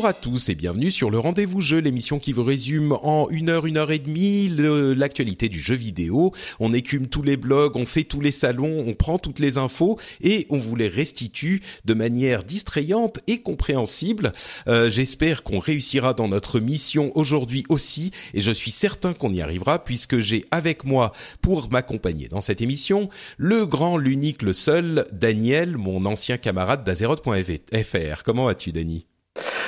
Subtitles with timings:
[0.00, 3.50] Bonjour à tous et bienvenue sur le Rendez-vous Jeu, l'émission qui vous résume en une
[3.50, 6.32] heure, une heure et demie l'actualité du jeu vidéo.
[6.58, 9.98] On écume tous les blogs, on fait tous les salons, on prend toutes les infos
[10.22, 14.32] et on vous les restitue de manière distrayante et compréhensible.
[14.68, 19.42] Euh, J'espère qu'on réussira dans notre mission aujourd'hui aussi et je suis certain qu'on y
[19.42, 21.12] arrivera puisque j'ai avec moi
[21.42, 28.22] pour m'accompagner dans cette émission le grand, l'unique, le seul, Daniel, mon ancien camarade d'Azeroth.fr.
[28.24, 29.09] Comment vas-tu, Dani?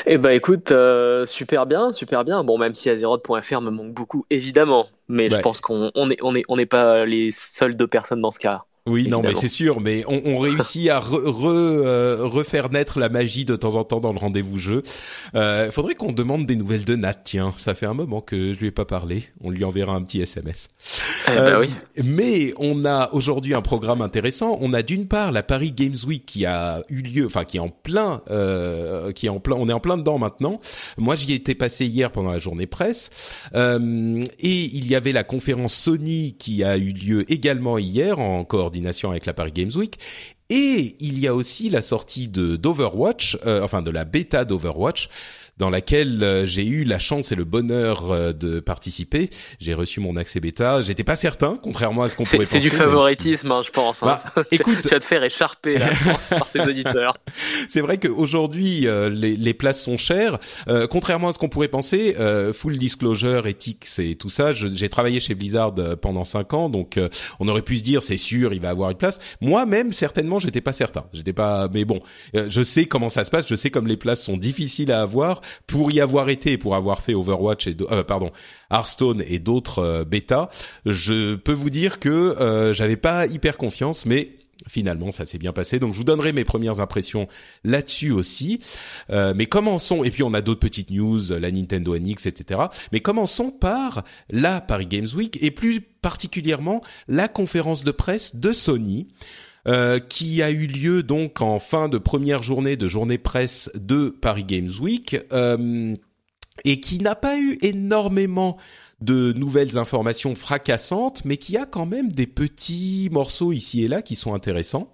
[0.06, 2.44] Eh ben écoute, euh, super bien, super bien.
[2.44, 6.34] Bon, même si Azeroth.fr me manque beaucoup, évidemment, mais je pense qu'on on est, on
[6.34, 8.64] est, on n'est pas les seules deux personnes dans ce cas.
[8.88, 12.98] Oui, non, mais c'est sûr, mais on, on réussit à re- re- euh, refaire naître
[12.98, 14.82] la magie de temps en temps dans le rendez-vous jeu.
[15.36, 18.58] Euh, faudrait qu'on demande des nouvelles de Nat, tiens, ça fait un moment que je
[18.58, 19.22] lui ai pas parlé.
[19.40, 20.66] On lui enverra un petit SMS.
[21.28, 21.70] Eh ben Euh, oui.
[22.02, 24.58] Mais on a aujourd'hui un programme intéressant.
[24.60, 27.60] On a d'une part la Paris Games Week qui a eu lieu, enfin qui est
[27.60, 30.58] en plein, euh, qui est en plein, on est en plein dedans maintenant.
[30.98, 33.10] Moi, j'y étais passé hier pendant la journée presse,
[33.54, 38.42] Euh, et il y avait la conférence Sony qui a eu lieu également hier en
[39.10, 39.98] avec la Paris Games Week.
[40.50, 45.08] Et il y a aussi la sortie de d'Overwatch, euh, enfin de la bêta d'Overwatch,
[45.62, 49.30] dans laquelle euh, j'ai eu la chance et le bonheur euh, de participer.
[49.60, 50.82] J'ai reçu mon accès bêta.
[50.82, 52.68] J'étais pas certain, contrairement à ce qu'on pourrait C'est penser.
[52.68, 54.02] c'est du si- favoritisme, hein, je pense.
[54.02, 54.18] hein.
[54.34, 55.90] Bah, écoute, tu vas te faire écharper là,
[56.30, 57.12] par tes auditeurs.
[57.68, 60.38] c'est vrai qu'aujourd'hui euh, les, les places sont chères.
[60.66, 64.52] Euh, contrairement à ce qu'on pourrait penser, euh, full disclosure, ethics et tout ça.
[64.52, 67.08] J'ai travaillé chez Blizzard euh, pendant cinq ans, donc euh,
[67.38, 69.20] on aurait pu se dire c'est sûr il va avoir une place.
[69.40, 71.04] Moi-même certainement j'étais pas certain.
[71.12, 72.00] J'étais pas, mais bon,
[72.34, 73.44] euh, je sais comment ça se passe.
[73.48, 75.40] Je sais comme les places sont difficiles à avoir.
[75.66, 78.30] Pour y avoir été, pour avoir fait Overwatch et euh, pardon
[78.70, 80.48] Hearthstone et d'autres euh, bêtas,
[80.86, 84.32] je peux vous dire que euh, j'avais pas hyper confiance, mais
[84.68, 85.78] Finalement, ça s'est bien passé.
[85.78, 87.26] Donc, je vous donnerai mes premières impressions
[87.64, 88.60] là-dessus aussi.
[89.10, 92.60] Euh, mais commençons, et puis on a d'autres petites news, la Nintendo NX, etc.
[92.92, 98.52] Mais commençons par la Paris Games Week et plus particulièrement la conférence de presse de
[98.52, 99.08] Sony.
[99.68, 104.08] Euh, qui a eu lieu donc en fin de première journée de journée presse de
[104.08, 105.94] Paris Games Week euh,
[106.64, 108.58] et qui n'a pas eu énormément
[109.00, 114.02] de nouvelles informations fracassantes, mais qui a quand même des petits morceaux ici et là
[114.02, 114.90] qui sont intéressants.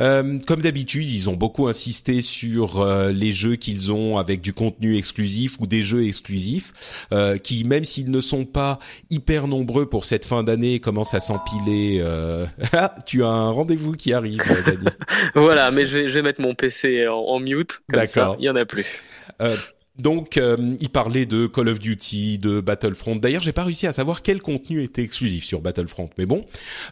[0.00, 4.52] Euh, comme d'habitude, ils ont beaucoup insisté sur euh, les jeux qu'ils ont avec du
[4.52, 8.78] contenu exclusif ou des jeux exclusifs, euh, qui même s'ils ne sont pas
[9.10, 12.00] hyper nombreux pour cette fin d'année, commencent à s'empiler.
[12.02, 12.46] euh.
[12.72, 14.86] Ah, tu as un rendez-vous qui arrive, Dani.
[15.34, 18.36] Voilà, mais je vais, je vais mettre mon PC en, en mute, comme D'accord.
[18.38, 18.86] il y en a plus.
[20.00, 23.16] Donc, euh, il parlait de Call of Duty, de Battlefront.
[23.16, 26.44] D'ailleurs, j'ai pas réussi à savoir quel contenu était exclusif sur Battlefront, mais bon,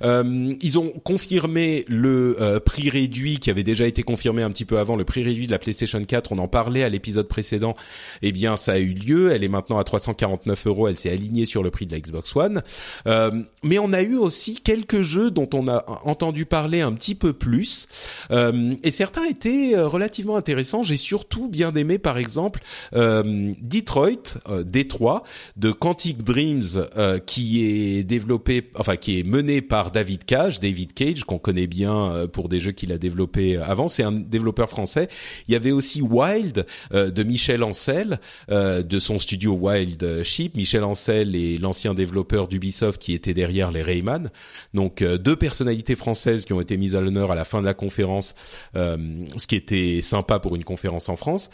[0.02, 4.64] euh, ils ont confirmé le euh, prix réduit qui avait déjà été confirmé un petit
[4.64, 6.32] peu avant, le prix réduit de la PlayStation 4.
[6.32, 7.74] On en parlait à l'épisode précédent.
[8.22, 9.32] Eh bien, ça a eu lieu.
[9.32, 10.88] Elle est maintenant à 349 euros.
[10.88, 12.62] Elle s'est alignée sur le prix de la Xbox One.
[13.06, 13.30] Euh,
[13.62, 17.32] mais on a eu aussi quelques jeux dont on a entendu parler un petit peu
[17.32, 17.88] plus.
[18.30, 20.82] Euh, et certains étaient relativement intéressants.
[20.82, 22.60] J'ai surtout bien aimé, par exemple,
[22.98, 25.22] euh, Detroit, euh, Détroit,
[25.56, 26.62] de Quantic Dreams,
[26.96, 31.66] euh, qui est développé, enfin qui est mené par David Cage, David Cage, qu'on connaît
[31.66, 33.88] bien pour des jeux qu'il a développés avant.
[33.88, 35.08] C'est un développeur français.
[35.46, 38.18] Il y avait aussi Wild de Michel Ancel,
[38.48, 40.56] de son studio Wild Sheep.
[40.56, 44.30] Michel Ancel est l'ancien développeur d'Ubisoft qui était derrière les Rayman.
[44.74, 47.74] Donc deux personnalités françaises qui ont été mises à l'honneur à la fin de la
[47.74, 48.34] conférence,
[48.74, 51.50] ce qui était sympa pour une conférence en France.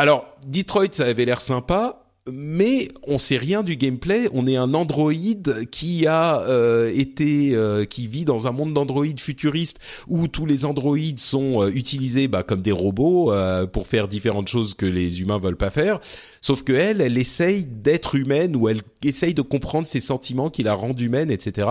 [0.00, 2.00] Alors, Detroit, ça avait l'air sympa.
[2.32, 4.28] Mais on sait rien du gameplay.
[4.32, 5.12] On est un Android
[5.70, 10.64] qui a euh, été, euh, qui vit dans un monde d'Android futuriste où tous les
[10.64, 13.32] androïdes sont euh, utilisés bah, comme des robots
[13.72, 16.00] pour faire différentes choses que les humains veulent pas faire.
[16.40, 20.62] Sauf que elle, elle essaye d'être humaine ou elle essaye de comprendre ses sentiments qui
[20.62, 21.68] la rendent humaine, etc.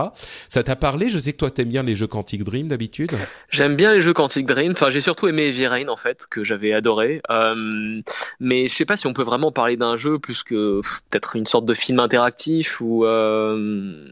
[0.48, 1.10] Ça t'a parlé?
[1.10, 3.10] Je sais que toi t'aimes bien les jeux Quantic Dream d'habitude.
[3.50, 4.72] J'aime bien les jeux Quantic Dream.
[4.72, 7.20] Enfin, j'ai surtout aimé Heavy Rain en fait, que j'avais adoré.
[7.30, 8.00] Euh,
[8.38, 11.46] mais je sais pas si on peut vraiment parler d'un jeu plus que peut-être une
[11.46, 13.04] sorte de film interactif ou.
[13.04, 14.06] Euh,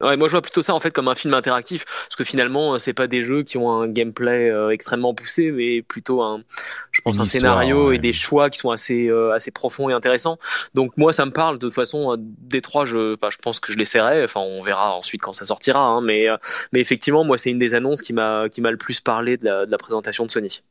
[0.00, 2.74] Ouais, moi je vois plutôt ça en fait comme un film interactif, parce que finalement
[2.74, 6.44] euh, c'est pas des jeux qui ont un gameplay euh, extrêmement poussé, mais plutôt un,
[6.92, 10.38] je pense un scénario et des choix qui sont assez euh, assez profonds et intéressants.
[10.72, 13.72] Donc moi ça me parle de toute façon des trois, je, bah, je pense que
[13.72, 14.22] je l'essaierai.
[14.22, 16.28] Enfin on verra ensuite quand ça sortira, hein, mais
[16.72, 19.46] mais effectivement moi c'est une des annonces qui m'a qui m'a le plus parlé de
[19.46, 20.62] la, de la présentation de Sony.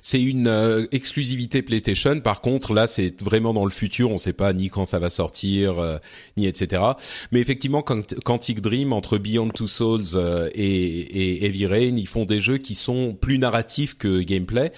[0.00, 2.20] C'est une euh, exclusivité PlayStation.
[2.20, 4.10] Par contre, là, c'est vraiment dans le futur.
[4.10, 5.98] On ne sait pas ni quand ça va sortir, euh,
[6.36, 6.82] ni etc.
[7.32, 12.24] Mais effectivement, Quantic Dream entre Beyond Two Souls euh, et, et, Heavy Rain, ils font
[12.24, 14.72] des jeux qui sont plus narratifs que gameplay.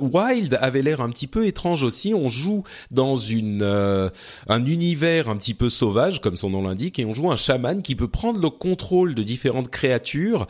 [0.00, 2.14] Wild avait l'air un petit peu étrange aussi.
[2.14, 7.04] On joue dans une un univers un petit peu sauvage, comme son nom l'indique, et
[7.04, 10.46] on joue un chaman qui peut prendre le contrôle de différentes créatures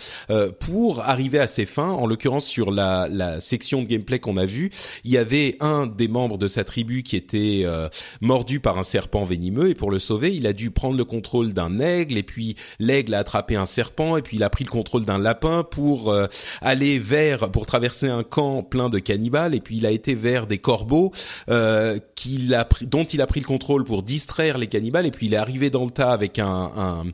[0.61, 1.91] pour arriver à ses fins.
[1.91, 4.71] En l'occurrence, sur la, la section gameplay qu'on a vu,
[5.05, 7.89] il y avait un des membres de sa tribu qui était euh,
[8.21, 11.53] mordu par un serpent venimeux et pour le sauver, il a dû prendre le contrôle
[11.53, 14.71] d'un aigle et puis l'aigle a attrapé un serpent et puis il a pris le
[14.71, 16.27] contrôle d'un lapin pour euh,
[16.61, 20.47] aller vers pour traverser un camp plein de cannibales et puis il a été vers
[20.47, 21.13] des corbeaux
[21.49, 25.11] euh, qu'il a pris, dont il a pris le contrôle pour distraire les cannibales et
[25.11, 27.05] puis il est arrivé dans le tas avec un un,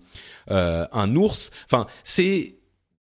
[0.50, 1.50] euh, un ours.
[1.66, 2.56] Enfin, c'est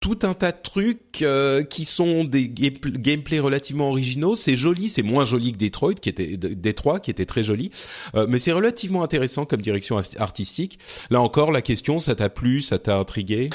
[0.02, 4.36] tout un tas de trucs euh, qui sont des gameplay relativement originaux.
[4.36, 7.70] C'est joli, c'est moins joli que Detroit, qui était Detroit, qui était très joli,
[8.16, 10.80] euh, mais c'est relativement intéressant comme direction artistique.
[11.12, 13.52] Là encore, la question, ça t'a plu, ça t'a intrigué?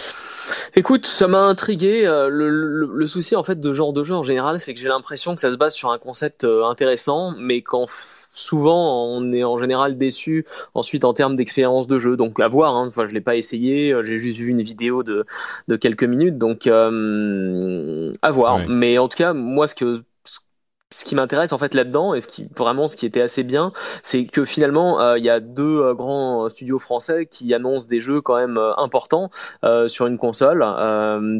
[0.77, 2.07] Écoute, ça m'a intrigué.
[2.07, 4.79] Euh, le, le, le, souci en fait de genre de jeu en général, c'est que
[4.79, 7.87] j'ai l'impression que ça se base sur un concept intéressant, mais qu'en
[8.37, 12.17] souvent on est en général déçu ensuite en termes d'expérience de jeu.
[12.17, 12.77] Donc à voir.
[12.77, 12.87] Hein.
[12.87, 13.93] Enfin, je l'ai pas essayé.
[13.93, 15.25] Euh, j'ai juste vu une vidéo de
[15.67, 16.39] de quelques minutes.
[16.39, 18.69] Donc euh, à voir.
[18.69, 20.03] Mais en tout cas, moi ce que
[20.97, 23.73] ce qui m'intéresse en fait là-dedans et ce qui vraiment ce qui était assez bien,
[24.03, 28.01] c'est que finalement euh, il y a deux euh, grands studios français qui annoncent des
[28.01, 29.31] jeux quand même euh, importants
[29.89, 30.61] sur une console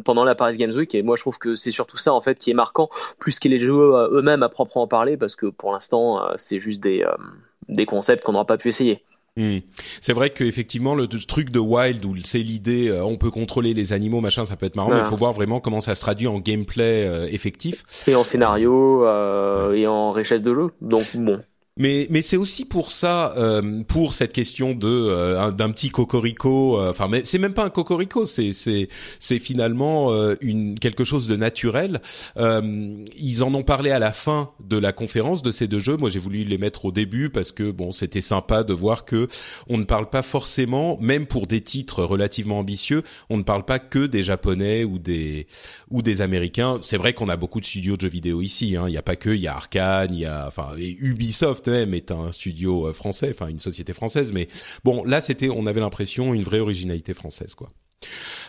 [0.05, 2.39] pendant la Paris Games Week et moi je trouve que c'est surtout ça en fait
[2.39, 2.89] qui est marquant
[3.19, 3.73] plus que les jeux
[4.13, 8.59] eux-mêmes à proprement parler parce que pour l'instant c'est juste des concepts qu'on n'aura pas
[8.59, 9.05] pu essayer.
[9.37, 9.59] Hmm.
[10.01, 13.93] C'est vrai qu'effectivement le truc de Wild où c'est l'idée, euh, on peut contrôler les
[13.93, 16.27] animaux, machin, ça peut être marrant, mais il faut voir vraiment comment ça se traduit
[16.27, 17.85] en gameplay euh, effectif.
[18.07, 20.69] Et en scénario euh, et en richesse de jeu.
[20.81, 21.43] Donc bon.
[21.79, 26.81] Mais mais c'est aussi pour ça, euh, pour cette question de euh, d'un petit cocorico.
[26.81, 28.89] Euh, enfin, mais c'est même pas un cocorico, c'est c'est
[29.21, 32.01] c'est finalement une quelque chose de naturel.
[32.39, 35.99] ils en ont parlé à la fin de la conférence de ces deux jeux.
[35.99, 39.29] Moi, j'ai voulu les mettre au début parce que bon, c'était sympa de voir que
[39.69, 43.79] on ne parle pas forcément, même pour des titres relativement ambitieux, on ne parle pas
[43.79, 45.47] que des japonais ou des
[45.91, 46.79] ou des américains.
[46.81, 48.77] C'est vrai qu'on a beaucoup de studios de jeux vidéo ici.
[48.77, 48.85] Hein.
[48.89, 52.11] Il n'y a pas que, il y a Arkane, il y a enfin Ubisoft est
[52.11, 54.49] un studio euh, français, enfin une société française, mais
[54.85, 57.69] bon, là c'était, on avait l'impression une vraie originalité française, quoi.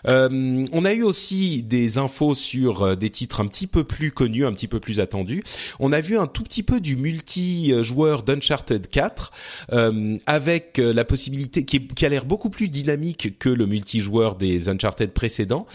[0.08, 4.12] Euh, on a eu aussi des infos sur euh, des titres un petit peu plus
[4.12, 5.42] connus, un petit peu plus attendus.
[5.80, 9.32] On a vu un tout petit peu du multijoueur d'Uncharted 4
[10.26, 15.66] avec la possibilité qui, a l'air beaucoup plus dynamique que le multijoueur des Uncharted précédents.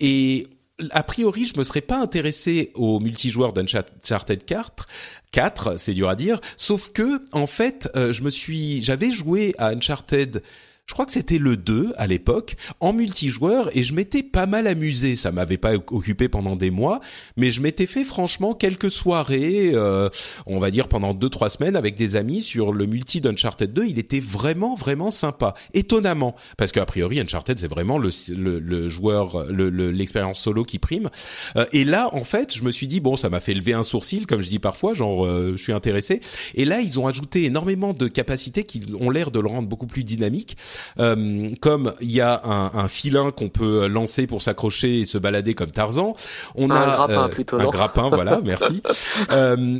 [0.00, 0.46] et
[0.90, 4.86] a priori, je me serais pas intéressé au multijoueur d'Uncharted 4,
[5.30, 9.54] 4, c'est dur à dire, sauf que en fait, euh, je me suis j'avais joué
[9.58, 10.42] à Uncharted
[10.86, 14.66] je crois que c'était le 2 à l'époque, en multijoueur, et je m'étais pas mal
[14.66, 15.16] amusé.
[15.16, 17.00] Ça m'avait pas occupé pendant des mois,
[17.36, 20.10] mais je m'étais fait franchement quelques soirées, euh,
[20.44, 23.86] on va dire pendant 2-3 semaines avec des amis sur le multi d'Uncharted 2.
[23.86, 25.54] Il était vraiment, vraiment sympa.
[25.72, 31.08] Étonnamment, parce qu'a priori, Uncharted, c'est vraiment le, le, le joueur, l'expérience solo qui prime.
[31.56, 33.84] Euh, et là, en fait, je me suis dit, bon, ça m'a fait lever un
[33.84, 36.20] sourcil, comme je dis parfois, genre, euh, je suis intéressé.
[36.54, 39.86] Et là, ils ont ajouté énormément de capacités qui ont l'air de le rendre beaucoup
[39.86, 40.58] plus dynamique.
[40.98, 45.18] Euh, comme il y a un, un filin qu'on peut lancer pour s'accrocher et se
[45.18, 46.14] balader comme Tarzan.
[46.54, 48.82] On un a grappin plutôt, un grappin, voilà, merci.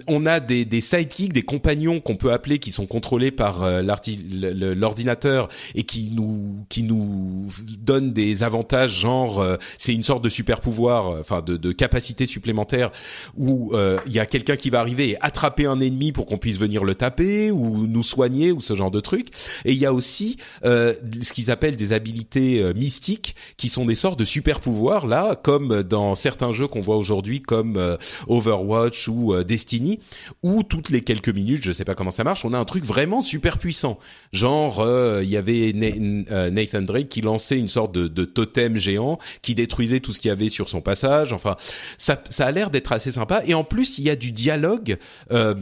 [0.09, 5.49] on a des, des sidekicks, des compagnons qu'on peut appeler qui sont contrôlés par l'ordinateur
[5.75, 7.49] et qui nous qui nous
[7.79, 9.45] donnent des avantages genre
[9.79, 12.91] c'est une sorte de super pouvoir, enfin de, de capacité supplémentaire
[13.37, 13.73] où
[14.07, 16.85] il y a quelqu'un qui va arriver et attraper un ennemi pour qu'on puisse venir
[16.85, 19.29] le taper ou nous soigner ou ce genre de trucs.
[19.65, 20.84] Et il y a aussi euh,
[21.23, 25.37] ce qu'ils appellent des habilités euh, mystiques qui sont des sortes de super pouvoirs là,
[25.37, 27.97] comme dans certains jeux qu'on voit aujourd'hui comme euh,
[28.29, 30.01] Overwatch ou Destiny,
[30.43, 32.85] où toutes les quelques minutes, je sais pas comment ça marche, on a un truc
[32.85, 33.99] vraiment super puissant.
[34.33, 34.85] Genre
[35.23, 40.13] il y avait Nathan Drake qui lançait une sorte de, totem géant qui détruisait tout
[40.13, 41.33] ce qu'il y avait sur son passage.
[41.33, 41.57] Enfin,
[41.99, 43.43] ça, a l'air d'être assez sympa.
[43.47, 44.97] Et en plus, il y a du dialogue
[45.31, 45.55] euh,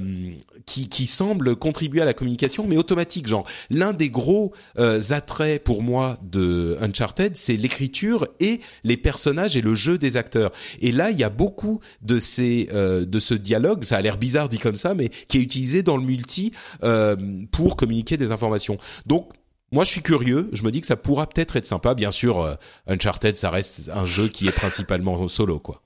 [0.67, 3.27] qui, qui semble contribuer à la communication, mais automatique.
[3.27, 9.57] Genre, l'un des gros euh, attraits pour moi de Uncharted, c'est l'écriture et les personnages
[9.57, 10.53] et le jeu des acteurs.
[10.81, 13.85] Et là, il y a beaucoup de ces euh, de ce dialogue.
[13.85, 16.53] Ça a l'air bizarre dit comme ça, mais qui est utilisé dans le multi
[16.83, 17.17] euh,
[17.51, 18.79] pour communiquer des informations.
[19.07, 19.31] Donc
[19.73, 20.49] moi, je suis curieux.
[20.53, 21.95] Je me dis que ça pourra peut-être être sympa.
[21.95, 22.55] Bien sûr, euh,
[22.87, 25.83] Uncharted, ça reste un jeu qui est principalement solo, quoi.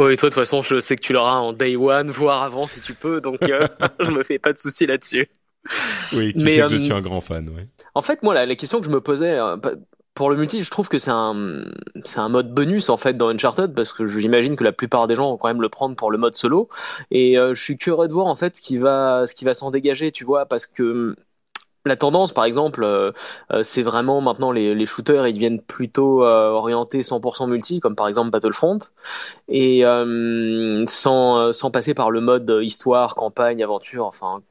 [0.00, 2.66] Oui, toi, de toute façon, je sais que tu l'auras en day one, voire avant
[2.66, 3.68] si tu peux, donc euh,
[4.00, 5.28] je me fais pas de soucis là-dessus.
[6.14, 7.68] Oui, tu sais que je suis un grand fan, ouais.
[7.94, 9.56] En fait, moi, la, question que je me posais, euh,
[10.14, 11.64] pour le multi, je trouve que c'est un,
[12.04, 15.16] c'est un mode bonus en fait dans Uncharted parce que j'imagine que la plupart des
[15.16, 16.68] gens vont quand même le prendre pour le mode solo.
[17.10, 19.70] Et je suis curieux de voir en fait ce qui va, ce qui va s'en
[19.70, 21.16] dégager, tu vois, parce que
[21.86, 23.12] la tendance, par exemple, euh,
[23.52, 27.96] euh, c'est vraiment maintenant les, les, shooters, ils deviennent plutôt euh, orientés 100% multi, comme
[27.96, 28.78] par exemple Battlefront,
[29.48, 29.82] et
[30.86, 34.42] sans, sans passer par le mode histoire, campagne, aventure, enfin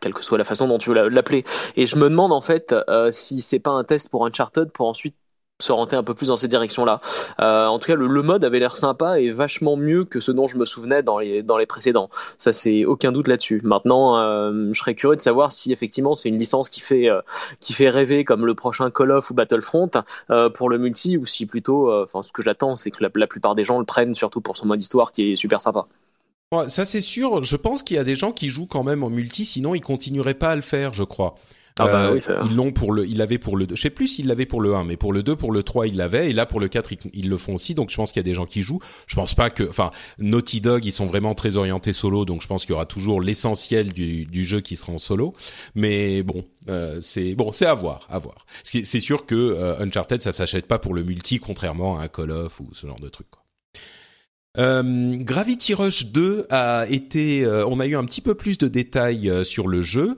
[0.00, 1.44] quelle que soit la façon dont tu veux l'appeler.
[1.76, 2.74] Et je me demande en fait
[3.10, 5.16] si c'est pas un test pour Uncharted pour ensuite
[5.60, 7.00] se rentrer un peu plus dans ces directions-là.
[7.40, 10.46] Euh, en tout cas, le, mode avait l'air sympa et vachement mieux que ce dont
[10.46, 12.10] je me souvenais dans les précédents.
[12.38, 13.60] Ça, c'est aucun doute là-dessus.
[13.64, 17.20] Maintenant, euh, je serais curieux de savoir si effectivement c'est une licence qui fait euh,
[17.90, 19.90] rêver comme le prochain Call of ou Battlefront
[20.30, 23.10] euh, pour le multi ou si plutôt, euh, enfin, ce que j'attends, c'est que la,
[23.14, 25.86] la, plupart des gens le prennent surtout pour son mode histoire qui est super sympa.
[26.68, 27.44] Ça c'est sûr.
[27.44, 29.80] Je pense qu'il y a des gens qui jouent quand même en multi, sinon ils
[29.80, 31.34] continueraient pas à le faire, je crois.
[31.78, 32.40] Ah bah oui, ça...
[32.44, 33.76] Ils l'ont pour le, il l'avait pour le 2.
[33.76, 35.86] Je sais plus s'il l'avait pour le 1, mais pour le 2, pour le 3,
[35.86, 36.30] il l'avait.
[36.30, 37.74] Et là, pour le 4, ils, le font aussi.
[37.74, 38.80] Donc, je pense qu'il y a des gens qui jouent.
[39.06, 42.24] Je pense pas que, enfin, Naughty Dog, ils sont vraiment très orientés solo.
[42.24, 45.34] Donc, je pense qu'il y aura toujours l'essentiel du, du, jeu qui sera en solo.
[45.74, 48.46] Mais bon, euh, c'est bon, c'est à voir, à voir.
[48.62, 52.30] C'est sûr que euh, Uncharted, ça s'achète pas pour le multi, contrairement à un Call
[52.30, 53.28] of ou ce genre de truc.
[53.30, 53.42] Quoi.
[54.56, 58.66] Euh, Gravity Rush 2 a été, euh, on a eu un petit peu plus de
[58.66, 60.16] détails euh, sur le jeu.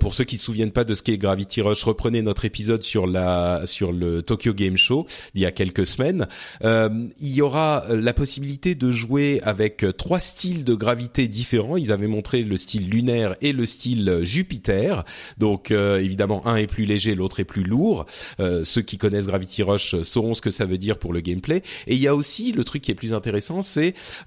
[0.00, 3.06] Pour ceux qui se souviennent pas de ce qu'est Gravity Rush, reprenez notre épisode sur
[3.06, 6.26] la sur le Tokyo Game Show il y a quelques semaines.
[6.62, 11.76] il y aura la possibilité de jouer avec trois styles de gravité différents.
[11.76, 15.04] Ils avaient montré le style lunaire et le style Jupiter.
[15.38, 18.06] Donc évidemment, un est plus léger, l'autre est plus lourd.
[18.38, 21.62] ceux qui connaissent Gravity Rush sauront ce que ça veut dire pour le gameplay.
[21.86, 23.62] Et il y a aussi le truc qui est plus intéressant,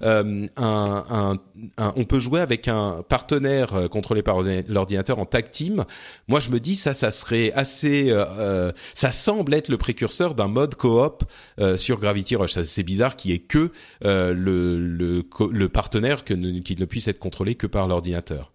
[0.02, 0.46] euh,
[1.78, 5.84] on peut jouer avec un partenaire euh, contrôlé par l'ordinateur en tag team.
[6.28, 10.48] Moi, je me dis ça, ça serait assez, euh, ça semble être le précurseur d'un
[10.48, 11.24] mode coop
[11.76, 12.60] sur Gravity Rush.
[12.62, 13.70] C'est bizarre qu'il y ait que
[14.02, 18.52] le, partenaire qui ne puisse être contrôlé que par l'ordinateur.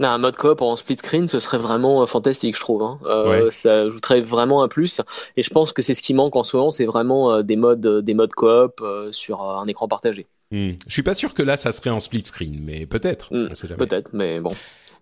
[0.00, 2.82] Un mode coop en split screen, ce serait vraiment fantastique, je trouve.
[2.82, 2.98] Hein.
[3.04, 5.00] Euh, Ça ajouterait vraiment un plus.
[5.36, 7.86] Et je pense que c'est ce qui manque en ce moment, c'est vraiment des modes,
[8.04, 8.82] des modes coop
[9.12, 10.26] sur un écran partagé.
[10.50, 10.72] Hmm.
[10.86, 13.32] Je suis pas sûr que là ça serait en split screen, mais peut-être.
[13.32, 14.50] Hmm, peut-être, mais bon.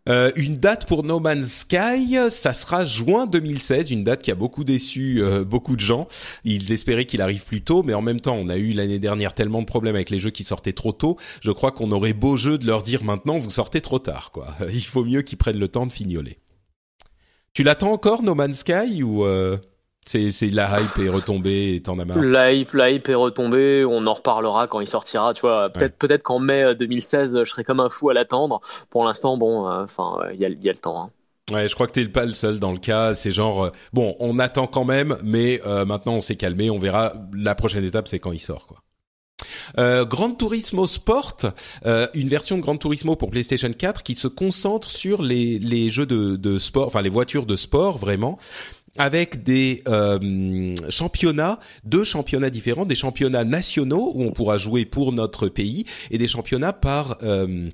[0.08, 4.34] Euh, une date pour No Man's Sky, ça sera juin 2016, une date qui a
[4.34, 6.08] beaucoup déçu euh, beaucoup de gens.
[6.44, 9.32] Ils espéraient qu'il arrive plus tôt, mais en même temps, on a eu l'année dernière
[9.32, 11.18] tellement de problèmes avec les jeux qui sortaient trop tôt.
[11.40, 14.48] Je crois qu'on aurait beau jeu de leur dire maintenant, vous sortez trop tard, quoi.
[14.72, 16.38] Il faut mieux qu'ils prennent le temps de fignoler.
[17.52, 19.56] Tu l'attends encore No Man's Sky ou euh
[20.04, 22.18] c'est, c'est la hype est retombée et t'en as marre.
[22.18, 23.84] La hype, la hype est retombée.
[23.84, 25.32] On en reparlera quand il sortira.
[25.32, 28.60] Tu vois, peut-être, peut-être qu'en mai 2016, euh, je serai comme un fou à l'attendre.
[28.90, 31.04] Pour l'instant, bon, euh, enfin, il y a, y a le temps.
[31.04, 31.10] Hein.
[31.52, 33.14] Ouais, je crois que t'es pas le seul dans le cas.
[33.14, 36.70] C'est genre, euh, bon, on attend quand même, mais maintenant on s'est calmé.
[36.70, 37.12] On verra.
[37.32, 38.78] La prochaine étape, c'est quand il sort, quoi.
[39.78, 41.36] Euh, Gran Turismo Sport,
[41.86, 45.90] euh, une version de Gran Turismo pour PlayStation 4 qui se concentre sur les, les
[45.90, 48.38] jeux de, de sport, enfin les voitures de sport vraiment
[48.98, 55.12] avec des euh, championnats, deux championnats différents, des championnats nationaux où on pourra jouer pour
[55.12, 57.70] notre pays et des championnats par euh,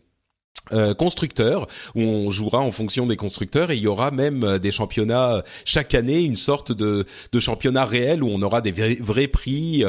[0.73, 4.59] euh, constructeurs où on jouera en fonction des constructeurs et il y aura même euh,
[4.59, 8.73] des championnats euh, chaque année une sorte de, de championnat réel où on aura des
[8.73, 9.85] vrais, vrais prix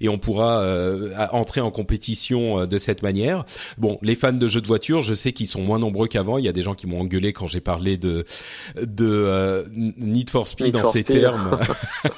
[0.00, 0.64] et on pourra
[1.32, 3.44] entrer en compétition de cette manière.
[3.78, 6.38] Bon, les fans de jeux de voiture, je sais qu'ils sont moins nombreux qu'avant.
[6.38, 8.24] Il y a des gens qui m'ont engueulé quand j'ai parlé de
[8.80, 11.58] de Need for Speed dans ces termes.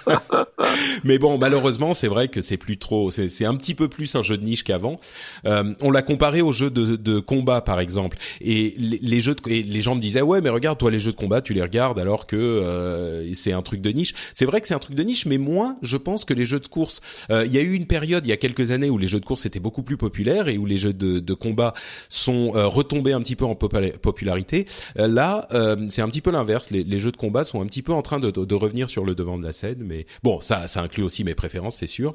[1.04, 3.10] Mais bon, malheureusement, c'est vrai que c'est plus trop.
[3.10, 4.98] C'est un petit peu plus un jeu de niche qu'avant.
[5.44, 8.03] on l'a comparé aux jeux de, de combat, par exemple
[8.40, 11.12] et les, jeux de, et les gens me disaient ouais mais regarde toi les jeux
[11.12, 14.14] de combat tu les regardes alors que euh, c'est un truc de niche.
[14.32, 16.60] C'est vrai que c'est un truc de niche, mais moins je pense que les jeux
[16.60, 17.00] de course.
[17.30, 19.20] Euh, il y a eu une période il y a quelques années où les jeux
[19.20, 21.74] de course étaient beaucoup plus populaires et où les jeux de, de combat
[22.08, 24.66] sont euh, retombés un petit peu en popularité.
[24.96, 25.48] là
[25.88, 26.70] c'est un petit peu l'inverse.
[26.70, 29.04] Les, les, jeux de combat sont un petit peu en train de, de, revenir sur
[29.04, 32.14] le devant de la scène, mais bon ça ça inclut aussi mes préférences c'est sûr.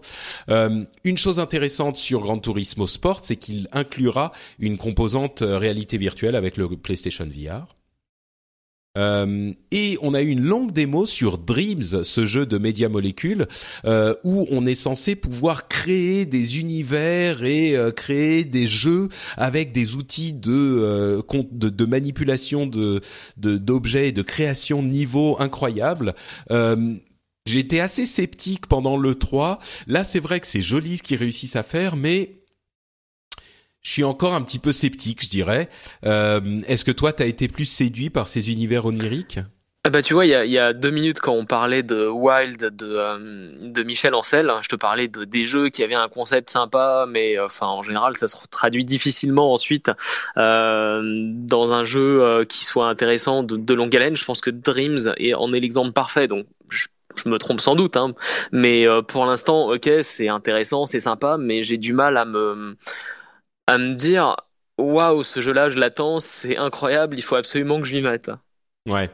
[0.49, 6.57] une chose intéressante sur Gran Turismo Sport, c'est qu'il inclura une composante réalité virtuelle avec
[6.57, 7.75] le PlayStation VR.
[8.97, 13.45] Euh, et on a eu une longue démo sur Dreams, ce jeu de média molécules,
[13.85, 19.71] euh, où on est censé pouvoir créer des univers et euh, créer des jeux avec
[19.71, 21.21] des outils de
[21.51, 22.99] de, de, manipulation de
[23.37, 26.15] d'objets et de création de niveaux incroyables.
[27.45, 29.59] Été assez sceptique pendant le 3.
[29.87, 32.38] Là, c'est vrai que c'est joli ce qu'ils réussissent à faire, mais
[33.81, 35.69] je suis encore un petit peu sceptique, je dirais.
[36.05, 39.39] Euh, Est-ce que toi, tu as été plus séduit par ces univers oniriques?
[39.85, 42.05] Ah bah tu vois, il y a, y a, deux minutes quand on parlait de
[42.05, 45.95] Wild de, euh, de Michel Ancel, hein, je te parlais de des jeux qui avaient
[45.95, 49.89] un concept sympa, mais euh, enfin en général ça se traduit difficilement ensuite
[50.35, 51.01] euh,
[51.33, 54.17] dans un jeu euh, qui soit intéressant de, de longue haleine.
[54.17, 56.27] Je pense que Dreams est, en est l'exemple parfait.
[56.27, 58.13] Donc je, je, me trompe sans doute, hein,
[58.51, 62.75] mais pour l'instant, ok, c'est intéressant, c'est sympa, mais j'ai du mal à me
[63.69, 64.35] à me dire
[64.79, 68.31] waouh, ce jeu-là, je l'attends, c'est incroyable, il faut absolument que je m'y mette.
[68.87, 69.11] Ouais,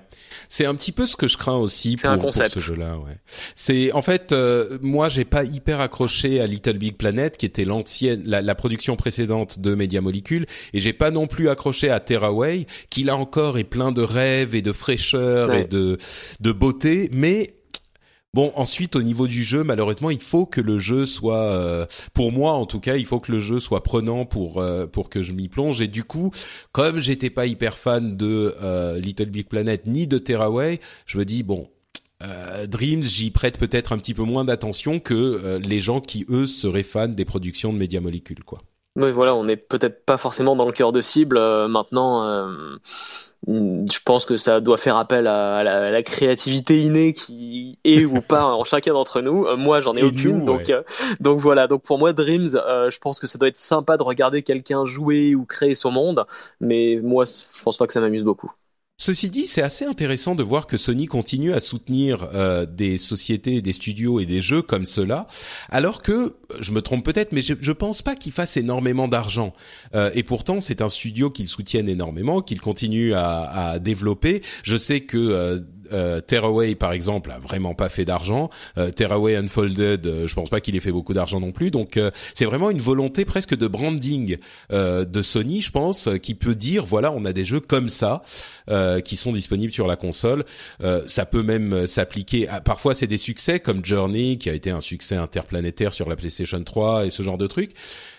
[0.48, 2.98] c'est un petit peu ce que je crains aussi pour, pour, ce jeu-là.
[2.98, 3.18] Ouais.
[3.56, 7.66] C'est en fait, euh, moi, j'ai pas hyper accroché à Little Big Planet, qui était
[7.66, 12.00] l'ancienne, la, la, production précédente de Media Molecule, et j'ai pas non plus accroché à
[12.00, 15.98] Terraway, qui là encore est plein de rêves et de fraîcheur et de
[16.40, 17.56] de beauté, mais
[18.36, 22.34] Bon, ensuite au niveau du jeu, malheureusement, il faut que le jeu soit, euh, pour
[22.34, 25.24] moi en tout cas, il faut que le jeu soit prenant pour euh, pour que
[25.24, 25.80] je m'y plonge.
[25.80, 26.32] Et du coup,
[26.74, 31.24] comme j'étais pas hyper fan de euh, Little Big Planet ni de Terraway, je me
[31.24, 31.70] dis bon,
[32.68, 36.84] Dreams, j'y prête peut-être un petit peu moins d'attention que les gens qui eux seraient
[36.84, 38.62] fans des productions de Media Molecule, quoi.
[38.96, 41.38] Oui, voilà, on n'est peut-être pas forcément dans le cœur de cible
[41.68, 42.24] maintenant
[43.48, 48.46] je pense que ça doit faire appel à, la, créativité innée qui est ou pas
[48.56, 49.46] en chacun d'entre nous.
[49.46, 50.82] Euh, moi, j'en ai aucune, donc euh,
[51.20, 51.68] donc voilà.
[51.68, 54.86] Donc pour moi, Dreams, euh, je pense que ça doit être sympa de regarder quelqu'un
[54.86, 56.26] jouer ou créer son monde,
[56.60, 58.52] mais moi, je pense pas que ça m'amuse beaucoup.
[58.98, 63.62] Ceci dit, c'est assez intéressant de voir que Sony continue à soutenir euh, des sociétés,
[63.62, 65.28] des studios et des jeux comme cela,
[65.70, 69.52] alors que, je me trompe peut-être, mais je, je pense pas qu'ils fassent énormément d'argent.
[69.96, 74.42] Euh, et pourtant, c'est un studio qu'ils soutiennent énormément, qu'ils continuent à, à, développer.
[74.64, 75.60] Je sais que euh,
[75.92, 78.50] euh, Terraway par exemple a vraiment pas fait d'argent.
[78.78, 81.72] Euh, Terraway Unfolded, euh, je pense pas qu'il ait fait beaucoup d'argent non plus.
[81.72, 84.38] Donc euh, c'est vraiment une volonté presque de branding
[84.72, 88.22] euh, de Sony, je pense, qui peut dire voilà, on a des jeux comme ça
[89.04, 90.44] qui sont disponibles sur la console.
[91.06, 92.48] ça peut même s'appliquer.
[92.48, 96.16] À, parfois c'est des succès comme Journey qui a été un succès interplanétaire sur la
[96.16, 97.74] PlayStation 3 et ce genre de trucs.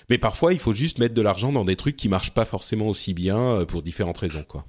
[0.09, 2.88] Mais parfois il faut juste mettre de l'argent dans des trucs qui marchent pas forcément
[2.88, 4.64] aussi bien pour différentes raisons, quoi.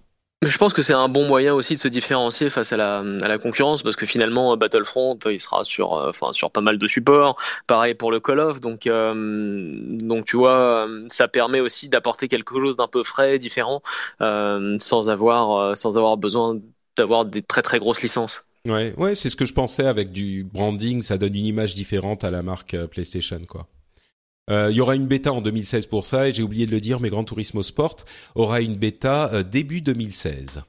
[0.46, 3.82] Je pense que c'est un bon moyen aussi de se différencier face à la, concurrence
[3.82, 7.96] parce que finalement Battlefront il sera sur euh, enfin sur pas mal de supports pareil
[7.96, 12.78] pour le Call of donc euh, donc tu vois ça permet aussi d'apporter quelque chose
[12.78, 13.82] d'un peu frais différent
[14.22, 16.60] euh, sans avoir sans avoir besoin
[16.98, 18.44] d'avoir des très très grosses licences.
[18.68, 22.24] Ouais ouais c'est ce que je pensais avec du branding ça donne une image différente
[22.24, 23.68] à la marque PlayStation quoi.
[24.50, 26.80] Euh, il y aura une bêta en 2016 pour ça, et j'ai oublié de le
[26.80, 27.98] dire, mais Gran Turismo Sport
[28.36, 30.62] aura une bêta euh, début 2016.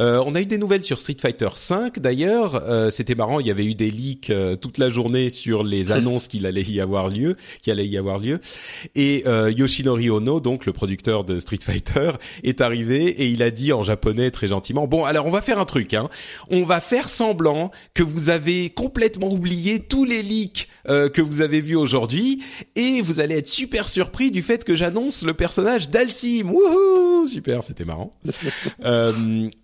[0.00, 2.56] Euh, on a eu des nouvelles sur Street Fighter 5 d'ailleurs.
[2.68, 5.92] Euh, C'était marrant, il y avait eu des leaks euh, toute la journée sur les
[5.92, 8.40] annonces qu'il allait y avoir lieu, qui allait y avoir lieu.
[8.96, 12.10] Et euh, Yoshinori Ono, donc le producteur de Street Fighter,
[12.42, 15.60] est arrivé et il a dit en japonais très gentiment "Bon, alors on va faire
[15.60, 15.94] un truc.
[15.94, 16.08] Hein.
[16.50, 21.40] On va faire semblant que vous avez complètement oublié tous les leaks euh, que vous
[21.40, 22.42] avez vus aujourd'hui
[22.74, 26.50] et vous allez être super surpris du fait que j'annonce le personnage d'Alcim.
[26.50, 28.10] Wouhou Super, c'était marrant.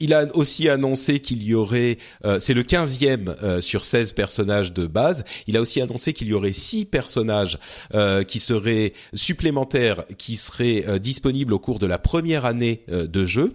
[0.01, 1.99] il a a aussi annoncé qu'il y aurait,
[2.39, 5.25] c'est le 15e sur 16 personnages de base.
[5.47, 7.59] Il a aussi annoncé qu'il y aurait 6 personnages
[8.27, 13.53] qui seraient supplémentaires, qui seraient disponibles au cours de la première année de jeu.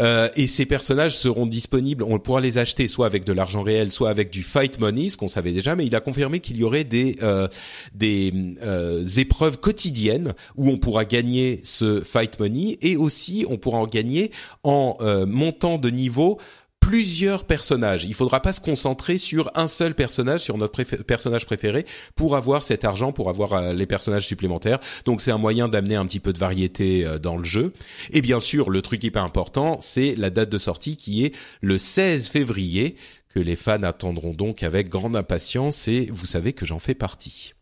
[0.00, 3.90] Euh, et ces personnages seront disponibles, on pourra les acheter soit avec de l'argent réel,
[3.90, 6.64] soit avec du fight money, ce qu'on savait déjà, mais il a confirmé qu'il y
[6.64, 7.48] aurait des euh,
[7.94, 8.32] des
[8.62, 13.86] euh, épreuves quotidiennes où on pourra gagner ce fight money et aussi on pourra en
[13.86, 14.30] gagner
[14.62, 16.38] en montant de niveau
[16.86, 18.04] plusieurs personnages.
[18.04, 22.62] Il faudra pas se concentrer sur un seul personnage, sur notre personnage préféré, pour avoir
[22.62, 24.78] cet argent, pour avoir euh, les personnages supplémentaires.
[25.04, 27.72] Donc c'est un moyen d'amener un petit peu de variété euh, dans le jeu.
[28.12, 31.76] Et bien sûr, le truc hyper important, c'est la date de sortie qui est le
[31.76, 32.94] 16 février,
[33.34, 35.88] que les fans attendront donc avec grande impatience.
[35.88, 37.54] Et vous savez que j'en fais partie.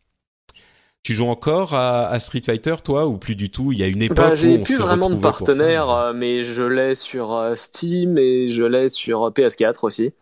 [1.04, 3.72] Tu joues encore à, Street Fighter, toi, ou plus du tout?
[3.72, 6.94] Il y a une époque bah, j'ai plus vraiment de partenaire, euh, mais je l'ai
[6.94, 10.14] sur euh, Steam et je l'ai sur euh, PS4 aussi.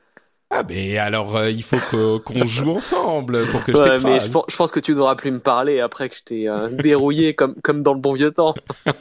[0.50, 4.70] Ah mais alors il faut qu'on joue ensemble pour que je ouais, mais je, pense
[4.70, 8.00] que tu devras plus me parler après que je t'ai dérouillé comme comme dans le
[8.00, 8.54] bon vieux temps.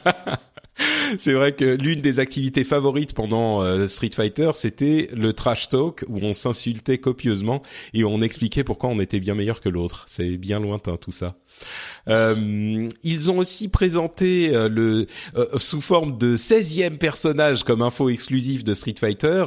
[1.18, 6.04] c'est vrai que l'une des activités favorites pendant euh, Street Fighter, c'était le trash talk
[6.08, 7.62] où on s'insultait copieusement
[7.94, 10.04] et on expliquait pourquoi on était bien meilleur que l'autre.
[10.08, 11.36] C'est bien lointain tout ça.
[12.08, 15.06] Euh, ils ont aussi présenté euh, le
[15.56, 19.44] sous forme de 16e personnage comme info exclusive de Street Fighter,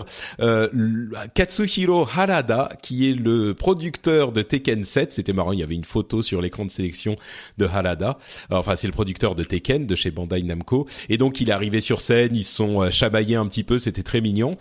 [1.34, 5.14] Katsuhiro Harada qui est le producteur de Tekken 7.
[5.14, 7.16] C'était marrant, il y avait une photo sur l'écran de sélection
[7.58, 8.18] de Harada.
[8.50, 11.82] Enfin, c'est le producteur de Tekken de chez Bandai Namco et donc il est arrivé
[11.82, 14.58] sur scène, ils sont euh, chamaillés un petit peu, c'était très mignon.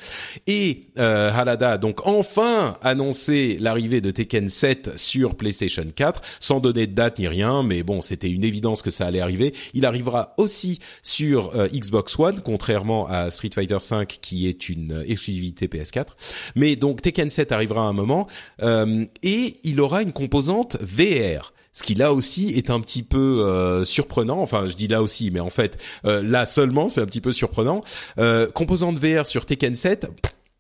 [0.47, 6.61] Et euh, Halada a donc enfin annoncé l'arrivée de Tekken 7 sur PlayStation 4, sans
[6.61, 9.55] donner de date ni rien, mais bon, c'était une évidence que ça allait arriver.
[9.75, 15.05] Il arrivera aussi sur euh, Xbox One, contrairement à Street Fighter 5 qui est une
[15.07, 16.07] exclusivité PS4.
[16.55, 18.27] Mais donc Tekken 7 arrivera à un moment
[18.63, 23.85] et il aura une composante VR ce qui là aussi est un petit peu euh,
[23.85, 24.41] surprenant.
[24.41, 27.33] Enfin, je dis là aussi, mais en fait, euh, là seulement, c'est un petit peu
[27.33, 27.83] surprenant.
[28.19, 30.07] Euh, composante VR sur Tekken 7.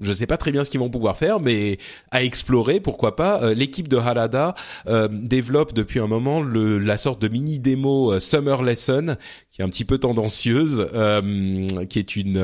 [0.00, 1.78] je ne sais pas très bien ce qu'ils vont pouvoir faire, mais
[2.10, 3.40] à explorer, pourquoi pas.
[3.44, 4.56] Euh, l'équipe de Harada
[5.08, 9.16] développe depuis un moment le, la sorte de mini démo Summer Lesson,
[9.52, 10.88] qui est un petit peu tendancieuse,
[11.88, 12.38] qui est une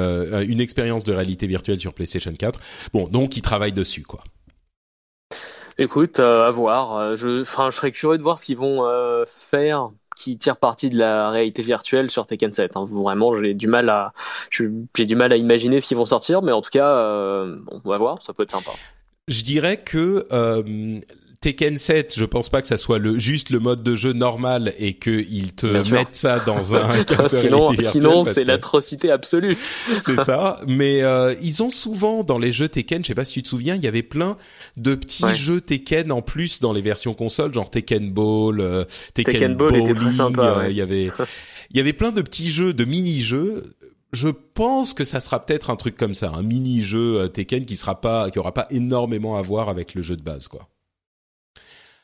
[0.49, 2.61] une expérience de réalité virtuelle sur PlayStation 4.
[2.93, 4.23] Bon, donc ils travaillent dessus, quoi.
[5.81, 6.95] Écoute, euh, à voir.
[6.95, 10.91] Euh, je, je serais curieux de voir ce qu'ils vont euh, faire qui tire parti
[10.91, 12.77] de la réalité virtuelle sur Tekken 7.
[12.77, 12.87] Hein.
[12.91, 14.13] Vraiment, j'ai du mal à,
[14.51, 16.95] j'ai du mal à imaginer ce qu'ils vont sortir, mais en tout cas,
[17.67, 18.23] on va voir.
[18.23, 18.73] Ça peut être sympa.
[19.27, 20.27] Je dirais que
[21.43, 24.75] Tekken 7, je pense pas que ça soit le juste le mode de jeu normal
[24.79, 26.93] et qu'ils te mettent ça dans un
[27.29, 29.57] sinon, sinon c'est l'atrocité absolue.
[30.03, 30.61] c'est ça.
[30.69, 33.49] Mais euh, ils ont souvent dans les jeux Tekken, je sais pas si tu te
[33.49, 34.37] souviens, il y avait plein
[34.77, 39.55] de petits jeux Tekken en plus dans les versions console, genre Tekken Ball, euh, Tekken,
[39.55, 40.65] Ball était très sympa.
[40.65, 41.11] Euh, il y avait
[41.71, 43.63] il y avait plein de petits jeux, de mini-jeux
[44.13, 47.99] je pense que ça sera peut-être un truc comme ça, un mini-jeu Tekken qui sera
[47.99, 50.69] pas, qui aura pas énormément à voir avec le jeu de base, quoi.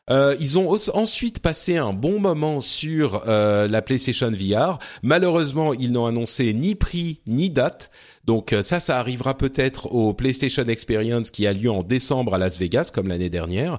[0.08, 4.78] Euh, ils ont ensuite passé un bon moment sur euh, la PlayStation VR.
[5.02, 7.90] Malheureusement, ils n'ont annoncé ni prix ni date.
[8.26, 12.38] Donc euh, ça, ça arrivera peut-être au PlayStation Experience qui a lieu en décembre à
[12.38, 13.78] Las Vegas, comme l'année dernière.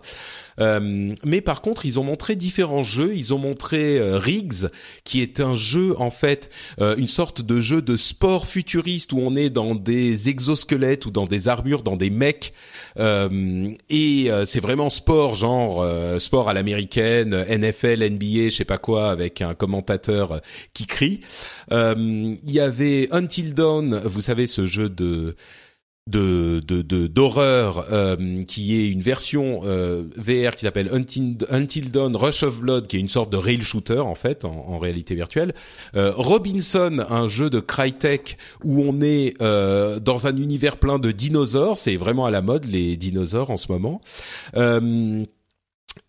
[0.60, 3.16] Euh, mais par contre, ils ont montré différents jeux.
[3.16, 4.68] Ils ont montré euh, Riggs,
[5.04, 6.50] qui est un jeu en fait,
[6.82, 11.12] euh, une sorte de jeu de sport futuriste où on est dans des exosquelettes ou
[11.12, 12.54] dans des armures, dans des mecs,
[13.00, 15.86] et c'est vraiment sport, genre
[16.20, 20.42] sport à l'américaine, NFL, NBA, je sais pas quoi, avec un commentateur
[20.74, 21.20] qui crie.
[21.72, 25.36] Il y avait Until Dawn, vous savez ce jeu de
[26.08, 32.44] de d'horreur euh, qui est une version euh, VR qui s'appelle Until, Until Dawn Rush
[32.44, 35.54] of Blood qui est une sorte de rail shooter en fait en, réalité virtuelle.
[35.96, 41.78] Euh, Robinson un jeu de Crytek où on est dans un univers plein de dinosaures.
[41.78, 44.02] C'est vraiment à la mode les dinosaures en ce moment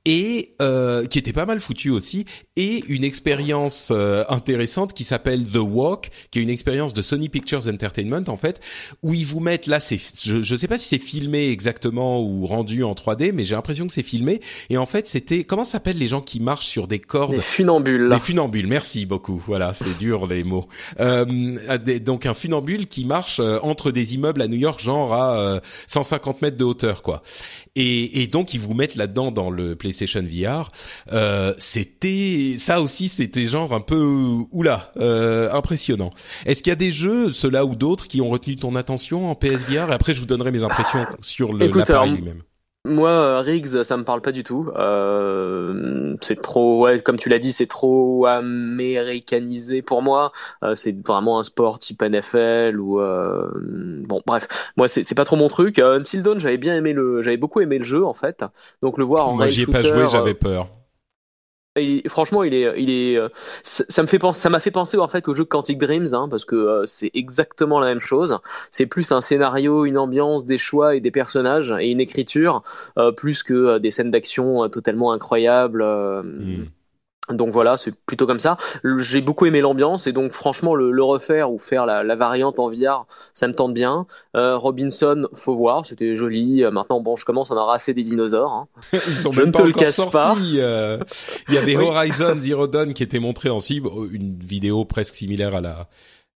[0.04, 2.24] et euh, qui était pas mal foutu aussi,
[2.56, 7.28] et une expérience euh, intéressante qui s'appelle The Walk, qui est une expérience de Sony
[7.28, 8.60] Pictures Entertainment en fait,
[9.02, 12.46] où ils vous mettent là, c'est, je, je sais pas si c'est filmé exactement ou
[12.46, 14.40] rendu en 3D, mais j'ai l'impression que c'est filmé.
[14.70, 17.34] Et en fait, c'était comment s'appellent les gens qui marchent sur des cordes?
[17.34, 18.08] Des funambules.
[18.08, 18.66] Des funambules.
[18.66, 19.42] Merci beaucoup.
[19.46, 20.68] Voilà, c'est dur les mots.
[21.00, 21.24] Euh,
[22.00, 26.42] donc un funambule qui marche euh, entre des immeubles à New York, genre à 150
[26.42, 27.22] mètres de hauteur, quoi.
[27.76, 30.70] Et, et donc ils vous mettent là-dedans dans le PlayStation VR,
[31.12, 36.10] euh, c'était ça aussi, c'était genre un peu oula, euh, impressionnant.
[36.44, 39.34] Est-ce qu'il y a des jeux, ceux-là ou d'autres, qui ont retenu ton attention en
[39.34, 42.42] PSVR Et après, je vous donnerai mes impressions sur l'appareil lui-même.
[42.88, 44.70] Moi, euh, Riggs, ça me parle pas du tout.
[44.76, 50.32] Euh, c'est trop, ouais, comme tu l'as dit, c'est trop américanisé pour moi.
[50.62, 53.48] Euh, c'est vraiment un sport type NFL ou euh,
[54.08, 55.78] bon, bref, moi c'est pas trop mon truc.
[55.78, 58.44] Until Dawn, j'avais bien aimé le, j'avais beaucoup aimé le jeu en fait.
[58.82, 60.68] Donc le voir en Moi, j'y ai pas joué, j'avais peur
[62.08, 63.28] franchement, il est, il est, euh,
[63.62, 66.28] ça, me fait penser, ça m'a fait penser en fait au jeu Quantic Dreams, hein,
[66.28, 68.38] parce que euh, c'est exactement la même chose.
[68.70, 72.62] C'est plus un scénario, une ambiance, des choix et des personnages et une écriture,
[72.98, 75.84] euh, plus que des scènes d'action totalement incroyables.
[75.84, 76.66] Hmm.
[77.30, 78.56] Donc voilà, c'est plutôt comme ça.
[78.98, 83.06] J'ai beaucoup aimé l'ambiance et donc franchement le, refaire ou faire la, variante en VR,
[83.34, 84.06] ça me tente bien.
[84.36, 86.64] Euh, Robinson, faut voir, c'était joli.
[86.64, 88.52] Euh, maintenant bon, je commence à en avoir assez des dinosaures.
[88.52, 88.68] Hein.
[88.92, 90.56] Ils sont je même pas encore sortis.
[90.58, 90.98] Euh,
[91.48, 95.54] il y avait Horizon Zero Dawn qui était montré en cible, une vidéo presque similaire
[95.54, 95.88] à la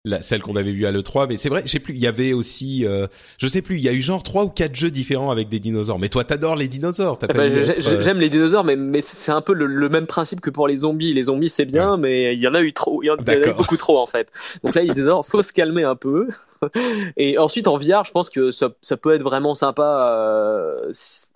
[0.05, 2.07] la, celle qu'on avait vue à l'E3, mais c'est vrai, je sais plus, il y
[2.07, 4.91] avait aussi, euh, je sais plus, il y a eu genre trois ou quatre jeux
[4.91, 5.97] différents avec des dinosaures.
[5.97, 7.17] Mais toi, t'adores les dinosaures.
[7.23, 10.49] Eh ben, euh, j'aime les dinosaures, mais, mais c'est un peu le, même principe que
[10.49, 11.13] pour les zombies.
[11.13, 13.35] Les zombies, c'est bien, mais il y en a eu trop, il y en, a
[13.35, 14.27] eu beaucoup trop en fait.
[14.61, 16.27] Donc là, les dinosaures, faut se calmer un peu.
[17.15, 20.09] Et ensuite, en VR, je pense que ça, ça peut être vraiment sympa.
[20.11, 20.91] Euh,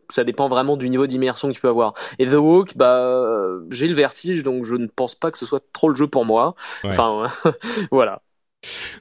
[0.09, 1.93] ça dépend vraiment du niveau d'immersion que tu peux avoir.
[2.19, 5.63] Et The Walk, bah, j'ai le vertige, donc je ne pense pas que ce soit
[5.71, 6.55] trop le jeu pour moi.
[6.83, 7.27] Enfin,
[7.91, 8.21] voilà.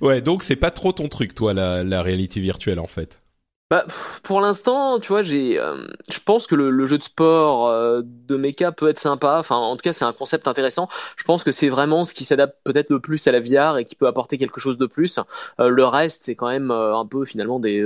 [0.01, 3.21] Ouais, donc c'est pas trop ton truc, toi, la, la réalité virtuelle, en fait.
[3.69, 3.85] Bah,
[4.23, 8.37] pour l'instant, tu vois, j'ai, euh, je pense que le, jeu de sport euh, de
[8.37, 9.39] mecha peut être sympa.
[9.41, 10.89] Enfin, en tout cas, c'est un concept intéressant.
[11.17, 13.85] Je pense que c'est vraiment ce qui s'adapte peut-être le plus à la VR et
[13.85, 15.19] qui peut apporter quelque chose de plus.
[15.59, 17.83] Euh, le reste, c'est quand même un peu finalement des,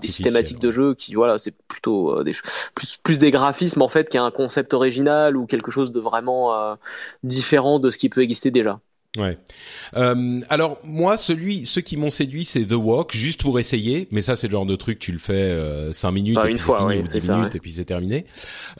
[0.00, 2.32] des systématiques de jeu qui, voilà, c'est plutôt des
[2.76, 6.76] plus, plus des graphismes en fait qu'un concept original ou quelque chose de vraiment
[7.24, 8.78] différent de ce qui peut exister déjà.
[9.16, 9.38] Ouais.
[9.96, 14.08] Euh, alors moi, celui, ceux qui m'ont séduit, c'est The Walk, juste pour essayer.
[14.10, 16.58] Mais ça, c'est le genre de truc, tu le fais euh, 5 minutes, et une
[16.58, 18.26] fois, fini, ou 10 minutes, et puis c'est terminé.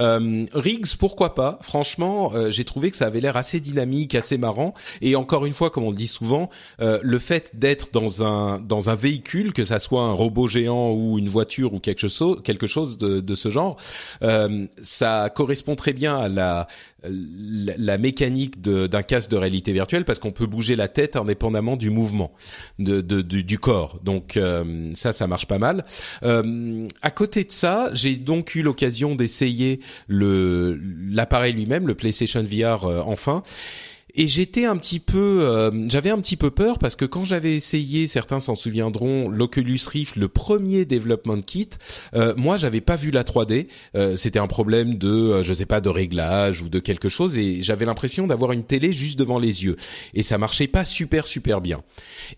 [0.00, 1.58] Euh, Riggs, pourquoi pas?
[1.62, 4.74] Franchement, euh, j'ai trouvé que ça avait l'air assez dynamique, assez marrant.
[5.00, 8.58] Et encore une fois, comme on le dit souvent, euh, le fait d'être dans un
[8.58, 12.40] dans un véhicule, que ça soit un robot géant ou une voiture ou quelque chose,
[12.42, 13.76] quelque chose de, de ce genre,
[14.22, 16.66] euh, ça correspond très bien à la
[17.08, 21.90] la, mécanique d'un casque de réalité virtuelle parce qu'on peut bouger la tête indépendamment du
[21.90, 22.32] mouvement
[22.78, 24.00] de, du, corps.
[24.02, 25.84] Donc euh, ça, ça marche pas mal.
[26.22, 32.84] Euh, à côté de ça, j'ai donc eu l'occasion d'essayer l'appareil lui-même, le PlayStation VR
[32.84, 33.42] euh, enfin.
[34.16, 37.54] Et j'étais un petit peu, euh, j'avais un petit peu peur parce que quand j'avais
[37.54, 41.70] essayé, certains s'en souviendront, l'Oculus Rift, le premier development kit,
[42.14, 43.66] euh, moi j'avais pas vu la 3D.
[43.96, 47.36] Euh, c'était un problème de, euh, je sais pas, de réglage ou de quelque chose,
[47.36, 49.76] et j'avais l'impression d'avoir une télé juste devant les yeux,
[50.14, 51.82] et ça marchait pas super super bien.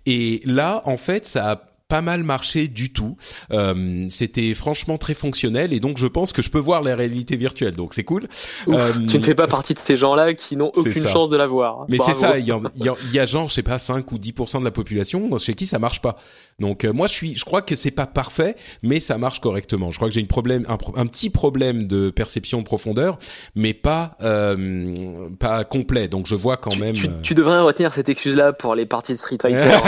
[0.06, 3.16] Et là, en fait, ça a pas mal marché du tout.
[3.53, 7.37] Euh, c'était franchement très fonctionnel et donc je pense que je peux voir la réalité
[7.37, 7.75] virtuelle.
[7.75, 8.29] Donc c'est cool.
[8.68, 11.46] Euh, tu ne fais pas partie de ces gens-là qui n'ont aucune chance de la
[11.46, 11.87] voir.
[11.88, 12.38] Mais c'est ça.
[12.38, 14.70] Il y, a, il y, a, genre je sais pas 5 ou 10% de la
[14.70, 16.16] population chez qui ça marche pas.
[16.59, 19.90] Donc euh, moi je suis, je crois que c'est pas parfait, mais ça marche correctement.
[19.90, 23.18] Je crois que j'ai une problème, un, petit problème de perception de profondeur,
[23.55, 26.09] mais pas euh, pas complet.
[26.09, 26.94] Donc je vois quand même.
[26.94, 29.79] Tu, tu, devrais retenir cette excuse-là pour les parties de Street Fighter.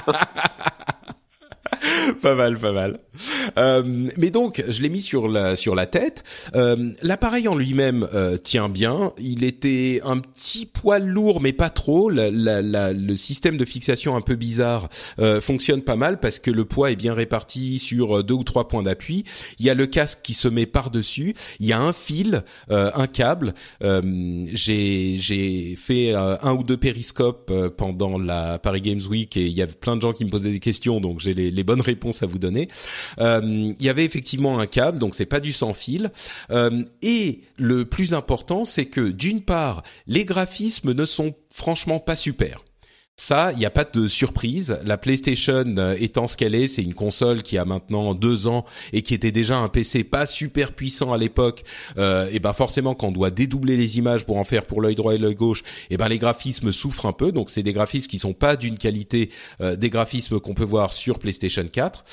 [2.22, 2.98] pas mal, pas mal.
[3.58, 3.82] Euh,
[4.16, 6.24] mais donc, je l'ai mis sur la sur la tête.
[6.54, 9.12] Euh, L'appareil en lui-même euh, tient bien.
[9.18, 12.10] Il était un petit poil lourd, mais pas trop.
[12.10, 16.38] La, la, la, le système de fixation un peu bizarre euh, fonctionne pas mal parce
[16.38, 19.24] que le poids est bien réparti sur deux ou trois points d'appui.
[19.58, 21.34] Il y a le casque qui se met par dessus.
[21.58, 23.54] Il y a un fil, euh, un câble.
[23.80, 29.62] J'ai j'ai fait un ou deux périscopes pendant la Paris Games Week et il y
[29.62, 32.26] avait plein de gens qui me posaient des questions, donc j'ai les bonnes réponses à
[32.26, 32.68] vous donner.
[33.18, 36.10] Euh, il y avait effectivement un câble, donc c'est pas du sans fil.
[36.50, 42.16] Euh, et le plus important, c'est que d'une part, les graphismes ne sont franchement pas
[42.16, 42.64] super.
[43.20, 44.78] Ça, il n'y a pas de surprise.
[44.82, 48.64] La PlayStation euh, étant ce qu'elle est, c'est une console qui a maintenant deux ans
[48.94, 51.62] et qui était déjà un PC pas super puissant à l'époque.
[51.98, 54.94] Euh, et ben forcément, quand on doit dédoubler les images pour en faire pour l'œil
[54.94, 57.30] droit et l'œil gauche, et ben les graphismes souffrent un peu.
[57.30, 59.28] Donc c'est des graphismes qui sont pas d'une qualité
[59.60, 62.04] euh, des graphismes qu'on peut voir sur PlayStation 4.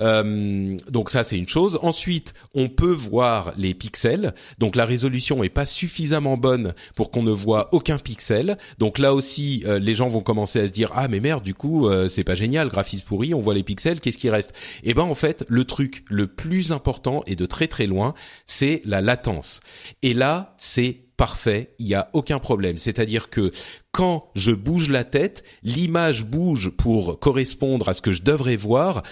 [0.00, 1.78] Euh, donc ça c'est une chose.
[1.82, 4.32] Ensuite, on peut voir les pixels.
[4.60, 8.56] Donc la résolution est pas suffisamment bonne pour qu'on ne voit aucun pixel.
[8.78, 11.88] Donc là aussi, les gens vont commencer à se dire ah mais merde du coup
[11.88, 14.52] euh, c'est pas génial, graphisme pourri, on voit les pixels, qu'est-ce qui reste?
[14.82, 18.14] Eh ben en fait le truc le plus important et de très très loin,
[18.46, 19.60] c'est la latence.
[20.02, 22.76] Et là c'est parfait, il y a aucun problème.
[22.76, 23.52] C'est-à-dire que
[23.92, 29.02] quand je bouge la tête, l'image bouge pour correspondre à ce que je devrais voir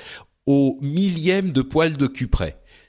[0.47, 2.29] au millième de poil de cul.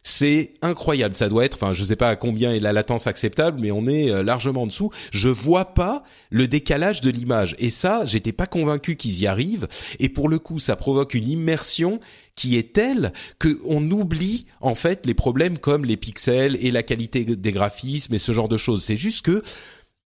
[0.06, 3.62] C'est incroyable, ça doit être, enfin je sais pas à combien est la latence acceptable,
[3.62, 4.92] mais on est euh, largement en dessous.
[5.12, 9.68] Je vois pas le décalage de l'image et ça, j'étais pas convaincu qu'ils y arrivent.
[10.00, 12.02] Et pour le coup, ça provoque une immersion
[12.36, 16.84] qui est telle que on oublie en fait les problèmes comme les pixels et la
[16.84, 18.84] qualité des graphismes et ce genre de choses.
[18.84, 19.42] C'est juste que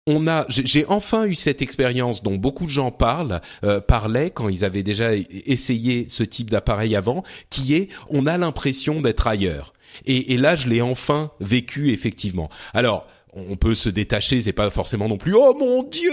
[0.06, 4.48] on a, j'ai enfin eu cette expérience dont beaucoup de gens parlent, euh, parlaient quand
[4.48, 9.72] ils avaient déjà essayé ce type d'appareil avant, qui est, on a l'impression d'être ailleurs.
[10.06, 12.48] Et, là, je l'ai enfin vécu effectivement.
[12.74, 16.10] Alors, on peut se détacher, c'est pas forcément non plus oh mon dieu,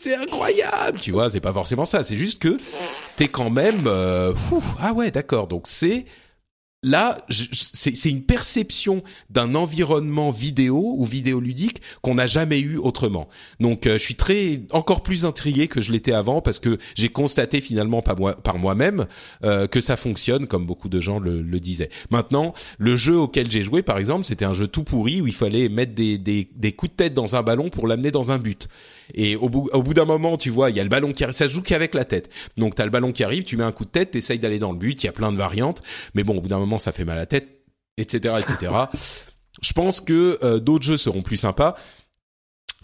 [0.00, 2.56] c'est incroyable, tu vois, c'est pas forcément ça, c'est juste que
[3.16, 4.32] t'es quand même euh,
[4.78, 5.48] ah ouais, d'accord.
[5.48, 6.06] Donc c'est
[6.86, 13.28] là, c'est une perception d'un environnement vidéo ou vidéoludique qu'on n'a jamais eu autrement.
[13.58, 17.08] Donc, euh, je suis très encore plus intrigué que je l'étais avant parce que j'ai
[17.08, 19.06] constaté finalement par, moi, moi-même
[19.44, 21.90] euh, que ça fonctionne comme beaucoup de gens le, le disaient.
[22.10, 25.34] Maintenant, le jeu auquel j'ai joué, par exemple, c'était un jeu tout pourri où il
[25.34, 28.38] fallait mettre des, des, des coups de tête dans un ballon pour l'amener dans un
[28.38, 28.68] but.
[29.14, 31.24] Et au bout, au bout d'un moment, tu vois, il y a le ballon qui
[31.24, 31.34] arrive.
[31.34, 32.28] Ça se joue qu'avec la tête.
[32.56, 34.72] Donc, t'as le ballon qui arrive, tu mets un coup de tête, t'essayes d'aller dans
[34.72, 35.02] le but.
[35.02, 35.82] Il y a plein de variantes.
[36.14, 37.48] Mais bon, au bout d'un moment, ça fait mal à la tête,
[37.96, 38.72] etc., etc.
[39.62, 41.76] Je pense que euh, d'autres jeux seront plus sympas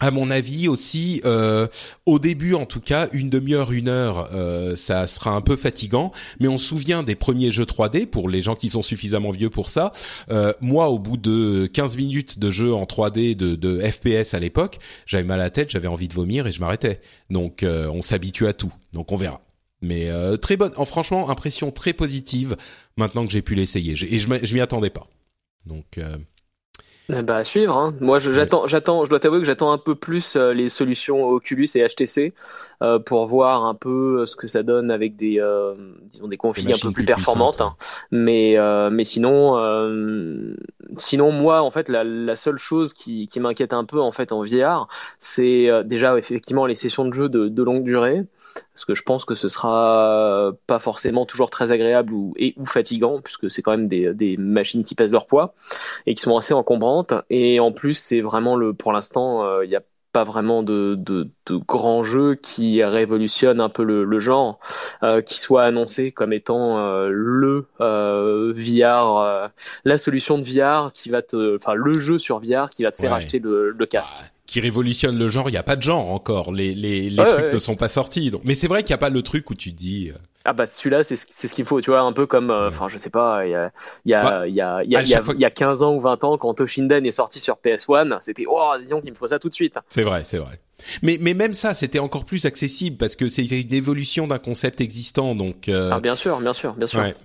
[0.03, 1.67] à mon avis aussi, euh,
[2.05, 6.11] au début en tout cas, une demi-heure, une heure, euh, ça sera un peu fatigant.
[6.41, 9.49] Mais on se souvient des premiers jeux 3D pour les gens qui sont suffisamment vieux
[9.49, 9.93] pour ça.
[10.29, 14.39] Euh, moi, au bout de 15 minutes de jeu en 3D de, de FPS à
[14.39, 16.99] l'époque, j'avais mal à la tête, j'avais envie de vomir et je m'arrêtais.
[17.29, 18.73] Donc, on s'habitue à tout.
[18.91, 19.39] Donc, on verra.
[19.81, 20.09] Mais
[20.41, 22.57] très bonne, en franchement, impression très positive
[22.97, 23.93] maintenant que j'ai pu l'essayer.
[23.93, 25.07] Et je m'y attendais pas.
[25.65, 25.97] Donc
[27.09, 27.77] eh bah à suivre.
[27.77, 27.93] Hein.
[27.99, 29.03] Moi, j'attends, j'attends.
[29.03, 32.33] Je dois t'avouer que j'attends un peu plus euh, les solutions Oculus et HTC
[32.81, 36.37] euh, pour voir un peu euh, ce que ça donne avec des, euh, disons des
[36.37, 37.59] configs un peu plus, performantes.
[37.59, 37.75] Hein.
[38.11, 38.57] Mais,
[38.89, 39.57] mais sinon,
[40.97, 44.31] sinon moi, en fait, la, la seule chose qui, qui m'inquiète un peu en fait
[44.31, 44.87] en VR,
[45.19, 48.23] c'est déjà effectivement les sessions de jeu de, de longue durée
[48.73, 52.65] parce que je pense que ce sera pas forcément toujours très agréable ou, et, ou
[52.65, 55.53] fatigant, puisque c'est quand même des, des, machines qui pèsent leur poids
[56.05, 57.13] et qui sont assez encombrantes.
[57.29, 59.83] Et en plus, c'est vraiment le, pour l'instant, euh, il n'y a
[60.13, 64.59] pas vraiment de, de, de grands jeux qui révolutionnent un peu le, le genre,
[65.01, 69.49] euh, qui soit annoncé comme étant euh, le euh, VR,
[69.83, 72.97] la solution de VR qui va te, enfin le jeu sur VR qui va te
[72.97, 75.49] faire acheter le, le casque qui révolutionne le genre.
[75.49, 76.51] Il y a pas de genre encore.
[76.51, 78.29] Les les, les trucs ne sont pas sortis.
[78.29, 80.11] Donc, mais c'est vrai qu'il y a pas le truc où tu dis.
[80.45, 81.79] Ah bah celui-là c'est ce qu'il faut.
[81.79, 82.51] Tu vois un peu comme.
[82.51, 83.45] Euh, enfin je sais pas.
[83.45, 83.71] Il y a
[84.05, 85.93] il y a bah, il y a il y a, il y, a 15 ans
[85.95, 89.27] ou 20 ans quand Toshinden est sorti sur PS1, c'était oh disons qu'il me faut
[89.27, 89.77] ça tout de suite.
[89.87, 90.59] C'est vrai c'est vrai.
[91.01, 94.81] Mais mais même ça c'était encore plus accessible parce que c'est une évolution d'un concept
[94.81, 95.69] existant donc.
[95.69, 95.91] Euh...
[95.93, 96.99] Ah bien sûr bien sûr bien sûr.
[96.99, 97.15] Ouais.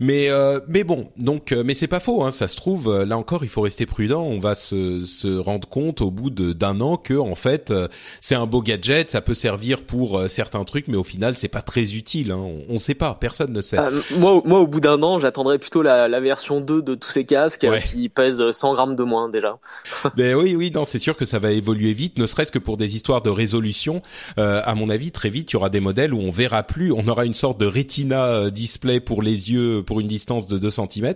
[0.00, 2.22] Mais euh, mais bon, donc euh, mais c'est pas faux.
[2.22, 4.22] Hein, ça se trouve euh, là encore, il faut rester prudent.
[4.22, 7.72] On va se, se rendre compte au bout d'un an que en fait
[8.20, 11.62] c'est un beau gadget, ça peut servir pour certains trucs, mais au final c'est pas
[11.62, 12.30] très utile.
[12.30, 12.38] Hein.
[12.40, 13.78] On, on sait pas, personne ne sait.
[14.18, 17.24] moi, moi, au bout d'un an, j'attendrai plutôt la, la, version 2 de tous ces
[17.24, 19.58] casques qui pèsent 100 grammes de moins déjà.
[20.16, 22.76] ben oui, oui, non, c'est sûr que ça va évoluer vite, ne serait-ce que pour
[22.76, 24.02] des histoires de résolution.
[24.36, 27.06] à mon avis, très vite, il y aura des modèles où on verra plus, on
[27.08, 31.14] aura une sorte de Retina display pour les yeux pour une distance de 2 cm.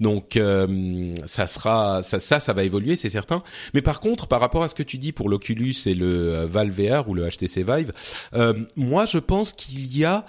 [0.00, 3.42] Donc euh, ça sera ça, ça ça va évoluer, c'est certain.
[3.74, 6.46] Mais par contre, par rapport à ce que tu dis pour l'Oculus et le euh,
[6.46, 7.92] Valve VR ou le HTC Vive,
[8.34, 10.24] euh, moi je pense qu'il y a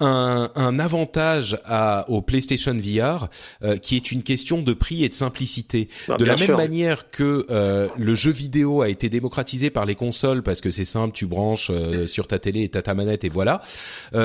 [0.00, 3.28] un, un, avantage à, au PlayStation VR
[3.62, 5.88] euh, qui est une question de prix et de simplicité.
[6.08, 9.94] Ah, de la même manière que euh, le jeu vidéo a été démocratisé par les
[9.94, 13.24] consoles parce que c'est simple, tu branches euh, sur ta télé et t'as ta manette
[13.24, 13.62] et voilà.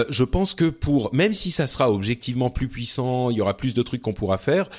[0.10, 3.74] je pense que pour même si ça sera objectivement plus puissant, il y aura plus
[3.74, 4.70] de trucs qu'on pourra faire,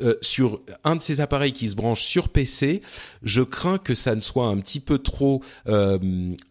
[0.00, 2.80] euh, sur un de ces appareils qui se branche sur PC,
[3.22, 5.98] je crains que ça ne soit un petit peu trop euh,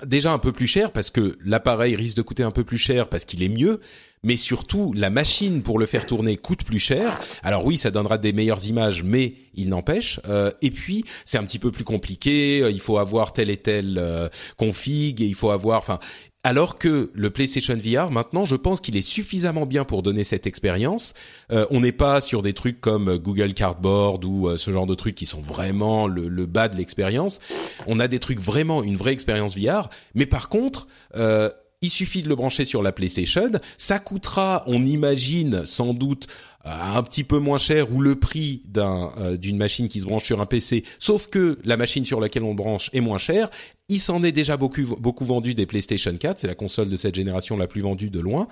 [0.06, 3.10] déjà un peu plus cher parce que l'appareil risque de coûter un peu plus cher
[3.10, 3.82] parce qu'il est mieux,
[4.24, 7.20] mais surtout la machine pour le faire tourner coûte plus cher.
[7.44, 10.20] Alors oui, ça donnera des meilleures images, mais il n'empêche.
[10.28, 12.60] Euh, et puis c'est un petit peu plus compliqué.
[12.70, 15.80] Il faut avoir tel et tel config et il faut avoir.
[15.80, 16.00] Enfin,
[16.44, 20.46] alors que le PlayStation VR, maintenant, je pense qu'il est suffisamment bien pour donner cette
[20.46, 21.14] expérience.
[21.52, 24.96] Euh, on n'est pas sur des trucs comme Google Cardboard ou euh, ce genre de
[24.96, 27.40] trucs qui sont vraiment le, bas de l'expérience.
[27.88, 29.90] On a des trucs vraiment une vraie expérience VR.
[30.16, 31.50] Mais par contre, euh,
[31.82, 33.52] il suffit de le brancher sur la PlayStation.
[33.78, 36.28] Ça coûtera, on imagine, sans doute
[36.63, 40.39] un petit peu moins cher ou le prix d'un d'une machine qui se branche sur
[40.41, 43.49] un PC, sauf que la machine sur laquelle on branche est moins chère
[43.89, 46.39] il s'en est déjà beaucoup, beaucoup vendu des PlayStation 4.
[46.39, 48.47] C'est la console de cette génération la plus vendue de loin.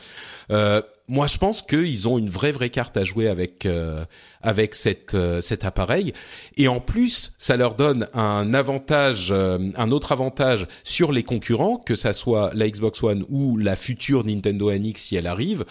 [0.52, 4.06] Euh, moi, je pense qu'ils ont une vraie vraie carte à jouer avec euh,
[4.42, 6.14] avec cette euh, cet appareil.
[6.58, 11.96] Et en plus, ça leur donne un avantage, un autre avantage sur les concurrents, que
[11.96, 15.66] ça soit la Xbox One ou la future Nintendo NX si elle arrive.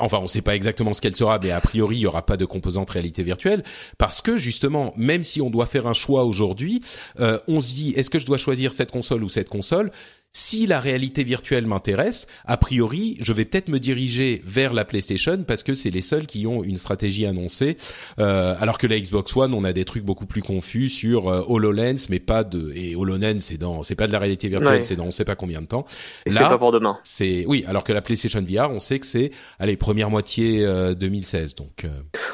[0.00, 2.24] Enfin, on ne sait pas exactement ce qu'elle sera, mais a priori, il y aura
[2.24, 3.64] pas de composante réalité virtuelle.
[3.98, 6.80] Parce que justement, même si on doit faire un choix aujourd'hui,
[7.18, 9.90] euh, on se dit est-ce que je dois choisir cette console ou cette console?
[10.30, 15.42] Si la réalité virtuelle m'intéresse, a priori, je vais peut-être me diriger vers la PlayStation
[15.46, 17.78] parce que c'est les seuls qui ont une stratégie annoncée.
[18.18, 21.42] Euh, alors que la Xbox One, on a des trucs beaucoup plus confus sur euh,
[21.48, 24.96] Hololens, mais pas de et Hololens, c'est dans, c'est pas de la réalité virtuelle, c'est
[24.96, 25.86] dans on sait pas combien de temps.
[26.26, 26.98] Et Là, c'est pas pour demain.
[27.04, 31.50] C'est oui, alors que la PlayStation VR, on sait que c'est allez première moitié 2016,
[31.50, 31.84] euh, donc.
[31.84, 31.88] Euh.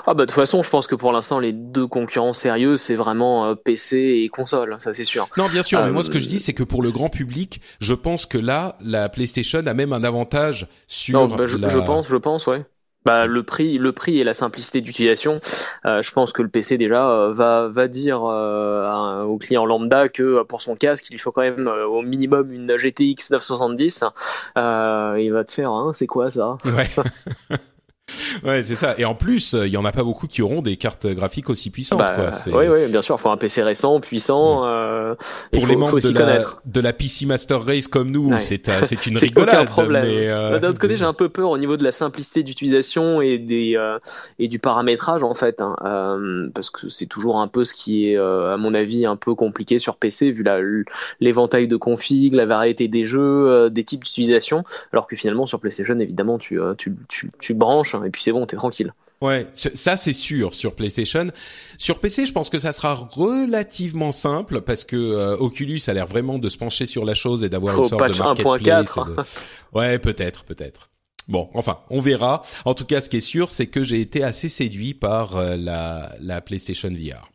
[0.07, 2.97] Ah bah de toute façon, je pense que pour l'instant, les deux concurrents sérieux, c'est
[2.97, 5.29] vraiment PC et console, ça c'est sûr.
[5.37, 7.61] Non, bien sûr, mais moi ce que je dis, c'est que pour le grand public,
[7.85, 11.29] je pense que là, la PlayStation a même un avantage sur.
[11.29, 12.65] Bah, je, pense, je pense, ouais.
[13.05, 15.41] Bah, le prix, le prix et la simplicité d'utilisation.
[15.85, 20.09] Euh, je pense que le PC déjà euh, va va dire euh, au client lambda
[20.09, 24.05] que pour son casque, il faut quand même au minimum une GTX 970.
[24.57, 26.57] il va te faire, hein, c'est quoi ça?
[26.65, 27.59] Ouais.
[28.45, 28.95] Ouais, c'est ça.
[28.99, 31.71] Et en plus, il y en a pas beaucoup qui auront des cartes graphiques aussi
[31.71, 31.99] puissantes.
[31.99, 32.31] Bah, quoi.
[32.53, 33.17] Oui, oui, bien sûr.
[33.19, 34.63] Il faut un PC récent, puissant.
[34.63, 34.67] Mm.
[34.67, 35.15] Euh,
[35.53, 39.07] Pour les membres de la, de la, PC Master Race comme nous, c'est euh, c'est
[39.07, 39.69] une rigolade.
[39.69, 40.05] problème.
[40.07, 40.59] Euh...
[40.59, 43.77] D'un autre côté, j'ai un peu peur au niveau de la simplicité d'utilisation et des
[43.77, 43.99] euh,
[44.39, 48.11] et du paramétrage en fait, hein, euh, parce que c'est toujours un peu ce qui
[48.11, 50.45] est, à mon avis, un peu compliqué sur PC vu
[51.21, 55.99] l'éventail de config, la variété des jeux, des types d'utilisation, alors que finalement sur PlayStation,
[55.99, 58.93] évidemment, tu tu, tu, tu branches et puis c'est bon, t'es tranquille.
[59.21, 61.29] Ouais, ça c'est sûr sur PlayStation.
[61.79, 66.07] Sur PC, je pense que ça sera relativement simple parce que euh, Oculus a l'air
[66.07, 68.97] vraiment de se pencher sur la chose et d'avoir une sorte de marketplace.
[68.97, 69.23] De...
[69.79, 70.91] Ouais, peut-être, peut-être.
[71.29, 72.43] Bon, enfin, on verra.
[72.65, 75.57] En tout cas, ce qui est sûr, c'est que j'ai été assez séduit par euh,
[75.57, 77.31] la, la PlayStation VR.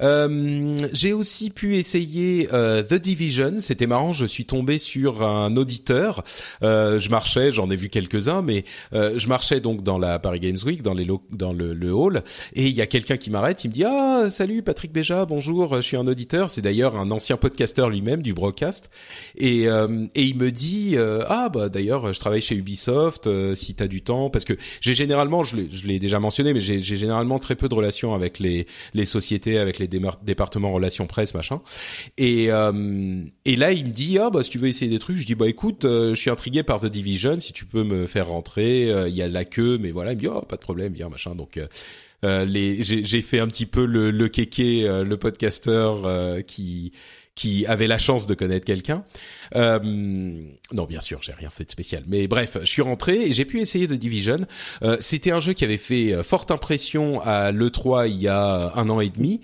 [0.00, 3.54] Euh, j'ai aussi pu essayer euh, The Division.
[3.60, 4.12] C'était marrant.
[4.12, 6.24] Je suis tombé sur un auditeur.
[6.62, 10.58] Euh, je marchais, j'en ai vu quelques-uns, mais je marchais donc dans la Paris Games
[10.64, 12.22] Week, dans les dans le, hall,
[12.54, 13.64] et il y a quelqu'un qui m'arrête.
[13.64, 15.76] Il me dit ah salut Patrick Béja, bonjour.
[15.76, 16.50] Je suis un auditeur.
[16.50, 18.90] C'est d'ailleurs un ancien podcasteur lui-même du broadcast,
[19.36, 20.96] et et il me dit
[21.28, 23.28] ah bah d'ailleurs je travaille chez Ubisoft.
[23.54, 27.38] si t'as du temps, parce que j'ai généralement, je l'ai déjà mentionné, mais j'ai généralement
[27.38, 31.60] très peu de relations avec les les sociétés, avec les département relations presse machin.
[32.16, 35.16] Et euh, et là il me dit ah bah si tu veux essayer des trucs
[35.16, 38.06] je dis bah écoute euh, je suis intrigué par The Division si tu peux me
[38.06, 40.12] faire rentrer euh, il y a la queue mais voilà.
[40.12, 41.32] Il me dit oh pas de problème viens machin.
[41.32, 41.58] Donc
[42.22, 46.08] les j'ai fait un petit peu le le kéké le podcasteur
[46.46, 46.92] qui
[47.38, 49.04] qui avait la chance de connaître quelqu'un.
[49.54, 49.78] Euh,
[50.72, 52.02] non, bien sûr, j'ai rien fait de spécial.
[52.08, 54.40] Mais bref, je suis rentré et j'ai pu essayer The Division.
[54.82, 58.90] Euh, C'était un jeu qui avait fait forte impression à l'E3 il y a un
[58.90, 59.40] an et demi.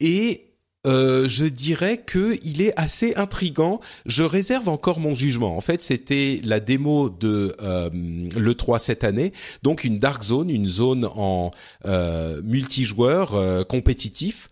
[0.00, 0.51] Et
[0.86, 3.80] euh, je dirais que il est assez intrigant.
[4.06, 5.56] Je réserve encore mon jugement.
[5.56, 7.88] En fait, c'était la démo de euh,
[8.36, 11.52] le 3 cette année, donc une dark zone, une zone en
[11.84, 14.48] euh, multijoueur euh, compétitif.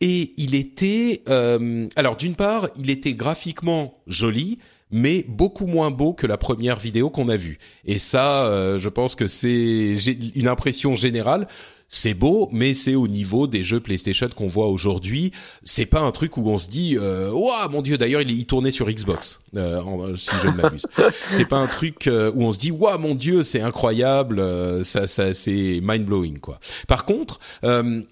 [0.00, 4.58] Et il était, euh, alors d'une part, il était graphiquement joli
[4.92, 7.60] mais beaucoup moins beau que la première vidéo qu'on a vue.
[7.84, 9.96] Et ça, je pense que c'est
[10.34, 11.46] une impression générale
[11.90, 15.32] c'est beau, mais c'est au niveau des jeux PlayStation qu'on voit aujourd'hui.
[15.64, 17.32] C'est pas un truc où on se dit, euh,
[17.70, 20.86] mon dieu, d'ailleurs il, il tournait sur Xbox, euh, si je ne m'abuse.
[21.32, 24.84] c'est pas un truc euh, où on se dit, waouh, mon dieu, c'est incroyable, euh,
[24.84, 26.60] ça, ça, c'est mind blowing quoi.
[26.86, 27.40] Par contre,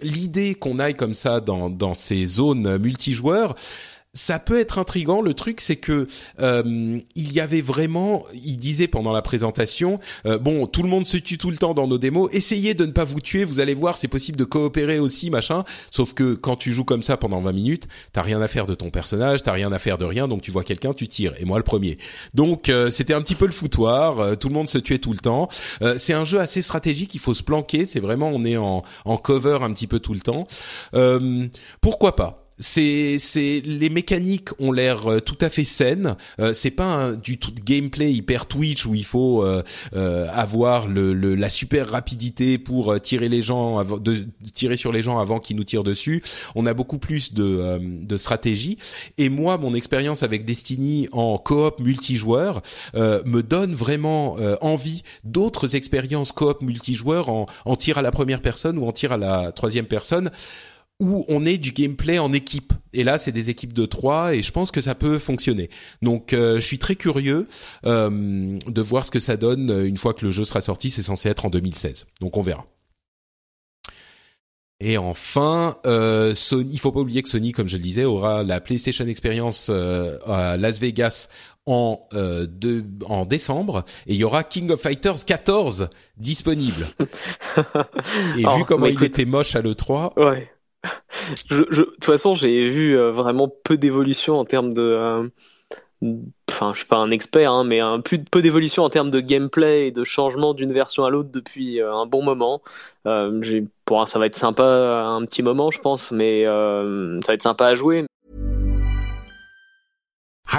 [0.03, 3.55] l'idée qu'on aille comme ça dans dans ces zones multijoueurs
[4.15, 5.21] ça peut être intrigant.
[5.21, 6.07] Le truc, c'est que
[6.41, 11.07] euh, il y avait vraiment, il disait pendant la présentation, euh, bon, tout le monde
[11.07, 12.29] se tue tout le temps dans nos démos.
[12.33, 13.45] Essayez de ne pas vous tuer.
[13.45, 15.65] Vous allez voir, c'est possible de coopérer aussi, machin.
[15.91, 18.75] Sauf que quand tu joues comme ça pendant 20 minutes, t'as rien à faire de
[18.75, 20.27] ton personnage, t'as rien à faire de rien.
[20.27, 21.35] Donc tu vois quelqu'un, tu tires.
[21.39, 21.99] Et moi le premier.
[22.35, 24.39] Donc euh, c'était un petit peu le foutoir.
[24.39, 25.49] tout le monde se tuait tout le temps.
[25.97, 27.15] c'est un jeu assez stratégique.
[27.15, 27.87] Il faut se planquer.
[27.87, 28.83] C'est vraiment, on est en
[29.23, 30.47] cover un petit peu tout le temps.
[31.81, 32.48] pourquoi pas?
[32.59, 36.17] C'est c'est les mécaniques ont l'air euh, tout à fait saines.
[36.41, 39.63] Euh, c'est pas un, du tout gameplay hyper Twitch où il faut euh,
[40.33, 45.19] avoir le, la super rapidité pour tirer les gens avant, de tirer sur les gens
[45.19, 46.23] avant qu'ils nous tirent dessus.
[46.55, 48.79] On a beaucoup plus de de stratégie.
[49.19, 52.63] Et moi, mon expérience avec Destiny en coop multijoueur
[52.95, 58.79] me donne vraiment envie d'autres expériences coop multijoueur en, en tir à la première personne
[58.79, 60.31] ou en tir à la troisième personne
[61.01, 62.73] où on est du gameplay en équipe.
[62.93, 65.71] Et là, c'est des équipes de trois, et je pense que ça peut fonctionner.
[66.03, 67.47] Donc, euh, je suis très curieux
[67.85, 70.91] euh, de voir ce que ça donne euh, une fois que le jeu sera sorti.
[70.91, 72.67] C'est censé être en 2016, donc on verra.
[74.81, 78.45] Et enfin, euh, Sony, il faut pas oublier que Sony, comme je le disais, aura
[78.45, 81.29] la PlayStation Experience à Las Vegas
[81.67, 86.87] en de, en décembre, et il y aura King of Fighters 14 disponible.
[88.37, 90.49] et vu comment il était moche à le 3, ouais
[91.51, 94.83] je, je, de toute façon, j'ai vu euh, vraiment peu d'évolution en termes de.
[94.83, 95.29] Euh,
[96.49, 99.21] enfin, je suis pas un expert, hein, mais un peu, peu d'évolution en termes de
[99.21, 102.63] gameplay et de changement d'une version à l'autre depuis euh, un bon moment.
[103.41, 107.43] j'ai, pour ça va être sympa un petit moment, je pense, mais ça va être
[107.43, 108.05] sympa à jouer.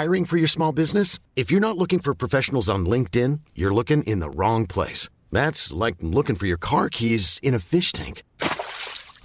[0.00, 1.18] Hiring for your small business?
[1.36, 5.08] If you're not looking for professionals on LinkedIn, you're looking in the wrong place.
[5.30, 8.22] That's like looking for your car keys in a fish tank.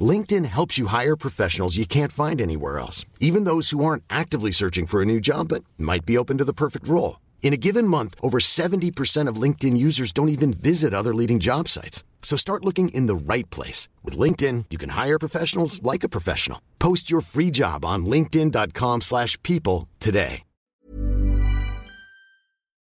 [0.01, 4.51] LinkedIn helps you hire professionals you can't find anywhere else, even those who aren't actively
[4.51, 7.21] searching for a new job but might be open to the perfect role.
[7.41, 11.69] In a given month, over 70% of LinkedIn users don't even visit other leading job
[11.69, 12.03] sites.
[12.23, 13.87] So start looking in the right place.
[14.03, 16.59] With LinkedIn, you can hire professionals like a professional.
[16.79, 20.41] Post your free job on linkedin.com slash people today.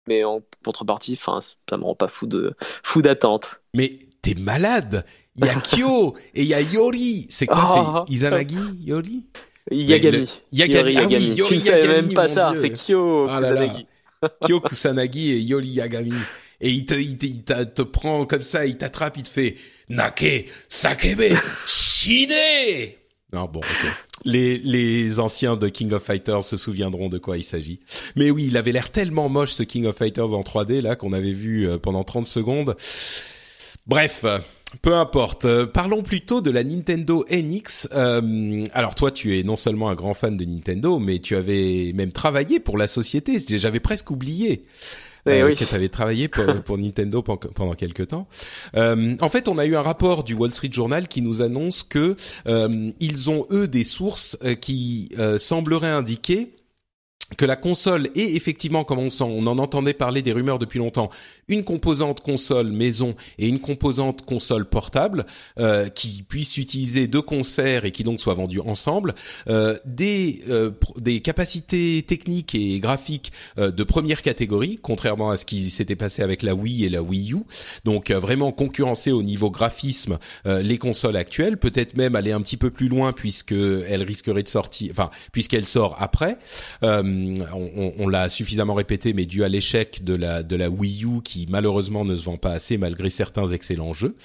[0.08, 3.62] Mais en contrepartie, ça me rend pas fou de fou d'attente.
[3.76, 5.06] Mais t'es malade
[5.40, 7.28] il y a Kyo et il y a Yori.
[7.30, 8.04] C'est quoi oh.
[8.08, 9.24] C'est Izanagi Yori?
[9.72, 10.28] Yagami.
[10.52, 10.98] Yagami.
[10.98, 12.54] Ah oui, Yori tu ne savais même pas ça.
[12.58, 13.88] C'est Kyo ah Kusanagi.
[14.46, 16.14] Kyo Kusanagi et Yori Yagami.
[16.62, 19.56] Et il te, il te, il te prend comme ça, il t'attrape, il te fait
[19.88, 22.34] Nake Sakebe Shine.
[23.32, 23.92] Non bon, ok.
[24.26, 27.80] Les, les anciens de King of Fighters se souviendront de quoi il s'agit.
[28.18, 31.14] Mais oui, il avait l'air tellement moche ce King of Fighters en 3D là qu'on
[31.14, 32.76] avait vu euh, pendant 30 secondes.
[33.88, 34.26] Bref,
[34.82, 35.46] peu importe.
[35.46, 37.90] Euh, parlons plutôt de la Nintendo NX.
[37.94, 41.92] Euh, alors toi, tu es non seulement un grand fan de Nintendo, mais tu avais
[41.96, 43.38] même travaillé pour la société.
[43.58, 44.64] J'avais presque oublié.
[45.28, 48.28] Euh, que tu avais travaillé pour, Nintendo pendant quelques temps.
[48.74, 52.16] en fait, on a eu un rapport du Wall Street Journal qui nous annonce que
[53.00, 56.54] ils ont eux des sources qui sembleraient indiquer
[57.38, 61.10] que la console est effectivement, comme on, on en entendait parler des rumeurs depuis longtemps,
[61.50, 65.26] une composante console maison et une composante console portable
[65.60, 69.16] euh, qui puisse utiliser deux concerts et qui donc soient vendus ensemble,
[69.50, 75.46] euh, des euh, des capacités techniques et graphiques euh, de première catégorie, contrairement à ce
[75.46, 77.38] qui s'était passé avec la Wii et la Wii U.
[77.84, 82.58] Donc euh, vraiment concurrencer au niveau graphisme les consoles actuelles, peut-être même aller un petit
[82.58, 86.38] peu plus loin puisque elle risquerait de sortir, enfin puisqu'elle sort après.
[86.82, 91.22] on, on l'a suffisamment répété, mais dû à l'échec de la de la Wii U
[91.24, 94.16] qui malheureusement ne se vend pas assez malgré certains excellents jeux.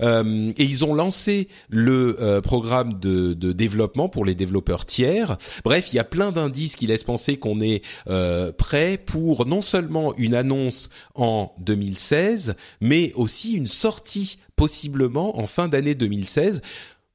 [0.00, 5.36] Euh, et ils ont lancé le euh, programme de, développement pour les développeurs tiers.
[5.64, 9.62] Bref, il y a plein d'indices qui laissent penser qu'on est euh, prêt pour non
[9.62, 16.62] seulement une annonce en 2016, mais aussi une sortie possiblement en fin d'année 2016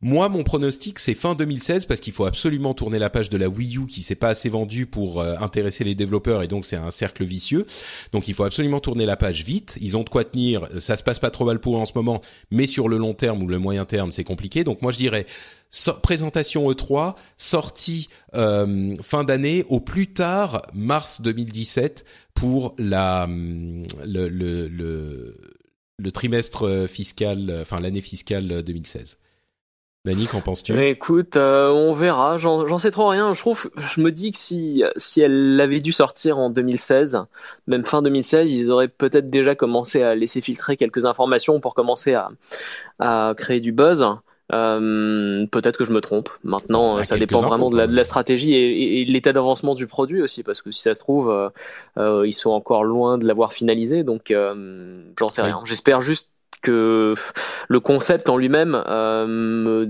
[0.04, 3.48] moi, mon pronostic, c'est fin 2016 parce qu'il faut absolument tourner la page de la
[3.48, 6.76] Wii U qui s'est pas assez vendue pour euh, intéresser les développeurs et donc c'est
[6.76, 7.68] un cercle vicieux.
[8.12, 9.78] Donc il faut absolument tourner la page vite.
[9.80, 10.68] Ils ont de quoi tenir.
[10.80, 13.14] Ça se passe pas trop mal pour eux en ce moment, mais sur le long
[13.14, 14.64] terme ou le moyen terme, c'est compliqué.
[14.64, 15.28] Donc moi, je dirais
[16.02, 25.32] présentation E3, sortie euh, fin d'année, au plus tard mars 2017 pour la hum, le,
[26.12, 29.20] trimestre fiscal, enfin l'année fiscale 2016.
[30.04, 30.84] Dani, qu'en penses-tu?
[30.84, 32.38] Écoute, euh, on verra.
[32.38, 33.36] J'en sais trop rien.
[33.36, 37.20] Je trouve, je me dis que si si elle avait dû sortir en 2016,
[37.68, 42.16] même fin 2016, ils auraient peut-être déjà commencé à laisser filtrer quelques informations pour commencer
[42.16, 42.30] à
[42.98, 44.08] à créer du buzz.
[44.54, 46.30] Euh, peut-être que je me trompe.
[46.44, 50.72] Maintenant, ça dépend vraiment de la, stratégie et, l'état d'avancement du produit aussi, parce que
[50.72, 51.30] si ça se trouve,
[51.98, 54.04] euh, ils sont encore loin de l'avoir finalisé.
[54.04, 55.60] Donc, j'en sais rien.
[55.64, 56.32] J'espère juste
[56.62, 57.14] que
[57.68, 59.88] le concept en lui-même euh, me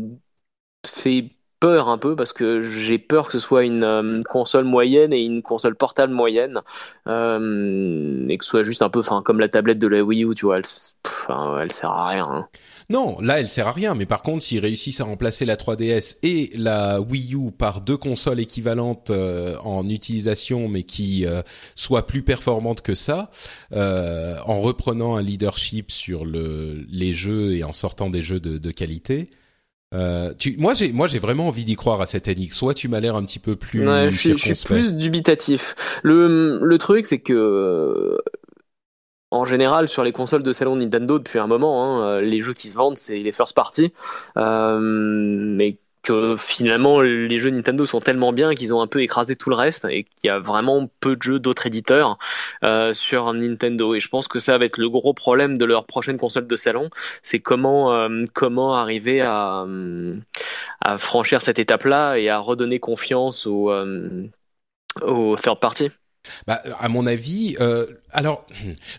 [0.85, 1.31] fait
[1.61, 5.23] peur un peu parce que j'ai peur que ce soit une euh, console moyenne et
[5.23, 6.61] une console portable moyenne
[7.07, 10.25] euh, et que ce soit juste un peu enfin comme la tablette de la Wii
[10.25, 10.65] U tu vois elle,
[11.71, 12.47] sert à rien hein.
[12.91, 16.17] Non là elle sert à rien mais par contre s'ils réussissent à remplacer la 3DS
[16.23, 21.25] et la Wii U par deux consoles équivalentes euh, en utilisation mais qui
[21.75, 23.31] soient plus performantes que ça
[23.73, 28.71] en reprenant un leadership sur le les jeux et en sortant des jeux de, de
[28.71, 29.29] qualité
[29.93, 32.51] euh, tu, moi, j'ai, moi, j'ai vraiment envie d'y croire à cette NX.
[32.51, 33.87] Soit tu m'as l'air un petit peu plus.
[33.87, 35.75] Ouais, je, suis, je, suis, plus dubitatif.
[36.03, 38.17] Le, le truc, c'est que
[39.31, 42.53] en général, sur les consoles de salon Nintendo depuis un moment, hein, euh, les jeux
[42.53, 43.93] qui se vendent, c'est les first party.
[44.37, 49.35] Euh, mais que finalement les jeux Nintendo sont tellement bien qu'ils ont un peu écrasé
[49.35, 52.17] tout le reste et qu'il y a vraiment peu de jeux d'autres éditeurs
[52.63, 55.85] euh, sur Nintendo et je pense que ça va être le gros problème de leur
[55.85, 56.89] prochaine console de salon
[57.21, 59.67] c'est comment comment arriver à,
[60.97, 64.27] franchir cette étape là et à redonner confiance aux, euh,
[65.03, 65.91] aux third party
[66.47, 68.45] bah, à mon avis, euh, alors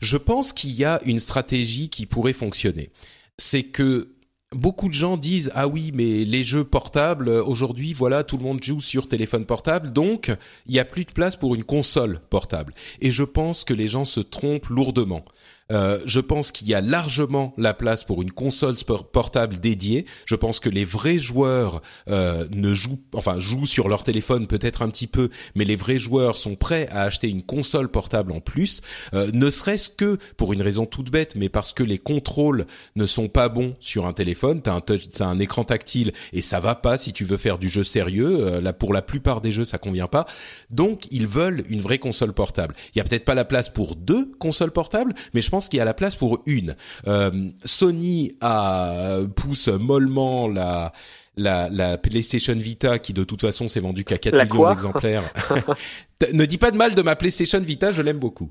[0.01, 2.91] je pense qu'il y a une stratégie qui pourrait fonctionner.
[3.39, 4.13] C'est que
[4.55, 8.63] beaucoup de gens disent ah oui mais les jeux portables aujourd'hui voilà tout le monde
[8.63, 10.31] joue sur téléphone portable donc
[10.67, 13.89] il y a plus de place pour une console portable et je pense que les
[13.89, 15.25] gens se trompent lourdement
[15.73, 18.77] euh, je pense qu'il y a largement la place pour une console
[19.13, 20.07] portable dédiée.
[20.27, 24.83] Je pense que les vrais joueurs euh, ne jouent, enfin jouent sur leur téléphone peut-être
[24.83, 28.41] un petit peu, mais les vrais joueurs sont prêts à acheter une console portable en
[28.41, 28.81] plus,
[29.15, 32.67] euh, ne serait-ce que pour une raison toute bête, mais parce que les contrôles
[32.97, 34.63] ne sont pas bons sur un téléphone.
[34.63, 34.83] T'as un,
[35.21, 38.61] as un écran tactile et ça va pas si tu veux faire du jeu sérieux.
[38.61, 40.27] là, pour la plupart des jeux, ça convient pas.
[40.71, 42.75] Donc, ils veulent une vraie console portable.
[42.95, 45.79] Il y a peut-être pas la place pour deux consoles portables, mais je pense qu'il
[45.79, 46.77] y a la place pour une.
[47.07, 50.93] Euh, Sony a pousse mollement la
[51.37, 55.23] la, la PlayStation Vita qui de toute façon s'est vendue qu'à 4 millions d'exemplaires.
[56.33, 58.51] ne dis pas de mal de ma PlayStation Vita, je l'aime beaucoup.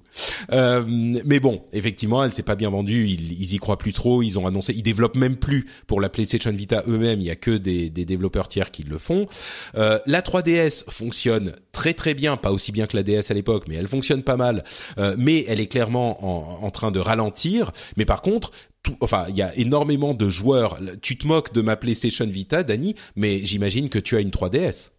[0.51, 3.07] Euh, mais bon, effectivement, elle s'est pas bien vendue.
[3.07, 4.21] Ils, y croient plus trop.
[4.21, 7.19] Ils ont annoncé, ils développent même plus pour la PlayStation Vita eux-mêmes.
[7.19, 9.27] Il y a que des, des développeurs tiers qui le font.
[9.75, 13.65] Euh, la 3DS fonctionne très très bien, pas aussi bien que la DS à l'époque,
[13.67, 14.63] mais elle fonctionne pas mal.
[14.97, 17.71] Euh, mais elle est clairement en, en train de ralentir.
[17.97, 18.51] Mais par contre,
[18.83, 20.79] tout, enfin, il y a énormément de joueurs.
[21.01, 24.89] Tu te moques de ma PlayStation Vita, Dani, mais j'imagine que tu as une 3DS.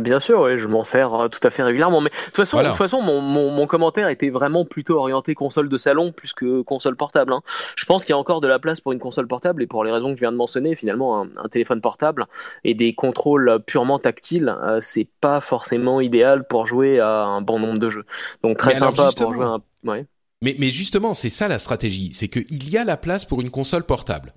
[0.00, 2.00] Bien sûr, oui, je m'en sers euh, tout à fait régulièrement.
[2.00, 5.34] Mais de toute façon, de toute façon mon, mon, mon, commentaire était vraiment plutôt orienté
[5.34, 7.32] console de salon plus que console portable.
[7.32, 7.42] Hein.
[7.76, 9.84] Je pense qu'il y a encore de la place pour une console portable et pour
[9.84, 12.26] les raisons que je viens de mentionner, finalement, un, un téléphone portable
[12.64, 17.58] et des contrôles purement tactiles, euh, c'est pas forcément idéal pour jouer à un bon
[17.58, 18.04] nombre de jeux.
[18.42, 19.62] Donc très sympa pour jouer à un...
[19.84, 20.06] Ouais.
[20.42, 23.50] Mais, mais justement, c'est ça la stratégie, c'est qu'il y a la place pour une
[23.50, 24.32] console portable.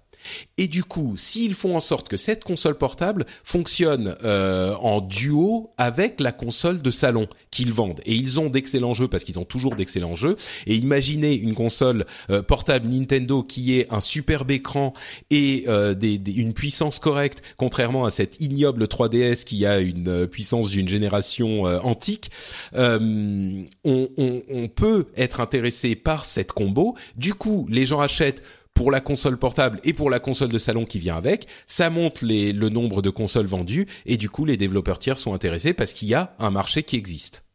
[0.57, 5.71] Et du coup, s'ils font en sorte que cette console portable fonctionne euh, en duo
[5.77, 9.45] avec la console de salon qu'ils vendent, et ils ont d'excellents jeux parce qu'ils ont
[9.45, 10.35] toujours d'excellents jeux,
[10.67, 14.93] et imaginez une console euh, portable Nintendo qui ait un superbe écran
[15.29, 20.09] et euh, des, des, une puissance correcte, contrairement à cette ignoble 3DS qui a une
[20.09, 22.31] euh, puissance d'une génération euh, antique,
[22.73, 26.95] on, on, on peut être intéressé par cette combo.
[27.15, 28.43] Du coup, les gens achètent
[28.73, 32.21] pour la console portable et pour la console de salon qui vient avec, ça monte
[32.21, 36.07] le nombre de consoles vendues et du coup les développeurs tiers sont intéressés parce qu'il
[36.07, 37.45] y a un marché qui existe.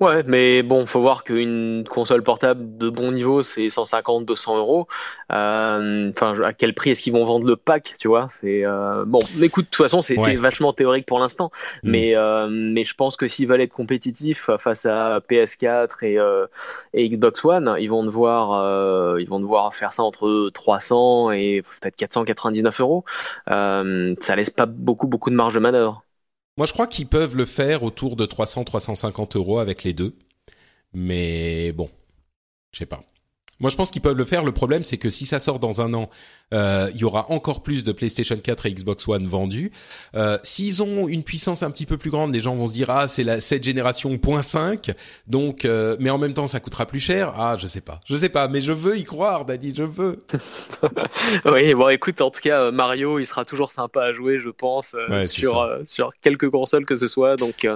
[0.00, 4.88] Ouais, mais bon, faut voir qu'une console portable de bon niveau, c'est 150, 200 euros.
[5.32, 8.28] Euh, enfin, à quel prix est-ce qu'ils vont vendre le pack, tu vois?
[8.28, 9.20] C'est euh, bon.
[9.40, 10.36] Écoute, de toute façon, c'est ouais.
[10.36, 11.50] vachement théorique pour l'instant,
[11.82, 11.90] mm.
[11.90, 16.46] mais euh, mais je pense que s'ils veulent être compétitifs face à PS4 et, euh,
[16.92, 21.62] et Xbox One, ils vont devoir euh, ils vont devoir faire ça entre 300 et
[21.80, 23.04] peut-être 499 euros.
[23.46, 26.04] ça laisse pas beaucoup beaucoup de marge de manœuvre.
[26.58, 30.16] Moi, je crois qu'ils peuvent le faire autour de 300-350 euros avec les deux.
[30.92, 31.88] Mais bon,
[32.72, 33.04] je sais pas.
[33.60, 34.44] Moi, je pense qu'ils peuvent le faire.
[34.44, 36.10] Le problème, c'est que si ça sort dans un an,
[36.54, 39.72] euh, il y aura encore plus de PlayStation 4 et Xbox One vendus.
[40.14, 42.90] Euh, S'ils ont une puissance un petit peu plus grande, les gens vont se dire
[42.90, 44.92] ah c'est la cette génération point 5,
[45.26, 47.32] donc euh, mais en même temps ça coûtera plus cher.
[47.36, 50.18] Ah je sais pas, je sais pas, mais je veux y croire, Daddy, je veux.
[51.44, 54.50] oui, bon écoute, en tout cas euh, Mario, il sera toujours sympa à jouer, je
[54.50, 57.66] pense, euh, ouais, sur euh, sur quelques consoles que ce soit, donc.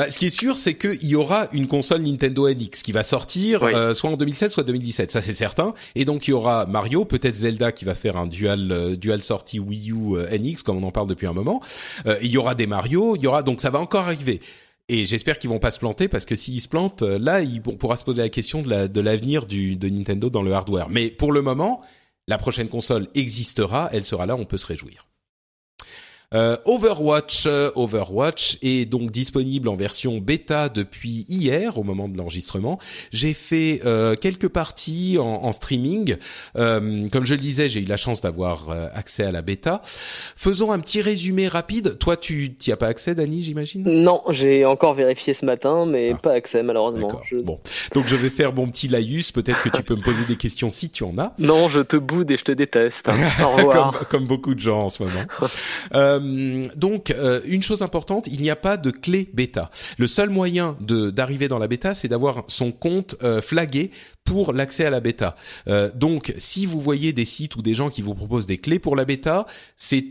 [0.00, 3.02] Bah, ce qui est sûr, c'est qu'il y aura une console Nintendo NX qui va
[3.02, 3.74] sortir oui.
[3.74, 5.10] euh, soit en 2016, soit 2017.
[5.10, 5.74] Ça, c'est certain.
[5.94, 9.20] Et donc, il y aura Mario, peut-être Zelda qui va faire un dual euh, dual
[9.20, 11.60] sortie Wii U euh, NX, comme on en parle depuis un moment.
[12.06, 13.14] Euh, il y aura des Mario.
[13.14, 14.40] Il y aura donc ça va encore arriver.
[14.88, 17.60] Et j'espère qu'ils vont pas se planter parce que s'ils se plantent, euh, là, il,
[17.66, 20.54] on pourra se poser la question de, la, de l'avenir du de Nintendo dans le
[20.54, 20.88] hardware.
[20.88, 21.82] Mais pour le moment,
[22.26, 23.90] la prochaine console existera.
[23.92, 24.34] Elle sera là.
[24.34, 25.09] On peut se réjouir.
[26.32, 32.16] Euh, Overwatch, euh, Overwatch est donc disponible en version bêta depuis hier au moment de
[32.16, 32.78] l'enregistrement.
[33.12, 36.16] J'ai fait euh, quelques parties en, en streaming.
[36.54, 39.82] comme je le disais, j'ai eu la chance d'avoir accès à la bêta.
[40.36, 41.98] Faisons un petit résumé rapide.
[41.98, 43.82] Toi, tu t'y as pas accès, Dani, j'imagine?
[43.82, 46.18] Non, j'ai encore vérifié ce matin, mais ah.
[46.18, 47.10] pas accès malheureusement.
[47.42, 47.58] Bon,
[47.92, 49.32] donc je vais faire mon petit laïus.
[49.32, 51.34] Peut-être que tu peux me poser des questions si tu en as.
[51.40, 53.08] Non, je te boude et je te déteste.
[53.08, 53.98] Au revoir.
[53.98, 55.24] comme, comme, beaucoup de gens en ce moment.
[56.20, 59.70] Euh, donc, euh, une chose importante, il n'y a pas de clé bêta.
[59.98, 63.90] Le seul moyen d'arriver dans la bêta, c'est d'avoir son compte euh, flagué
[64.24, 65.34] pour l'accès à la bêta.
[65.94, 68.94] donc, si vous voyez des sites ou des gens qui vous proposent des clés pour
[68.94, 69.46] la bêta,
[69.76, 70.06] c'est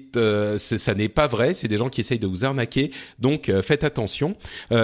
[0.58, 1.54] ça n'est pas vrai.
[1.54, 2.92] C'est des gens qui essayent de vous arnaquer.
[3.20, 4.36] Donc, faites attention.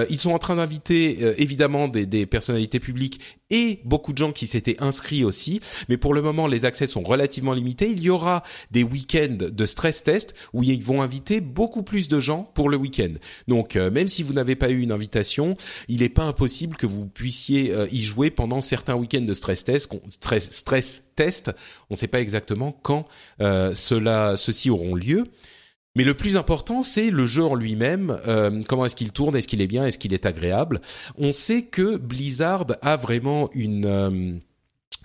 [0.10, 3.20] ils sont en train d'inviter évidemment des, des personnalités publiques
[3.50, 5.60] et beaucoup de gens qui s'étaient inscrits aussi.
[5.90, 7.90] Mais pour le moment, les accès sont relativement limités.
[7.90, 12.20] Il y aura des week-ends de stress test où ils vont inviter beaucoup plus de
[12.20, 13.14] gens pour le week-end.
[13.48, 15.56] Donc, euh, même si vous n'avez pas eu une invitation,
[15.88, 19.63] il n'est pas impossible que vous puissiez euh, y jouer pendant certains week-ends de stress
[19.63, 19.89] test.
[20.09, 21.03] Stress.
[21.89, 23.07] On ne sait pas exactement quand
[23.41, 25.26] euh, cela, ceux-ci auront lieu.
[25.95, 28.20] Mais le plus important, c'est le jeu en lui-même.
[28.28, 29.36] Euh, comment est-ce qu'il tourne?
[29.36, 29.86] Est-ce qu'il est bien?
[29.86, 30.82] Est-ce qu'il est agréable?
[31.18, 34.34] On sait que Blizzard a vraiment une euh,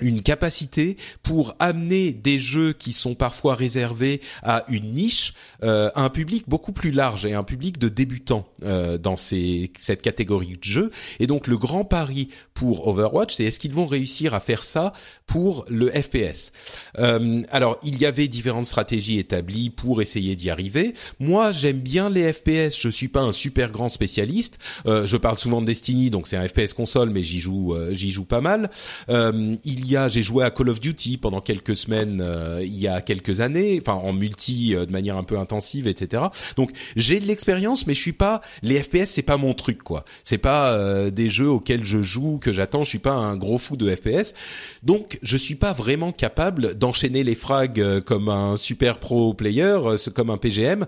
[0.00, 6.04] une capacité pour amener des jeux qui sont parfois réservés à une niche euh, à
[6.04, 10.56] un public beaucoup plus large et un public de débutants euh, dans ces, cette catégorie
[10.56, 10.90] de jeux.
[11.18, 14.92] Et donc le grand pari pour Overwatch, c'est est-ce qu'ils vont réussir à faire ça
[15.26, 16.52] pour le FPS
[16.98, 20.94] euh, Alors il y avait différentes stratégies établies pour essayer d'y arriver.
[21.20, 24.58] Moi j'aime bien les FPS, je suis pas un super grand spécialiste.
[24.86, 27.94] Euh, je parle souvent de Destiny, donc c'est un FPS console, mais j'y joue, euh,
[27.94, 28.70] j'y joue pas mal.
[29.08, 33.40] il j'ai joué à Call of Duty pendant quelques semaines euh, il y a quelques
[33.40, 36.24] années, en multi euh, de manière un peu intensive, etc.
[36.56, 40.04] Donc j'ai de l'expérience, mais je suis pas les FPS, c'est pas mon truc quoi.
[40.24, 42.84] C'est pas euh, des jeux auxquels je joue que j'attends.
[42.84, 44.34] Je suis pas un gros fou de FPS,
[44.82, 49.78] donc je suis pas vraiment capable d'enchaîner les frags comme un super pro player,
[50.14, 50.86] comme un PGM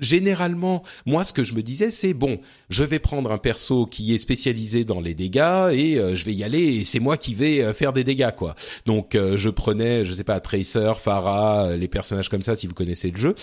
[0.00, 2.40] généralement, moi, ce que je me disais, c'est bon,
[2.70, 6.34] je vais prendre un perso qui est spécialisé dans les dégâts et euh, je vais
[6.34, 8.54] y aller et c'est moi qui vais euh, faire des dégâts, quoi.
[8.86, 12.74] Donc, euh, je prenais, je sais pas, Tracer, Pharah, les personnages comme ça, si vous
[12.74, 13.34] connaissez le jeu.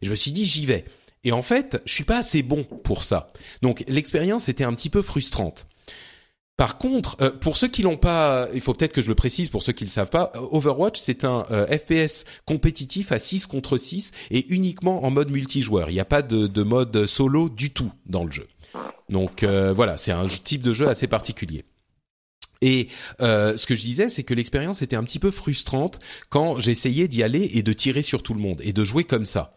[0.00, 0.84] Et je me suis dit, j'y vais.
[1.24, 3.32] Et en fait, je suis pas assez bon pour ça.
[3.62, 5.66] Donc, l'expérience était un petit peu frustrante.
[6.62, 9.48] Par contre, euh, pour ceux qui l'ont pas, il faut peut-être que je le précise
[9.48, 13.48] pour ceux qui le savent pas, euh, Overwatch c'est un euh, FPS compétitif à 6
[13.48, 15.90] contre 6 et uniquement en mode multijoueur.
[15.90, 18.46] Il n'y a pas de, de, mode solo du tout dans le jeu.
[19.08, 21.64] Donc voilà, c'est un type de jeu assez particulier.
[22.62, 22.88] Et
[23.20, 25.98] euh, ce que je disais, c'est que l'expérience était un petit peu frustrante
[26.30, 29.26] quand j'essayais d'y aller et de tirer sur tout le monde et de jouer comme
[29.26, 29.54] ça.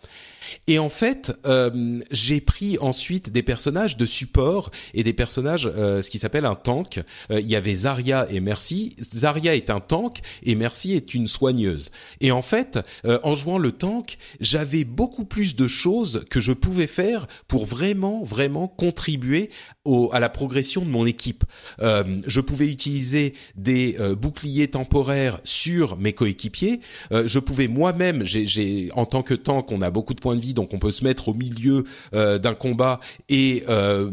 [0.68, 6.02] Et en fait, euh, j'ai pris ensuite des personnages de support et des personnages, euh,
[6.02, 7.02] ce qui s'appelle un tank.
[7.32, 8.96] Euh, il y avait Zarya et Mercy.
[9.00, 11.92] Zarya est un tank et Mercy est une soigneuse.
[12.22, 16.52] Et en fait, euh, en jouant le tank, j'avais beaucoup plus de choses que je
[16.52, 19.50] pouvais faire pour vraiment, vraiment contribuer
[19.84, 21.44] au, à la progression de mon équipe.
[21.82, 26.82] Euh, je pouvais utiliser des boucliers temporaires sur mes coéquipiers.
[27.12, 30.80] je pouvais moi-même, j'ai, en tant que tank, on a beaucoup de points donc on
[30.80, 31.84] peut se mettre au milieu
[32.14, 34.12] euh, d'un combat et euh,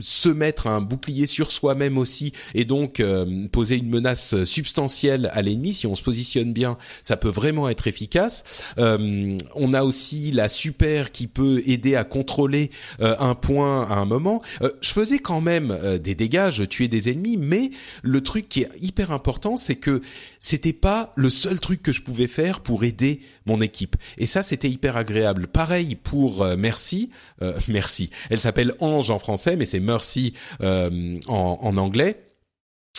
[0.00, 5.42] se mettre un bouclier sur soi-même aussi, et donc euh, poser une menace substantielle à
[5.42, 5.74] l'ennemi.
[5.74, 8.44] Si on se positionne bien, ça peut vraiment être efficace.
[8.76, 12.70] on a aussi la super qui peut aider à contrôler
[13.00, 14.42] un point à un moment.
[14.80, 17.70] je faisais quand même des dégâts, je tuais des ennemis, mais
[18.02, 20.00] le truc qui est hyper important, c'est que
[20.44, 23.96] c'était pas le seul truc que je pouvais faire pour aider mon équipe.
[24.18, 25.46] Et ça, c'était hyper agréable.
[25.46, 27.08] Pareil pour euh, Merci.
[27.40, 28.10] Euh, merci.
[28.28, 32.26] Elle s'appelle Ange en français, mais c'est Mercy euh, en, en, anglais.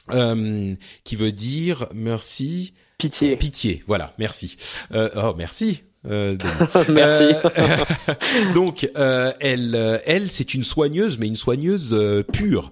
[0.10, 2.74] qui veut dire merci.
[2.98, 3.36] Pitié.
[3.36, 4.58] Pitié, voilà, merci.
[4.92, 5.84] oh, merci.
[6.10, 6.38] Euh,
[6.90, 7.24] Merci.
[7.24, 11.96] Euh, donc, euh, elle, euh, elle, c'est une soigneuse, mais une soigneuse
[12.32, 12.72] pure.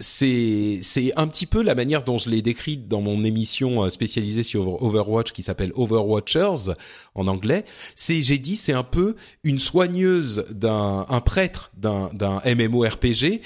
[0.00, 4.42] c'est, c'est un petit peu la manière dont je l'ai décrite dans mon émission spécialisée
[4.42, 6.72] sur Overwatch qui s'appelle Overwatchers
[7.14, 7.64] en anglais.
[7.96, 13.40] C'est, j'ai dit, c'est un peu une soigneuse d'un, un prêtre d'un, d'un MMORPG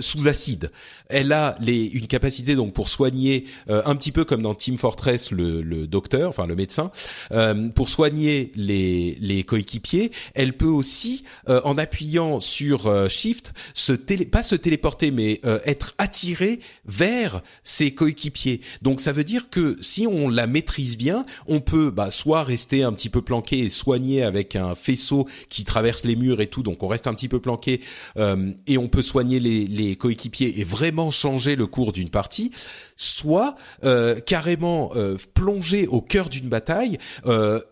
[0.00, 0.70] sous acide.
[1.08, 5.30] Elle a les, une capacité donc pour soigner un petit peu comme dans Team Fortress
[5.30, 6.90] le, le docteur, enfin le médecin.
[7.32, 7.41] Euh,
[7.74, 14.42] pour soigner les, les coéquipiers, elle peut aussi, en appuyant sur Shift, se télé, pas
[14.42, 18.60] se téléporter, mais être attirée vers ses coéquipiers.
[18.82, 22.82] Donc ça veut dire que si on la maîtrise bien, on peut bah, soit rester
[22.82, 26.62] un petit peu planqué et soigner avec un faisceau qui traverse les murs et tout,
[26.62, 27.80] donc on reste un petit peu planqué
[28.16, 32.50] euh, et on peut soigner les, les coéquipiers et vraiment changer le cours d'une partie,
[32.96, 36.98] soit euh, carrément euh, plonger au cœur d'une bataille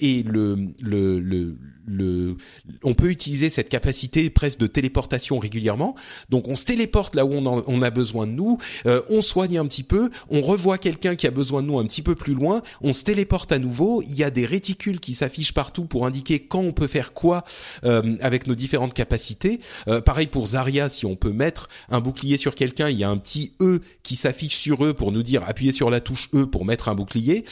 [0.00, 1.56] et le, le, le
[1.90, 2.36] le,
[2.84, 5.94] on peut utiliser cette capacité presque de téléportation régulièrement.
[6.28, 9.66] Donc on se téléporte là où on, a besoin de nous, euh, on soigne un
[9.66, 12.62] petit peu, on revoit quelqu'un qui a besoin de nous un petit peu plus loin,
[12.80, 14.02] on se téléporte à nouveau.
[14.02, 17.44] Il y a des réticules qui s'affichent partout pour indiquer quand on peut faire quoi
[17.84, 19.60] euh, avec nos différentes capacités.
[19.88, 23.10] Euh, pareil pour Zarya, si on peut mettre un bouclier sur quelqu'un, il y a
[23.10, 26.46] un petit E qui s'affiche sur eux pour nous dire appuyez sur la touche E
[26.46, 27.44] pour mettre un bouclier.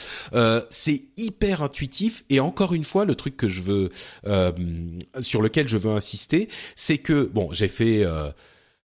[0.69, 3.89] c'est hyper intuitif et encore une fois le truc que je veux
[4.29, 4.51] euh,
[5.19, 8.29] sur lequel je veux insister, c'est que bon, j'ai fait euh,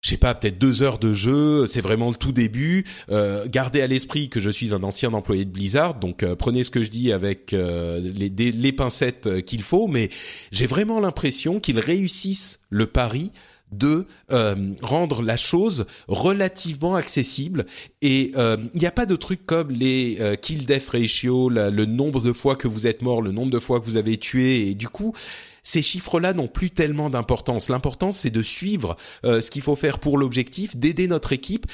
[0.01, 2.85] je sais pas, peut-être deux heures de jeu, c'est vraiment le tout début.
[3.11, 6.63] Euh, gardez à l'esprit que je suis un ancien employé de Blizzard, donc euh, prenez
[6.63, 10.09] ce que je dis avec les, les, pincettes qu'il faut, mais
[10.51, 13.31] j'ai vraiment l'impression qu'ils réussissent le pari
[13.71, 17.65] de euh, rendre la chose relativement accessible.
[18.01, 21.85] Et euh, il n'y a pas de trucs comme les euh, kill death ratio, le
[21.85, 24.69] nombre de fois que vous êtes mort, le nombre de fois que vous avez tué.
[24.69, 25.13] Et du coup
[25.61, 27.69] ces chiffres-là n'ont plus tellement d'importance.
[27.69, 31.67] L'important c'est de suivre ce qu'il faut faire pour l'objectif, d'aider notre équipe.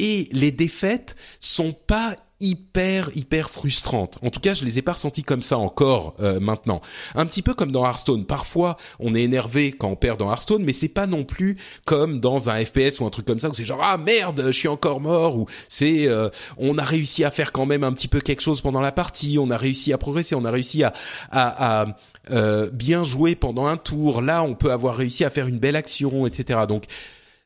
[0.00, 4.18] Et les défaites sont pas hyper hyper frustrantes.
[4.22, 6.80] En tout cas, je les ai pas ressenties comme ça encore euh, maintenant.
[7.14, 8.26] Un petit peu comme dans Hearthstone.
[8.26, 12.20] Parfois, on est énervé quand on perd dans Hearthstone, mais c'est pas non plus comme
[12.20, 14.68] dans un FPS ou un truc comme ça où c'est genre ah merde, je suis
[14.68, 18.20] encore mort ou c'est euh, on a réussi à faire quand même un petit peu
[18.20, 20.92] quelque chose pendant la partie, on a réussi à progresser, on a réussi à
[21.30, 21.86] à, à
[22.30, 24.20] euh, bien jouer pendant un tour.
[24.20, 26.60] Là, on peut avoir réussi à faire une belle action, etc.
[26.68, 26.84] Donc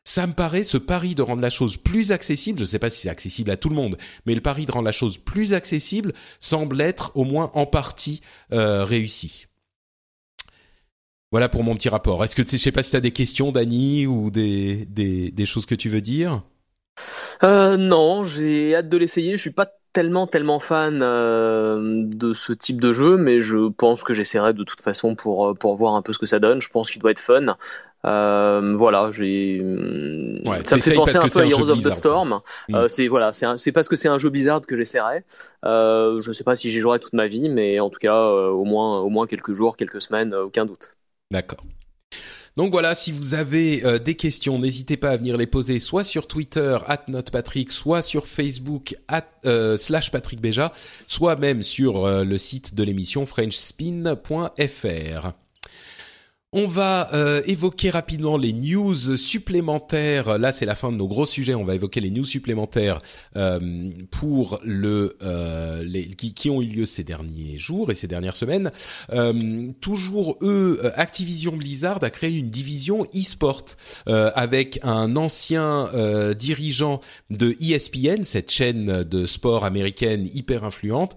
[0.03, 2.89] ça me paraît ce pari de rendre la chose plus accessible, je ne sais pas
[2.89, 5.53] si c'est accessible à tout le monde, mais le pari de rendre la chose plus
[5.53, 9.47] accessible semble être au moins en partie euh, réussi.
[11.31, 12.23] Voilà pour mon petit rapport.
[12.23, 15.65] Est-ce que je sais pas si tu as des questions, Dani, ou des, des, choses
[15.65, 16.43] que tu veux dire?
[17.41, 19.31] Euh, Non, j'ai hâte de l'essayer.
[19.31, 24.03] Je suis pas tellement tellement fan euh, de ce type de jeu, mais je pense
[24.03, 26.61] que j'essaierai de toute façon pour euh, pour voir un peu ce que ça donne.
[26.61, 27.55] Je pense qu'il doit être fun.
[28.05, 29.61] Euh, voilà, j'ai.
[30.45, 32.41] Ouais, ça me fait penser un peu à Heroes of the Storm.
[32.67, 32.75] Mm.
[32.75, 35.23] Euh, c'est voilà, c'est c'est parce que c'est un jeu Blizzard que j'essaierai.
[35.63, 38.65] Euh, je sais pas si j'y jouerai toute ma vie, mais en tout cas au
[38.65, 40.95] moins au moins quelques jours, quelques semaines, aucun doute.
[41.31, 41.63] D'accord.
[42.55, 46.03] Donc voilà, si vous avez euh, des questions, n'hésitez pas à venir les poser soit
[46.03, 46.77] sur Twitter
[47.07, 48.95] @notepatrick, soit sur Facebook
[49.45, 50.11] euh, slash
[51.07, 55.31] soit même sur euh, le site de l'émission frenchspin.fr.
[56.55, 60.37] On va euh, évoquer rapidement les news supplémentaires.
[60.37, 61.55] Là, c'est la fin de nos gros sujets.
[61.55, 62.99] On va évoquer les news supplémentaires
[63.35, 68.35] euh, pour le euh, les, qui, ont eu lieu ces derniers jours et ces dernières
[68.35, 68.71] semaines.
[69.81, 73.65] toujours eux, Activision Blizzard a créé une division e-sport
[74.05, 75.89] avec un ancien
[76.37, 76.99] dirigeant
[77.29, 81.15] de ESPN, cette chaîne de sport américaine hyper influente,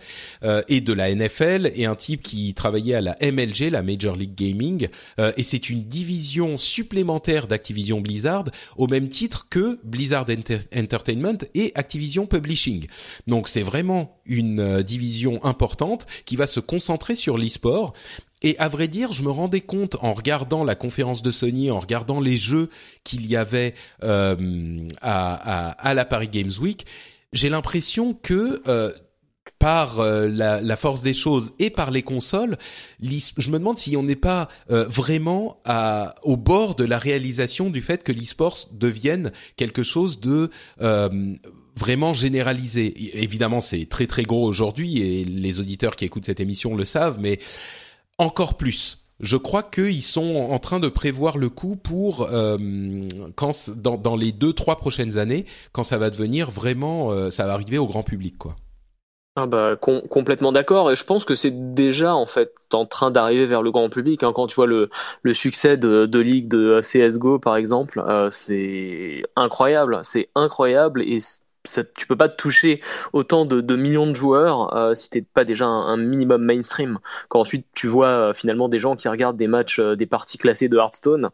[0.68, 4.34] et de la NFL, et un type qui travaillait à la MLG, la Major League
[4.34, 4.88] Gaming.
[5.26, 8.44] Euh, et c'est une division supplémentaire d'Activision Blizzard
[8.76, 10.26] au même titre que Blizzard
[10.74, 12.86] Entertainment et Activision Publishing.
[13.26, 17.92] Donc c'est vraiment une euh, division importante qui va se concentrer sur l'e-sport.
[18.42, 21.78] Et à vrai dire, je me rendais compte en regardant la conférence de Sony, en
[21.78, 22.68] regardant les jeux
[23.02, 26.84] qu'il y avait euh, à, la Paris Games Week,
[27.32, 28.62] j'ai l'impression que
[29.58, 32.56] par euh, la, la, force des choses et par les consoles,
[33.00, 37.70] je me demande si on n'est pas euh, vraiment à, au bord de la réalisation
[37.70, 40.50] du fait que l'e-sport devienne quelque chose de
[40.82, 41.34] euh,
[41.74, 42.94] vraiment généralisé.
[43.22, 47.18] Évidemment, c'est très très gros aujourd'hui et les auditeurs qui écoutent cette émission le savent,
[47.20, 47.38] mais
[48.18, 49.04] encore plus.
[49.20, 52.28] Je crois qu'ils sont en train de prévoir le coup pour
[53.34, 57.54] quand dans, dans les deux trois prochaines années, quand ça va devenir vraiment, ça va
[57.54, 58.56] arriver au grand public, quoi.
[59.38, 63.44] Ah bah complètement d'accord et je pense que c'est déjà en fait en train d'arriver
[63.44, 64.32] vers le grand public hein.
[64.34, 64.88] quand tu vois le,
[65.22, 71.18] le succès de, de ligue de CS:GO par exemple euh, c'est incroyable c'est incroyable et
[71.94, 72.80] tu peux pas toucher
[73.12, 77.40] autant de, de millions de joueurs euh, si t'es pas déjà un, minimum mainstream quand
[77.40, 80.78] ensuite tu vois euh, finalement des gens qui regardent des matchs des parties classées de
[80.78, 81.28] Hearthstone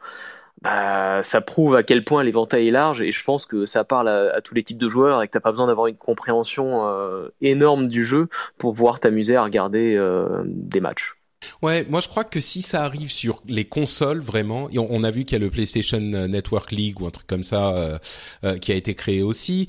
[0.60, 4.08] bah, ça prouve à quel point l'éventail est large et je pense que ça parle
[4.08, 7.28] à, tous les types de joueurs et que t'as pas besoin d'avoir une compréhension euh,
[7.40, 8.28] énorme du jeu
[8.58, 11.14] pour pouvoir t'amuser à regarder euh, des matchs.
[11.62, 15.10] Ouais, moi je crois que si ça arrive sur les consoles vraiment, et on, a
[15.10, 17.98] vu qu'il y a le PlayStation Network League ou un truc comme ça
[18.44, 19.68] euh, qui a été créé aussi.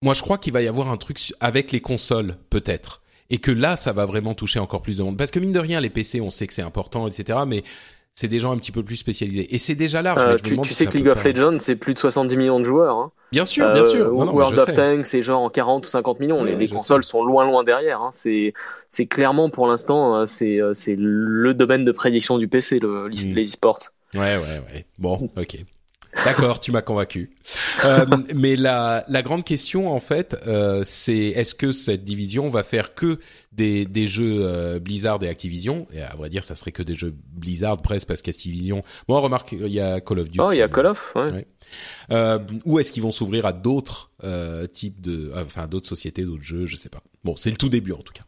[0.00, 3.50] Moi je crois qu'il va y avoir un truc avec les consoles peut-être et que
[3.50, 5.90] là ça va vraiment toucher encore plus de monde parce que mine de rien les
[5.90, 7.62] PC on sait que c'est important etc mais
[8.14, 9.52] c'est des gens un petit peu plus spécialisés.
[9.54, 10.20] Et c'est déjà large.
[10.20, 12.96] Euh, tu, sais que League of Legends, c'est plus de 70 millions de joueurs.
[12.96, 13.12] Hein.
[13.32, 14.06] Bien sûr, bien sûr.
[14.06, 16.44] Euh, World of Tanks, c'est genre en 40 ou 50 millions.
[16.44, 18.00] les, consoles sont loin, loin derrière.
[18.00, 18.10] Hein.
[18.12, 18.54] C'est,
[18.88, 23.34] c'est clairement pour l'instant, euh, c'est, c'est le domaine de prédiction du PC, le, mm.
[23.34, 23.90] les e-sports.
[24.14, 24.86] Ouais, ouais, ouais.
[24.98, 25.64] Bon, ok.
[26.24, 27.30] D'accord, tu m'as convaincu.
[27.84, 32.62] Euh, mais la, la grande question en fait, euh, c'est est-ce que cette division va
[32.62, 33.18] faire que
[33.52, 35.86] des, des jeux euh, Blizzard et Activision?
[35.92, 38.80] Et à vrai dire, ça serait que des jeux Blizzard presque parce qu'Activision.
[39.08, 40.40] Bon, remarque, il y a Call of Duty.
[40.40, 41.12] Oh, il y a Call of.
[41.14, 41.30] Ouais.
[41.32, 41.46] ouais.
[42.10, 46.42] Euh, ou est-ce qu'ils vont s'ouvrir à d'autres euh, types de, enfin d'autres sociétés, d'autres
[46.42, 47.02] jeux, je sais pas.
[47.24, 48.22] Bon, c'est le tout début en tout cas.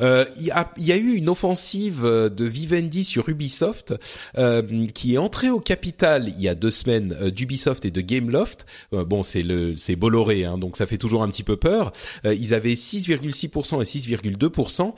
[0.00, 3.94] Euh, il y, a, y, a, eu une offensive euh, de Vivendi sur Ubisoft
[4.38, 8.00] euh, qui est entrée au capital il y a deux semaines euh, d'Ubisoft et de
[8.00, 8.66] Gameloft.
[8.92, 11.92] bon, c'est le c'est Bolloré, hein, donc ça fait toujours un petit peu peur.
[12.24, 14.94] ils avaient 6,6% et 6,2%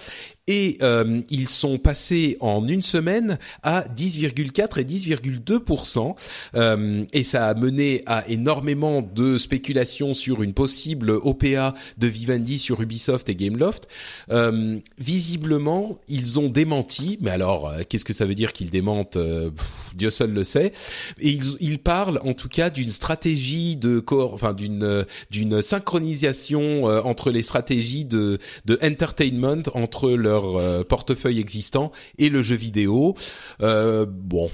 [0.48, 6.14] et euh, ils sont passés en une semaine à 10,4 et 10,2%
[6.54, 12.58] euh, et ça a mené à énormément de spéculations sur une possible OPA de Vivendi
[12.58, 13.88] sur Ubisoft et Gameloft.
[14.30, 19.16] Euh, visiblement, ils ont démenti, mais alors euh, qu'est-ce que ça veut dire qu'ils démentent
[19.16, 19.50] euh,
[19.94, 20.72] Dieu seul le sait.
[21.20, 27.30] Ils, ils parlent en tout cas d'une stratégie de corps, enfin d'une d'une synchronisation entre
[27.30, 33.14] les stratégies de de entertainment entre leurs euh, portefeuille existant et le jeu vidéo.
[33.62, 34.50] Euh, bon.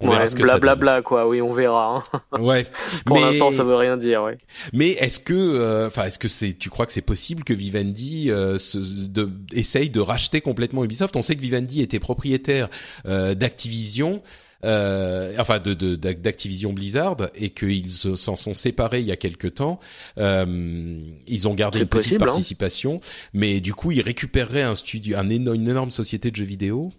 [0.00, 2.04] On verra ce que blablabla quoi, oui, on verra.
[2.12, 2.20] Hein.
[2.40, 2.66] Ouais.
[3.06, 4.36] Pour l'instant, ça veut rien dire, ouais.
[4.72, 8.28] Mais est-ce que, euh, enfin, est-ce que c'est, tu crois que c'est possible que Vivendi
[8.58, 11.16] se, de, essaye de racheter complètement Ubisoft?
[11.16, 12.68] On sait que Vivendi était propriétaire
[13.04, 14.20] d'Activision
[14.64, 19.78] euh, enfin de d'Activision Blizzard et qu'ils s'en sont séparés il y a quelque temps.
[20.18, 20.96] Euh,
[21.26, 22.18] ils ont gardé une petite hein.
[22.18, 22.96] participation,
[23.32, 26.92] mais du coup ils récupéreraient un studio, un une énorme société de jeux vidéo.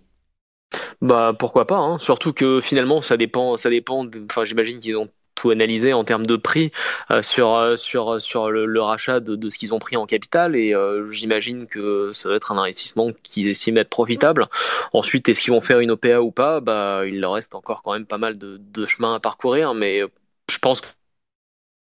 [1.01, 1.99] Bah pourquoi pas, hein.
[1.99, 4.05] surtout que finalement ça dépend, ça dépend.
[4.29, 6.71] Enfin j'imagine qu'ils ont tout analysé en termes de prix
[7.11, 10.55] euh, sur euh, sur sur le, rachat de, de ce qu'ils ont pris en capital
[10.55, 14.47] et euh, j'imagine que ça va être un investissement qu'ils estiment être profitable.
[14.93, 16.61] Ensuite, est-ce qu'ils vont faire une OPA ou pas?
[16.61, 20.01] Bah, il leur reste encore quand même pas mal de, de chemin à parcourir, mais
[20.49, 20.87] je pense que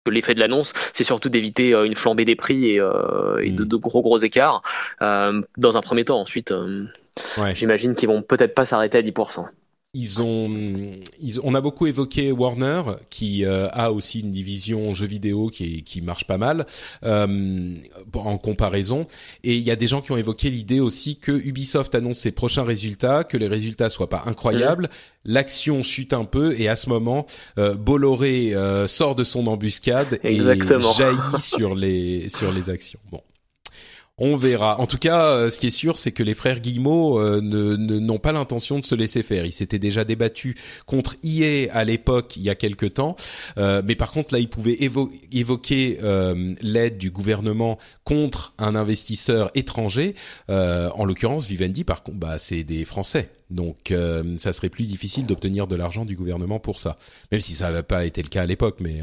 [0.10, 3.68] l'effet de l'annonce, c'est surtout d'éviter une flambée des prix et, et de, mm.
[3.68, 4.62] de, gros gros écarts
[5.02, 6.20] dans un premier temps.
[6.20, 6.54] Ensuite,
[7.54, 9.48] j'imagine qu'ils vont peut-être pas s'arrêter à 10%
[9.96, 10.52] ils ont,
[11.22, 15.84] ils, on a beaucoup évoqué Warner, qui euh, a aussi une division jeux vidéo qui,
[15.84, 16.66] qui marche pas mal
[17.06, 17.74] euh,
[18.14, 19.06] en comparaison.
[19.46, 22.34] Et il y a des gens qui ont évoqué l'idée aussi que Ubisoft annonce ses
[22.34, 24.90] prochains résultats, que les résultats soient pas incroyables,
[25.24, 27.26] l'action chute un peu, et à ce moment,
[27.58, 33.00] euh, Bolloré euh, sort de son embuscade et jaillit sur les sur les actions.
[33.12, 33.22] Bon.
[34.18, 34.80] On verra.
[34.80, 37.76] En tout cas, euh, ce qui est sûr, c'est que les frères Guillemot euh, ne
[37.76, 39.46] n'ont pas l'intention de se laisser faire.
[39.46, 40.56] Ils s'étaient déjà débattus
[40.86, 43.18] contre EA à l'époque, il y a quelque temps.
[43.58, 44.78] Euh, mais par contre, là, ils pouvaient
[45.34, 46.00] évoquer
[46.62, 50.16] l'aide du gouvernement contre un investisseur étranger.
[50.48, 53.32] en l'occurrence, Vivendi, par contre, bah, c'est des Français.
[53.50, 53.94] Donc,
[54.38, 56.96] ça serait plus difficile d'obtenir de l'argent du gouvernement pour ça.
[57.34, 59.02] Même si ça n'avait pas été le cas à l'époque, mais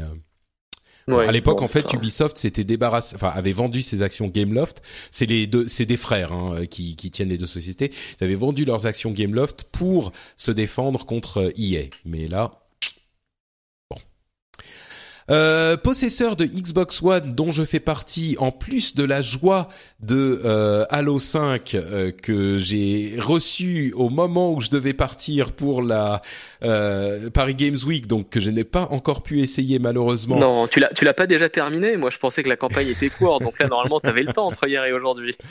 [1.07, 4.81] à l'époque, en fait, Ubisoft s'était débarrassé, enfin, avait vendu ses actions Gameloft.
[5.11, 7.91] C'est les deux, c'est des frères hein, qui, qui tiennent les deux sociétés.
[8.19, 11.89] Ils avaient vendu leurs actions Gameloft pour se défendre contre EA.
[12.05, 12.51] Mais là,
[15.31, 19.69] euh, possesseur de Xbox One dont je fais partie, en plus de la joie
[20.01, 25.81] de euh, Halo 5 euh, que j'ai reçu au moment où je devais partir pour
[25.81, 26.21] la
[26.63, 30.37] euh, Paris Games Week, donc que je n'ai pas encore pu essayer malheureusement.
[30.37, 31.97] Non, tu l'as tu l'as pas déjà terminé?
[31.97, 34.47] Moi, je pensais que la campagne était courte, donc là normalement tu avais le temps
[34.47, 35.35] entre hier et aujourd'hui.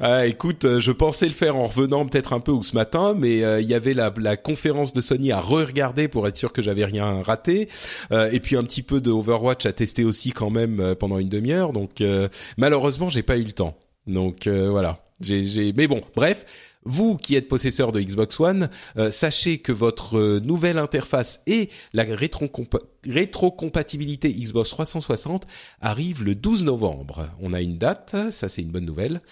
[0.00, 3.38] Ah, écoute, je pensais le faire en revenant peut-être un peu ou ce matin, mais
[3.60, 6.84] il y avait la, la conférence de Sony à re-regarder pour être sûr que j'avais
[6.84, 7.68] rien raté,
[8.10, 11.28] et puis un petit peu de Overwatch à tester aussi quand même euh, pendant une
[11.28, 11.72] demi-heure.
[11.72, 13.76] Donc euh, malheureusement, j'ai pas eu le temps.
[14.06, 14.98] Donc euh, voilà.
[15.20, 16.44] J'ai, mais bon, bref.
[16.84, 18.68] Vous qui êtes possesseur de Xbox One,
[19.10, 25.46] sachez que votre nouvelle interface et la rétrocompatibilité Xbox 360
[25.80, 27.28] arrive le 12 novembre.
[27.40, 29.22] On a une date, ça c'est une bonne nouvelle.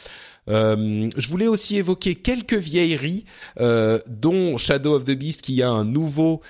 [0.49, 3.25] je voulais aussi évoquer quelques vieilleries,
[3.59, 6.41] dont Shadow of the Beast qui a un nouveau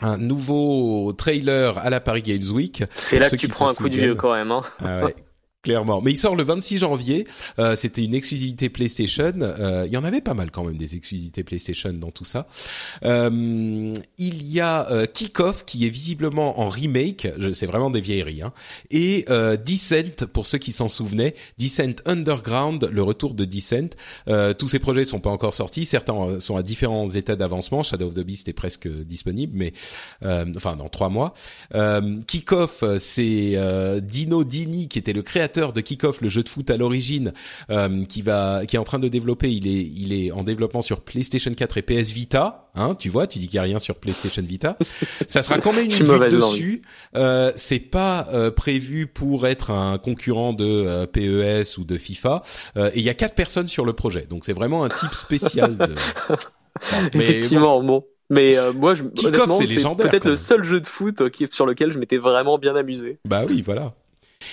[0.00, 2.82] un nouveau trailer à la Paris Games Week.
[2.96, 4.50] C'est là que tu prends un coup de vieux quand même.
[4.50, 4.62] Hein.
[4.80, 5.14] Ah ouais.
[5.64, 6.02] Clairement.
[6.02, 7.26] Mais il sort le 26 janvier.
[7.58, 9.32] Euh, C'était une exclusivité PlayStation.
[9.40, 12.46] Euh, il y en avait pas mal quand même des exclusivités PlayStation dans tout ça.
[13.04, 17.26] Euh, il y a euh, Kick-Off qui est visiblement en remake.
[17.54, 18.42] C'est vraiment des vieilleries.
[18.42, 18.52] Hein.
[18.90, 21.34] Et euh, Descent pour ceux qui s'en souvenaient.
[21.56, 23.88] Descent Underground, le retour de Descent.
[24.28, 25.86] Euh, tous ces projets sont pas encore sortis.
[25.86, 27.82] Certains sont à différents états d'avancement.
[27.82, 29.72] Shadow of the Beast est presque disponible, mais
[30.56, 31.32] enfin dans trois mois.
[32.26, 33.58] Kick-Off, c'est
[34.02, 37.32] Dino Dini qui était le créateur de Kickoff, le jeu de foot à l'origine,
[37.70, 39.50] euh, qui va, qui est en train de développer.
[39.50, 42.70] Il est, il est en développement sur PlayStation 4 et PS Vita.
[42.76, 44.76] Hein, tu vois, tu dis qu'il y a rien sur PlayStation Vita.
[45.28, 46.82] Ça sera quand même une musique dessus.
[47.14, 52.42] Euh, c'est pas euh, prévu pour être un concurrent de euh, PES ou de FIFA.
[52.76, 55.76] et il y a quatre personnes sur le projet, donc c'est vraiment un type spécial.
[55.76, 55.94] De...
[57.14, 58.04] Effectivement, bon.
[58.30, 62.16] Mais moi, je, c'est peut-être le seul jeu de foot qui, sur lequel je m'étais
[62.16, 63.18] vraiment bien amusé.
[63.26, 63.92] Bah oui, voilà.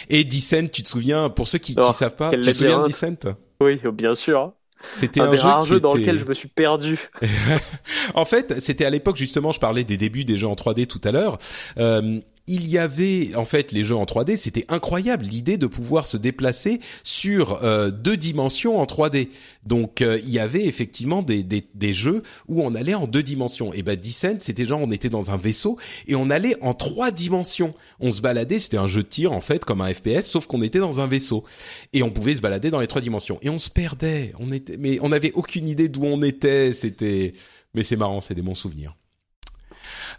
[0.10, 2.80] Et Descent, tu te souviens, pour ceux qui ne oh, savent pas, tu te souviens
[2.80, 4.54] de Descent Oui, bien sûr.
[4.94, 6.98] C'était un, un, des rares jeux dans lequel je me suis perdu.
[8.16, 11.02] en fait, c'était à l'époque justement, je parlais des débuts des jeux en 3D tout
[11.04, 11.38] à l'heure.
[11.78, 12.20] Euh,
[12.52, 16.18] il y avait en fait les jeux en 3D, c'était incroyable l'idée de pouvoir se
[16.18, 19.30] déplacer sur euh, deux dimensions en 3D.
[19.66, 23.24] Donc euh, il y avait effectivement des, des, des, jeux où on allait en deux
[23.24, 23.72] dimensions.
[23.72, 25.78] Et ben Descent, c'était genre on était dans un vaisseau
[26.08, 27.72] et on allait en trois dimensions.
[28.02, 30.62] On se baladait, c'était un jeu de tir en fait comme un FPS, sauf qu'on
[30.62, 31.46] était dans un vaisseau
[31.94, 33.40] et on pouvait se balader dans les trois dimensions.
[33.42, 36.74] Et on se perdait, on était, mais on n'avait aucune idée d'où on était.
[36.74, 37.32] C'était,
[37.74, 38.94] mais c'est marrant, c'est des bons souvenirs.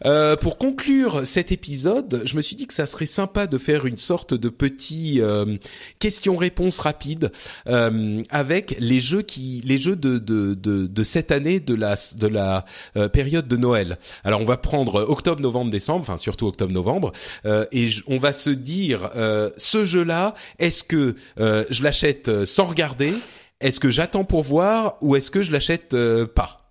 [0.05, 3.87] Euh, pour conclure cet épisode, je me suis dit que ça serait sympa de faire
[3.87, 5.57] une sorte de petit euh,
[5.99, 7.33] question-réponse rapide
[7.67, 11.97] euh, avec les jeux qui, les jeux de de, de, de cette année de la
[12.17, 12.65] de la
[13.13, 13.99] période de Noël.
[14.25, 17.13] Alors on va prendre octobre, novembre, décembre, enfin surtout octobre, novembre,
[17.73, 19.11] et on va se dire
[19.57, 23.13] ce jeu-là, est-ce que je l'achète sans regarder,
[23.61, 25.97] est-ce que j'attends pour voir ou est-ce que je l'achète
[26.35, 26.62] pas?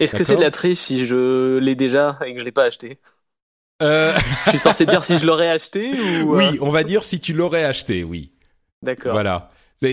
[0.00, 2.64] Est-ce que c'est de la triche si je l'ai déjà et que je l'ai pas
[2.64, 2.98] acheté
[3.82, 4.14] euh...
[4.44, 7.32] Je suis censé dire si je l'aurais acheté ou Oui, on va dire si tu
[7.32, 8.32] l'aurais acheté, oui.
[8.82, 9.12] D'accord.
[9.12, 9.48] Voilà.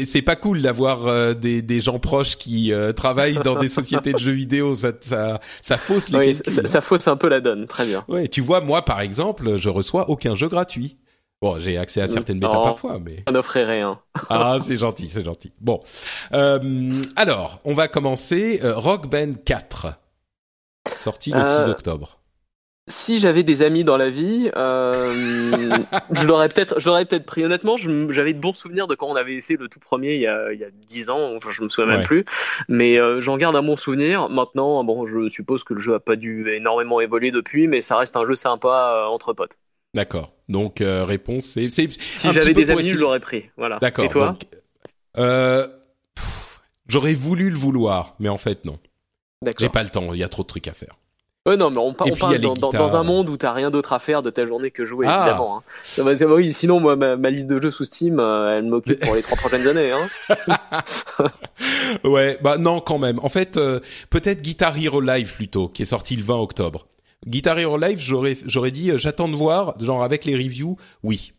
[0.06, 4.14] C'est pas cool d'avoir euh, des, des gens proches qui euh, travaillent dans des sociétés
[4.14, 4.76] de jeux vidéo.
[4.76, 7.66] Ça, ça, ça fausse les oui, ça, ça, fausse un peu la donne.
[7.66, 8.06] Très bien.
[8.08, 10.98] Ouais, tu vois, moi par exemple, je reçois aucun jeu gratuit.
[11.42, 13.24] Bon, j'ai accès à certaines bêtas parfois, mais...
[13.26, 14.02] On n'offrait rien.
[14.30, 15.54] ah, c'est gentil, c'est gentil.
[15.62, 15.80] Bon.
[16.34, 18.60] Euh, alors, on va commencer.
[18.62, 19.88] Euh, Rock Band 4,
[20.98, 22.20] sorti le 6 euh, octobre.
[22.90, 27.46] Si j'avais des amis dans la vie, je l'aurais peut-être, je l'aurais peut-être pris.
[27.46, 30.28] Honnêtement, j'avais de bons souvenirs de quand on avait essayé le tout premier il y
[30.28, 31.36] a, il y a 10 ans.
[31.38, 32.26] Enfin, je me souviens même plus.
[32.68, 34.28] Mais j'en garde un bon souvenir.
[34.28, 37.96] Maintenant, bon, je suppose que le jeu a pas dû énormément évoluer depuis, mais ça
[37.96, 39.58] reste un jeu sympa entre potes.
[39.94, 40.34] D'accord.
[40.48, 41.90] Donc euh, réponse c'est si
[42.24, 43.46] j'avais des amis, je l'aurais pris.
[43.58, 43.80] Voilà.
[43.80, 44.06] D'accord.
[44.06, 44.38] Et toi
[45.18, 45.68] euh,
[46.88, 48.80] J'aurais voulu le vouloir, mais en fait non.
[49.42, 49.60] D'accord.
[49.60, 50.14] J'ai pas le temps.
[50.14, 50.96] Il y a trop de trucs à faire.
[51.46, 54.30] Ouais, non, mais on, parle dans, un monde où t'as rien d'autre à faire de
[54.30, 55.22] ta journée que jouer, ah.
[55.22, 55.58] évidemment.
[55.58, 56.04] Hein.
[56.04, 59.16] Bah, bah oui, sinon, moi, ma, liste de jeux sous Steam, euh, elle m'occupe pour
[59.16, 59.92] les trois prochaines années.
[59.92, 60.10] Hein.
[62.04, 63.20] ouais, bah non, quand même.
[63.24, 63.58] En fait,
[64.10, 66.86] peut-être Guitar Hero Live plutôt, qui est sorti le 20 octobre.
[67.28, 71.34] Guitar Hero Live, j'aurais j'aurais dit euh, j'attends de voir, genre avec les reviews, oui.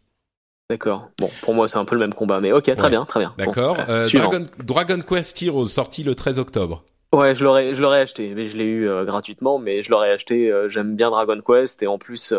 [0.68, 1.09] D'accord.
[1.18, 3.35] Bon, pour moi c'est un peu le même combat, mais ok, très bien, très bien.
[3.39, 3.76] D'accord.
[3.89, 6.85] Euh, Dragon, Dragon, Quest Heroes sorti le 13 octobre.
[7.12, 10.12] Ouais, je l'aurais, je l'aurais acheté, mais je l'ai eu euh, gratuitement, mais je l'aurais
[10.12, 10.53] acheté.
[10.68, 12.33] J'aime bien Dragon Quest et en plus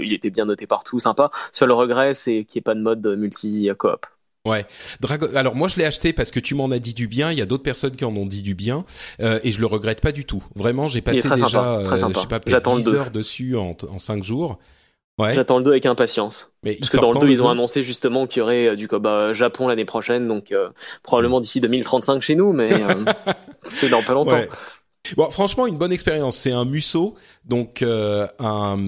[0.00, 1.30] il était bien noté partout, sympa.
[1.52, 4.06] Seul regret, c'est qu'il n'y ait pas de mode multi coop.
[4.46, 4.66] Ouais,
[5.00, 5.26] Dragon.
[5.34, 7.32] Alors moi je l'ai acheté parce que tu m'en as dit du bien.
[7.32, 8.84] Il y a d'autres personnes qui en ont dit du bien
[9.20, 10.44] euh, et je le regrette pas du tout.
[10.54, 14.22] Vraiment, j'ai passé déjà, euh, je sais pas, peut-être 10 heures dessus en, en 5
[14.22, 14.58] jours.
[15.16, 15.32] Ouais.
[15.32, 16.52] J'attends le 2 avec impatience.
[16.64, 18.88] Mais Parce que dans le 2, ils ont annoncé justement qu'il y aurait euh, du
[18.88, 20.70] bah, Japon l'année prochaine, donc euh,
[21.04, 22.70] probablement d'ici 2035 chez nous, mais
[23.62, 24.32] c'était dans pas longtemps.
[24.32, 24.48] Ouais.
[25.16, 26.36] Bon, franchement, une bonne expérience.
[26.36, 28.78] C'est un Musso, donc euh, un,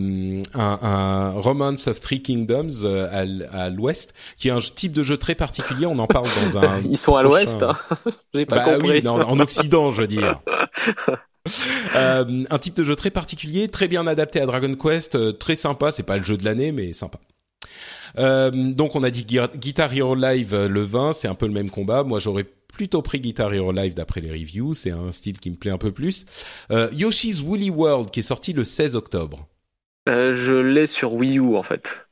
[0.54, 3.08] un, un, Romance of Three Kingdoms euh,
[3.52, 5.86] à, à l'ouest, qui est un type de jeu très particulier.
[5.86, 6.82] On en parle dans un.
[6.90, 7.62] Ils sont à l'ouest.
[7.62, 7.76] Hein
[8.34, 9.00] J'ai pas bah, compris.
[9.02, 10.40] Oui, en Occident, je veux dire.
[11.96, 15.56] euh, un type de jeu très particulier, très bien adapté à Dragon Quest, euh, très
[15.56, 15.92] sympa.
[15.92, 17.18] C'est pas le jeu de l'année, mais sympa.
[18.18, 21.70] Euh, donc on a dit Guitar Hero Live le 20, c'est un peu le même
[21.70, 22.02] combat.
[22.02, 22.46] Moi j'aurais
[22.77, 25.79] plutôt pris Guitar Hero Live d'après les reviews, c'est un style qui me plaît un
[25.79, 26.27] peu plus.
[26.70, 29.49] Euh, Yoshi's Woolly World qui est sorti le 16 octobre.
[30.09, 32.07] Euh, je l'ai sur Wii U en fait.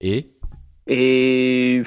[0.00, 0.32] Et
[0.86, 1.82] Et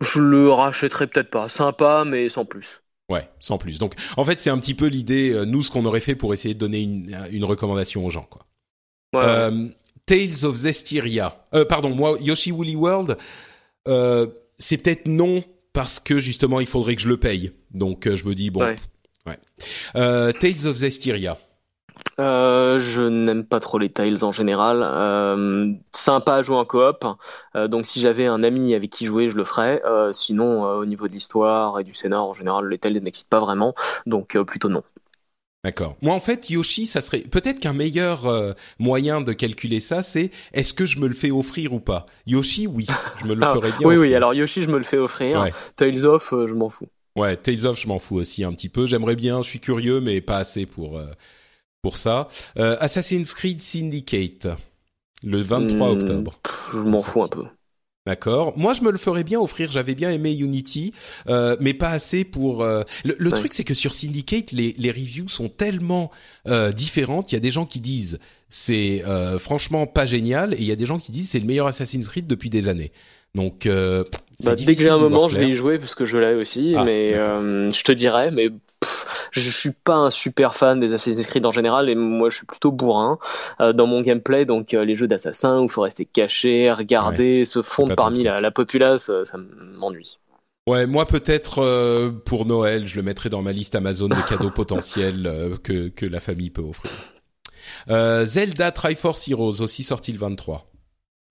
[0.00, 1.48] je le rachèterai peut-être pas.
[1.48, 2.80] Sympa mais sans plus.
[3.08, 3.78] Ouais, sans plus.
[3.78, 6.34] Donc, en fait, c'est un petit peu l'idée, euh, nous, ce qu'on aurait fait pour
[6.34, 8.46] essayer de donner une, une recommandation aux gens, quoi.
[9.14, 9.68] Euh,
[10.06, 11.44] Tales of Zestiria.
[11.54, 13.16] Euh, pardon, moi, Yoshi Woolly World,
[13.88, 14.26] euh,
[14.58, 15.42] c'est peut-être non
[15.76, 17.52] parce que justement il faudrait que je le paye.
[17.70, 18.60] Donc je me dis bon,
[19.26, 19.38] ouais.
[19.94, 21.36] Tales of Zestiria.
[22.18, 24.82] Euh, je n'aime pas trop les Tales en général.
[24.82, 27.04] Euh, sympa à jouer en coop.
[27.54, 29.82] Euh, donc si j'avais un ami avec qui jouer, je le ferais.
[29.84, 33.00] Euh, sinon, euh, au niveau de l'histoire et du scénar en général, les Tales ne
[33.00, 33.74] m'excitent pas vraiment.
[34.06, 34.82] Donc plutôt non.
[35.64, 35.96] D'accord.
[36.00, 40.72] Moi, en fait, Yoshi, ça serait peut-être qu'un meilleur moyen de calculer ça, c'est est-ce
[40.72, 42.06] que je me le fais offrir ou pas?
[42.26, 42.86] Yoshi, oui,
[43.20, 43.88] je me le ah, ferais bien.
[43.88, 44.14] oui, oui.
[44.14, 45.44] Alors Yoshi, je me le fais offrir.
[45.74, 46.86] Tales of, je m'en fous.
[47.16, 48.86] Ouais, Tales of, je m'en fous aussi un petit peu.
[48.86, 51.00] J'aimerais bien, je suis curieux, mais pas assez pour
[51.86, 52.26] pour ça.
[52.58, 54.48] Euh, Assassin's Creed Syndicate,
[55.22, 56.40] le 23 hmm, octobre.
[56.72, 57.44] Je m'en fous un peu.
[58.06, 58.56] D'accord.
[58.56, 59.70] Moi, je me le ferais bien offrir.
[59.72, 60.94] J'avais bien aimé Unity,
[61.28, 62.62] euh, mais pas assez pour.
[62.62, 66.12] Euh, le, truc, c'est que sur Syndicate, les, les reviews sont tellement
[66.46, 67.32] euh, différentes.
[67.32, 70.72] Il y a des gens qui disent c'est euh, franchement pas génial, et il y
[70.72, 72.92] a des gens qui disent c'est le meilleur Assassin's Creed depuis des années.
[73.34, 74.04] Donc, euh,
[74.44, 76.74] bah, dès que j'ai un moment, je vais y jouer parce que je l'ai aussi,
[76.76, 78.50] ah, mais je te dirais, mais
[79.30, 82.46] je suis pas un super fan des Assassin's Creed en général et moi je suis
[82.46, 83.18] plutôt bourrin
[83.60, 87.44] euh, dans mon gameplay donc euh, les jeux d'assassin où il faut rester caché, regarder,
[87.44, 90.18] se fondre parmi la, populace, euh, ça m'ennuie.
[90.66, 95.58] Ouais, moi peut-être pour Noël, je le mettrai dans ma liste Amazon de cadeaux potentiels
[95.62, 96.90] que que la famille peut offrir.
[98.26, 100.66] Zelda Triforce Heroes aussi sorti le 23.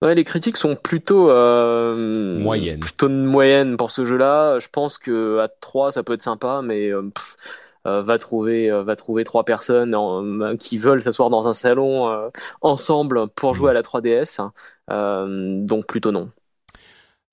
[0.02, 2.80] Ouais, les critiques sont plutôt euh, moyennes.
[2.80, 4.58] Plutôt moyennes pour ce jeu-là.
[4.58, 6.92] Je pense que à 3 ça peut être sympa, mais
[7.86, 12.28] euh, va trouver euh, va trouver trois personnes euh, qui veulent s'asseoir dans un salon
[12.60, 14.40] ensemble pour jouer à la 3DS.
[15.66, 16.30] donc plutôt non.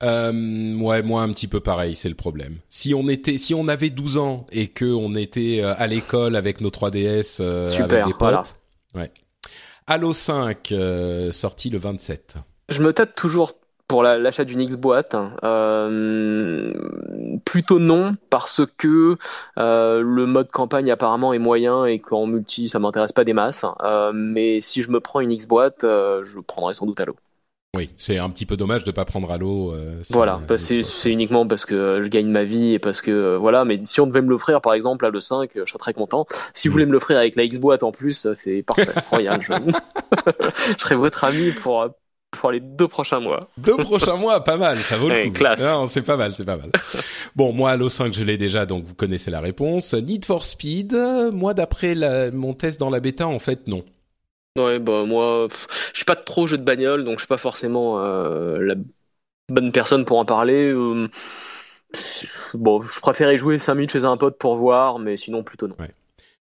[0.02, 2.57] ouais, moi un petit peu pareil, c'est le problème.
[2.69, 6.61] Si on était, si on avait 12 ans et que on était à l'école avec
[6.61, 8.60] nos 3DS avec des potes,
[8.95, 9.11] ouais.
[9.88, 10.73] Halo 5
[11.31, 12.35] sorti le 27.
[12.69, 13.53] Je me tâte toujours
[13.88, 16.73] pour l'achat d'une X boîte euh,
[17.45, 19.18] Plutôt non parce que
[19.60, 23.65] euh, le mode campagne apparemment est moyen et qu'en multi ça m'intéresse pas des masses.
[23.84, 27.15] Euh, mais si je me prends une X boîte, je prendrai sans doute Halo.
[27.76, 29.76] Oui, c'est un petit peu dommage de pas prendre Halo.
[30.10, 33.65] voilà, c'est uniquement parce que je gagne ma vie et parce que voilà.
[33.65, 36.26] Mais si on devait me l'offrir, par exemple, Halo 5, je serais très content.
[36.53, 36.73] Si vous mm.
[36.73, 38.90] voulez me l'offrir avec la X boîte en plus, c'est parfait.
[39.11, 39.53] Royal, je...
[40.77, 41.90] je serai votre ami pour
[42.38, 43.49] pour les deux prochains mois.
[43.57, 45.34] Deux prochains mois, pas mal, ça vaut le coup.
[45.34, 45.61] Classe.
[45.88, 46.72] c'est pas mal, c'est pas mal.
[47.35, 49.93] bon, moi, Halo 5, je l'ai déjà, donc vous connaissez la réponse.
[49.93, 50.93] Need for Speed,
[51.31, 51.95] moi, d'après
[52.31, 53.84] mon test dans la bêta, en fait, non.
[54.57, 55.47] Ouais, bah moi,
[55.93, 58.76] je suis pas trop jeu de bagnole, donc je suis pas forcément euh, la
[59.49, 60.72] bonne personne pour en parler.
[60.72, 61.10] Euh,
[62.53, 65.76] bon, je préférais jouer 5 minutes chez un pote pour voir, mais sinon plutôt non.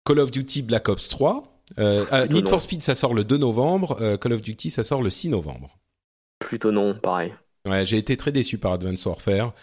[0.06, 3.38] Call of Duty Black Ops 3, euh, ah, Need for Speed, ça sort le 2
[3.38, 3.98] novembre.
[4.02, 5.78] Euh, Call of Duty, ça sort le 6 novembre.
[6.40, 7.34] Plutôt non, pareil.
[7.68, 9.54] Ouais, j'ai été très déçu par Advance Warfare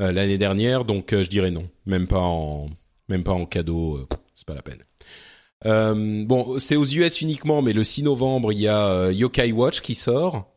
[0.00, 1.68] euh, l'année dernière, donc je dirais non.
[1.86, 2.68] Même pas en,
[3.08, 6.26] même pas en cadeau, c'est pas la peine.
[6.26, 9.94] bon, c'est aux US uniquement, mais le 6 novembre, il y a Yokai Watch qui
[9.94, 10.50] sort.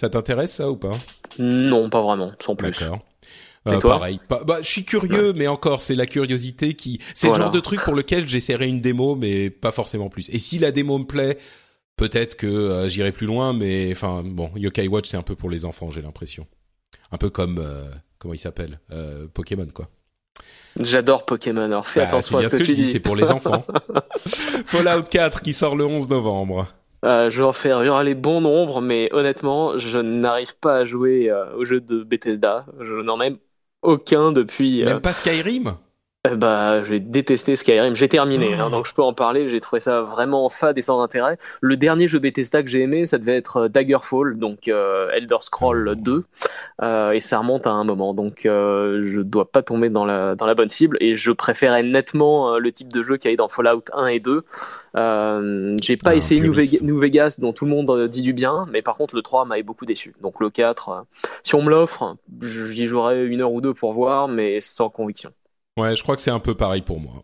[0.00, 0.96] Ça t'intéresse ça ou pas?
[1.38, 2.70] Non, pas vraiment, sans plus.
[2.70, 3.00] D'accord.
[3.76, 4.20] Euh, pareil.
[4.28, 7.00] Bah, je suis curieux, mais encore, c'est la curiosité qui.
[7.14, 10.28] C'est le genre de truc pour lequel j'essaierai une démo, mais pas forcément plus.
[10.30, 11.38] Et si la démo me plaît,
[11.96, 15.50] peut-être que euh, j'irai plus loin, mais enfin bon, Yokai Watch c'est un peu pour
[15.50, 16.46] les enfants, j'ai l'impression.
[17.12, 18.80] Un peu comme euh, comment il s'appelle,
[19.34, 19.88] Pokémon quoi.
[20.80, 22.90] J'adore Pokémon, alors fais bah, attention à ce que, tu dis.
[22.90, 23.66] C'est pour les enfants.
[24.66, 26.68] Fallout 4 qui sort le 11 novembre.
[27.04, 30.56] Euh, je vais en faire, il y aura les bons nombres, mais honnêtement, je n'arrive
[30.56, 32.66] pas à jouer au jeu de Bethesda.
[32.80, 33.36] Je n'en ai
[33.82, 34.84] aucun depuis.
[34.84, 35.68] Même pas Skyrim?
[35.68, 35.72] euh,
[36.36, 37.94] bah, j'ai détesté Skyrim.
[37.94, 39.48] J'ai terminé, hein, donc je peux en parler.
[39.48, 41.38] J'ai trouvé ça vraiment fade et sans intérêt.
[41.60, 45.36] Le dernier jeu Bethesda que j'ai aimé, ça devait être euh, Daggerfall, donc euh, Elder
[45.40, 46.24] Scroll 2,
[46.82, 48.14] euh, et ça remonte à un moment.
[48.14, 51.84] Donc euh, je dois pas tomber dans la dans la bonne cible, et je préférais
[51.84, 54.44] nettement le type de jeu qu'il y avait dans Fallout 1 et 2.
[55.80, 58.82] j'ai pas ah, essayé New, New, Vegas, dont tout le monde dit du bien, mais
[58.82, 60.12] par contre le 3 m'avait beaucoup déçu.
[60.20, 61.06] Donc le 4,
[61.44, 65.32] si on me l'offre, j'y jouerai une heure ou deux pour voir, mais sans conviction.
[65.78, 67.22] Ouais, je crois que c'est un peu pareil pour moi.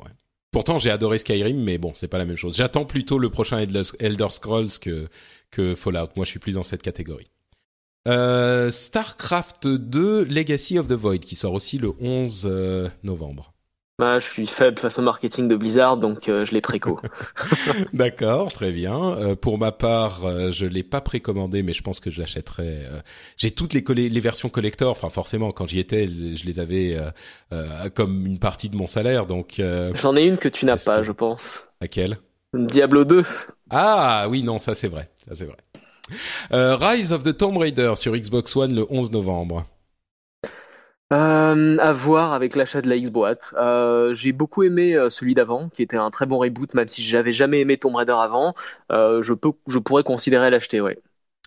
[0.51, 2.57] Pourtant, j'ai adoré Skyrim, mais bon, c'est pas la même chose.
[2.57, 5.09] J'attends plutôt le prochain Elder Scrolls que
[5.51, 6.09] que Fallout.
[6.17, 7.31] Moi, je suis plus dans cette catégorie.
[8.07, 13.54] Euh, Starcraft 2 Legacy of the Void qui sort aussi le 11 euh, novembre.
[13.97, 17.01] Bah, je suis faible face au marketing de Blizzard, donc euh, je l'ai préco.
[17.93, 19.17] D'accord, très bien.
[19.19, 22.89] Euh, pour ma part, euh, je l'ai pas précommandé, mais je pense que je l'achèterai.
[23.37, 24.91] J'ai toutes les, les versions collector.
[24.91, 26.99] Enfin, forcément, quand j'y étais, je les avais
[27.95, 29.63] comme une partie de mon salaire, donc.
[29.95, 31.63] J'en ai une que tu n'as pas, je pense.
[31.81, 32.19] Laquelle?
[32.53, 33.25] Diablo 2.
[33.71, 35.57] Ah oui, non, ça c'est vrai, ça c'est vrai.
[36.51, 39.67] Rise of the Tomb Raider sur Xbox One le 11 novembre.
[41.13, 43.55] Euh, à voir avec l'achat de la Xbox.
[43.57, 47.03] Euh, j'ai beaucoup aimé euh, celui d'avant, qui était un très bon reboot, même si
[47.03, 48.55] j'avais jamais aimé Tomb Raider avant.
[48.91, 50.99] Euh, je peux, je pourrais considérer l'acheter, ouais.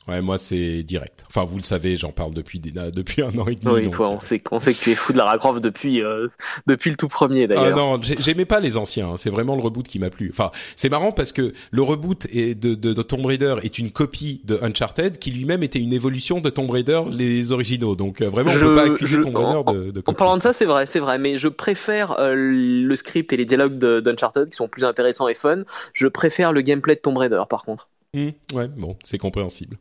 [0.07, 1.25] Ouais, moi c'est direct.
[1.27, 3.73] Enfin, vous le savez, j'en parle depuis depuis un an et demi.
[3.75, 6.01] Oui, donc, toi, on sait, on sait que tu es fou de Lara Croft depuis
[6.01, 6.27] euh,
[6.65, 7.75] depuis le tout premier Ah d'ailleurs.
[7.77, 9.09] non, j'aimais pas les anciens.
[9.09, 9.17] hein.
[9.17, 10.29] C'est vraiment le reboot qui m'a plu.
[10.31, 13.91] Enfin, c'est marrant parce que le reboot est de, de, de Tomb Raider est une
[13.91, 17.95] copie de Uncharted, qui lui-même était une évolution de Tomb Raider les originaux.
[17.95, 20.13] Donc euh, vraiment, on Je- peut pas accuser je- Tomb Raider en- de, de En
[20.13, 23.45] parlant de ça, c'est vrai, c'est vrai, mais je préfère euh, le script et les
[23.45, 25.63] dialogues d'Uncharted qui sont plus intéressants et fun.
[25.93, 27.89] Je préfère le gameplay de Tomb Raider, par contre.
[28.13, 29.77] Hmm, ouais, bon, c'est compréhensible.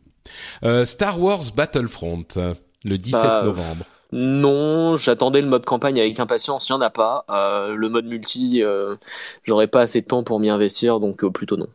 [0.65, 2.25] Euh, Star Wars Battlefront,
[2.85, 3.85] le 17 Bah, novembre.
[4.13, 7.25] Non, j'attendais le mode campagne avec impatience, il n'y en a pas.
[7.29, 8.95] Euh, le mode multi, euh,
[9.43, 11.67] j'aurais pas assez de temps pour m'y investir, donc plutôt non.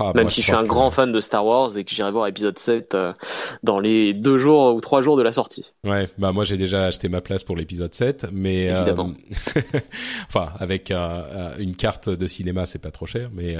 [0.00, 1.90] Ah, Même moi, si je suis un que- grand fan de Star Wars et que
[1.92, 3.12] j'irai voir épisode 7 euh,
[3.62, 5.72] dans les deux jours ou trois jours de la sortie.
[5.82, 9.12] Ouais, bah moi j'ai déjà acheté ma place pour l'épisode 7, mais euh, Évidemment.
[10.28, 11.00] enfin avec un-
[11.34, 13.56] un- une carte de cinéma c'est pas trop cher, mais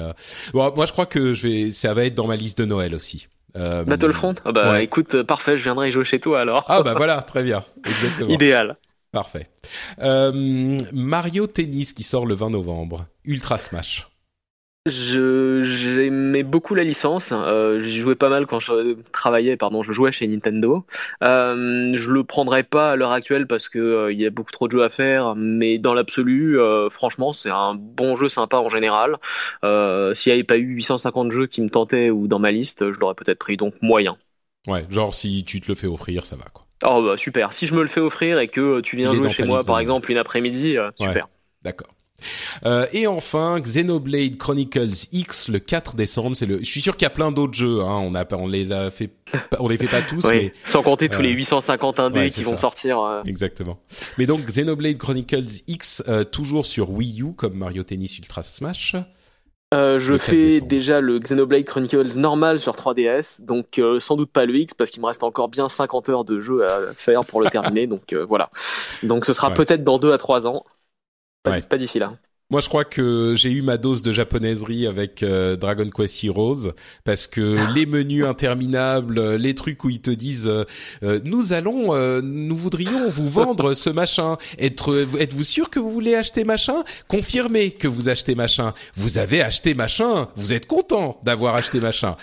[0.52, 2.94] bon, moi je crois que je vais, ça va être dans ma liste de Noël
[2.94, 3.26] aussi.
[3.56, 4.34] Euh, Battlefront?
[4.44, 4.84] Ah bah ouais.
[4.84, 6.64] écoute, euh, parfait, je viendrai y jouer chez toi alors.
[6.68, 8.76] Ah bah voilà, très bien, exactement, Idéal.
[9.10, 9.48] parfait.
[10.00, 14.08] Euh, Mario Tennis qui sort le 20 novembre, Ultra Smash.
[14.88, 17.30] J'aimais beaucoup la licence.
[17.32, 20.84] Euh, J'y jouais pas mal quand je travaillais, pardon, je jouais chez Nintendo.
[21.22, 24.52] Euh, je le prendrais pas à l'heure actuelle parce que euh, il y a beaucoup
[24.52, 25.34] trop de jeux à faire.
[25.36, 29.16] Mais dans l'absolu, euh, franchement, c'est un bon jeu sympa en général.
[29.64, 32.92] Euh, S'il n'y avait pas eu 850 jeux qui me tentaient ou dans ma liste,
[32.92, 33.56] je l'aurais peut-être pris.
[33.56, 34.16] Donc moyen.
[34.66, 36.64] Ouais, genre si tu te le fais offrir, ça va quoi.
[36.84, 37.52] Oh bah super.
[37.52, 40.10] Si je me le fais offrir et que tu viens jouer chez moi, par exemple,
[40.12, 40.90] une après-midi, Ouais.
[40.96, 41.28] super.
[41.62, 41.88] D'accord.
[42.66, 46.34] Euh, et enfin, Xenoblade Chronicles X le 4 décembre.
[46.36, 46.58] C'est le.
[46.58, 47.80] Je suis sûr qu'il y a plein d'autres jeux.
[47.80, 48.00] Hein.
[48.04, 49.10] On a, on les a fait,
[49.60, 50.30] on les fait pas tous, Oui.
[50.34, 52.58] mais Sans compter tous euh, les 850 indés ouais, qui vont ça.
[52.58, 53.00] sortir.
[53.00, 53.78] euh, exactement.
[54.18, 58.96] Mais donc Xenoblade Chronicles X euh, toujours sur Wii U comme Mario Tennis Ultra Smash.
[59.74, 60.68] Euh, je Le 4 fais décembre.
[60.68, 64.90] déjà le Xenoblade Chronicles normal sur 3DS, donc euh, sans doute pas le X parce
[64.90, 68.14] qu'il me reste encore bien 50 heures de jeu à faire pour le terminer, donc
[68.14, 68.48] euh, voilà.
[69.02, 69.54] Donc ce sera Ouais.
[69.54, 70.64] peut-être dans 2 à 3 ans,
[71.42, 71.62] pas, Ouais.
[71.62, 72.12] pas d'ici là.
[72.50, 76.72] Moi, je crois que j'ai eu ma dose de japonaiserie avec euh, Dragon Quest Heroes
[77.04, 81.94] parce que les menus interminables, euh, les trucs où ils te disent euh, nous allons,
[81.94, 84.38] euh, nous voudrions vous vendre ce machin.
[84.58, 86.84] Être, êtes-vous sûr que vous voulez acheter machin?
[87.06, 88.72] Confirmez que vous achetez machin.
[88.94, 90.28] Vous avez acheté machin.
[90.34, 92.16] Vous êtes content d'avoir acheté machin.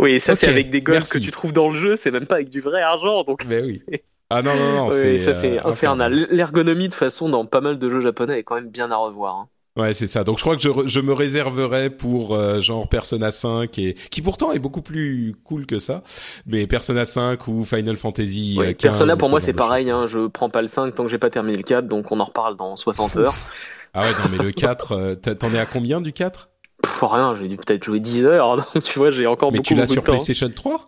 [0.00, 1.08] Oui, ça c'est avec des merci.
[1.12, 3.62] que tu trouves dans le jeu, c'est même pas avec du vrai argent, donc Mais
[3.62, 3.80] oui.
[4.30, 6.12] Ah non non non, Oui, ça c'est euh, infernal.
[6.30, 9.36] L'ergonomie de façon dans pas mal de jeux japonais est quand même bien à revoir.
[9.36, 9.48] hein.
[9.76, 10.24] Ouais, c'est ça.
[10.24, 14.22] Donc je crois que je, je me réserverai pour euh, genre Persona 5 et qui
[14.22, 16.02] pourtant est beaucoup plus cool que ça,
[16.46, 19.88] mais Persona 5 ou Final Fantasy Oui, euh, 15, Persona pour moi ce c'est pareil,
[19.90, 22.18] hein, je prends pas le 5 tant que j'ai pas terminé le 4, donc on
[22.18, 23.34] en reparle dans 60 heures.
[23.94, 26.50] Ah ouais, non mais le 4 euh, t'en es à combien du 4
[26.82, 29.68] Pff, rien, j'ai dû peut-être jouer 10 heures, donc tu vois j'ai encore Mais beaucoup,
[29.68, 30.12] tu l'as beaucoup sur de temps.
[30.12, 30.84] PlayStation 3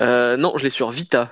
[0.00, 1.30] Euh, non, je l'ai sur Vita.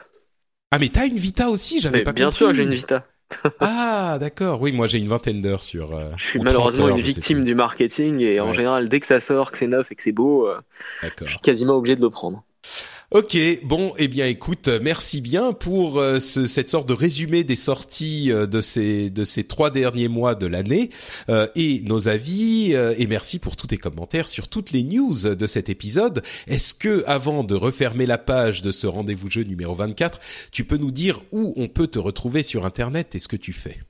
[0.74, 2.46] Ah mais t'as une Vita aussi, j'avais pas bien compris.
[2.46, 3.06] sûr, j'ai une Vita.
[3.60, 5.94] Ah d'accord, oui, moi j'ai une vingtaine d'heures sur.
[5.94, 8.98] euh, Je suis ou 30 malheureusement heures, une victime du marketing et en général, dès
[8.98, 10.60] que ça sort, que c'est neuf et que c'est beau, euh,
[11.22, 12.42] je suis quasiment obligé de le prendre.
[13.10, 17.54] Ok, bon, eh bien, écoute, merci bien pour euh, ce, cette sorte de résumé des
[17.54, 20.88] sorties euh, de ces de ces trois derniers mois de l'année
[21.28, 25.46] euh, et nos avis et merci pour tous tes commentaires sur toutes les news de
[25.46, 26.22] cet épisode.
[26.46, 30.18] Est-ce que avant de refermer la page de ce rendez-vous jeu numéro 24,
[30.50, 33.52] tu peux nous dire où on peut te retrouver sur internet et ce que tu
[33.52, 33.80] fais?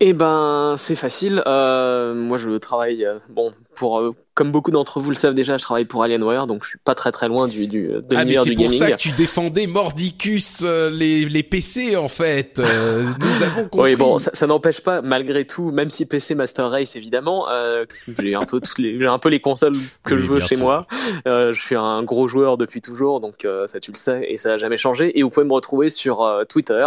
[0.00, 1.42] Eh ben, c'est facile.
[1.46, 5.84] Moi, je travaille, bon, pour euh, comme beaucoup d'entre vous le savent déjà, je travaille
[5.84, 8.50] pour Alienware, donc je suis pas très très loin du, du de Ah l'univers c'est
[8.50, 8.78] du pour gaming.
[8.78, 12.58] ça que tu défendais Mordicus euh, les les PC en fait.
[12.60, 13.90] Euh, nous avons compris.
[13.92, 17.84] Oui, bon, ça, ça n'empêche pas, malgré tout, même si PC Master Race évidemment, euh,
[18.18, 19.72] j'ai un peu toutes les, j'ai un peu les consoles
[20.04, 20.64] que Oui, je veux chez sûr.
[20.64, 20.86] moi.
[21.26, 24.36] Euh, je suis un gros joueur depuis toujours, donc euh, ça tu le sais et
[24.36, 25.18] ça a jamais changé.
[25.18, 26.86] Et vous pouvez me retrouver sur euh, Twitter.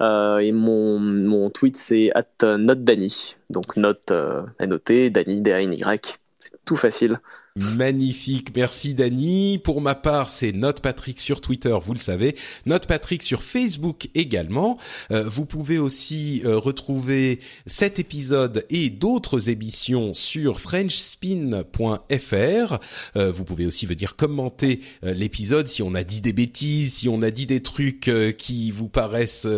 [0.00, 2.12] Euh, et mon mon tweet c'est
[2.42, 6.00] @notdany, donc note euh, N-O-T, Dany D-A-N-Y.
[6.04, 6.16] C'est
[6.64, 7.18] tout facile.
[7.56, 9.58] Magnifique, merci Dany.
[9.58, 12.36] Pour ma part, c'est Note Patrick sur Twitter, vous le savez.
[12.64, 14.78] Note Patrick sur Facebook également.
[15.10, 22.78] Euh, vous pouvez aussi euh, retrouver cet épisode et d'autres émissions sur frenchspin.fr.
[23.16, 27.08] Euh, vous pouvez aussi venir commenter euh, l'épisode si on a dit des bêtises, si
[27.08, 29.48] on a dit des trucs euh, qui vous paraissent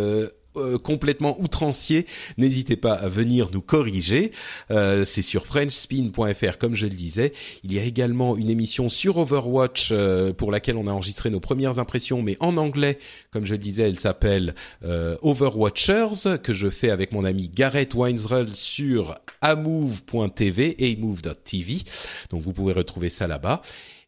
[0.56, 2.06] euh, euh, complètement outrancier,
[2.36, 4.32] n'hésitez pas à venir nous corriger.
[4.70, 7.32] Euh, c'est sur frenchspin.fr comme je le disais.
[7.62, 11.40] Il y a également une émission sur Overwatch euh, pour laquelle on a enregistré nos
[11.40, 12.98] premières impressions, mais en anglais,
[13.30, 18.54] comme je le disais, elle s'appelle Overwatchers que je fais avec mon ami Gareth Winesrull
[18.54, 21.82] sur amove.tv, amove.tv.
[22.30, 23.60] Donc vous pouvez retrouver ça là-bas.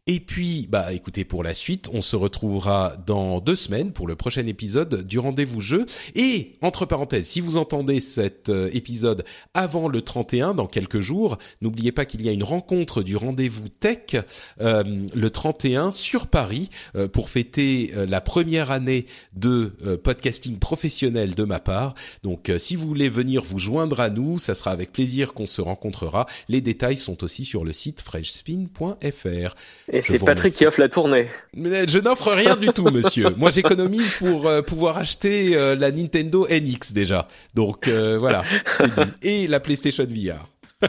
[0.08, 4.14] Et puis, bah, écoutez, pour la suite, on se retrouvera dans deux semaines pour le
[4.14, 5.84] prochain épisode du rendez-vous jeu.
[6.14, 11.38] Et, entre parenthèses, si vous entendez cet euh, épisode avant le 31, dans quelques jours,
[11.60, 14.22] n'oubliez pas qu'il y a une rencontre du rendez-vous tech
[14.60, 19.72] euh, le 31 sur Paris euh, pour fêter la première année de
[20.04, 21.94] podcasting professionnel de ma part.
[22.22, 25.60] Donc, si vous voulez venir vous joindre à nous, ça sera avec plaisir qu'on se
[25.60, 26.26] rencontrera.
[26.48, 29.56] Les détails sont aussi sur le site freshspin.fr.
[29.97, 31.28] Et c'est Patrick qui offre la tournée.
[31.55, 33.31] Mais je n'offre rien du tout, monsieur.
[33.39, 37.28] Moi, j'économise pour euh, pouvoir acheter euh, la Nintendo NX déjà.
[37.55, 38.44] Donc euh, voilà,
[38.77, 39.10] c'est dit.
[39.23, 40.43] Et la PlayStation VR.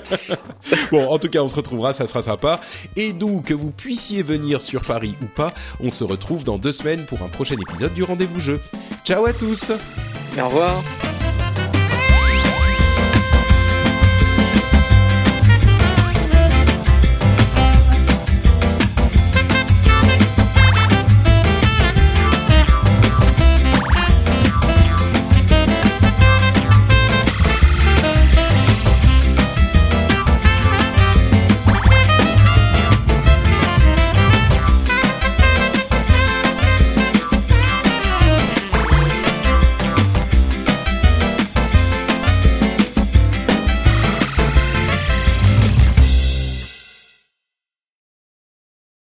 [0.92, 2.60] bon, en tout cas, on se retrouvera, ça sera sympa.
[2.98, 6.74] Et d'où que vous puissiez venir sur Paris ou pas, on se retrouve dans deux
[6.74, 8.60] semaines pour un prochain épisode du Rendez-vous Jeu.
[9.06, 9.72] Ciao à tous
[10.38, 10.84] Au revoir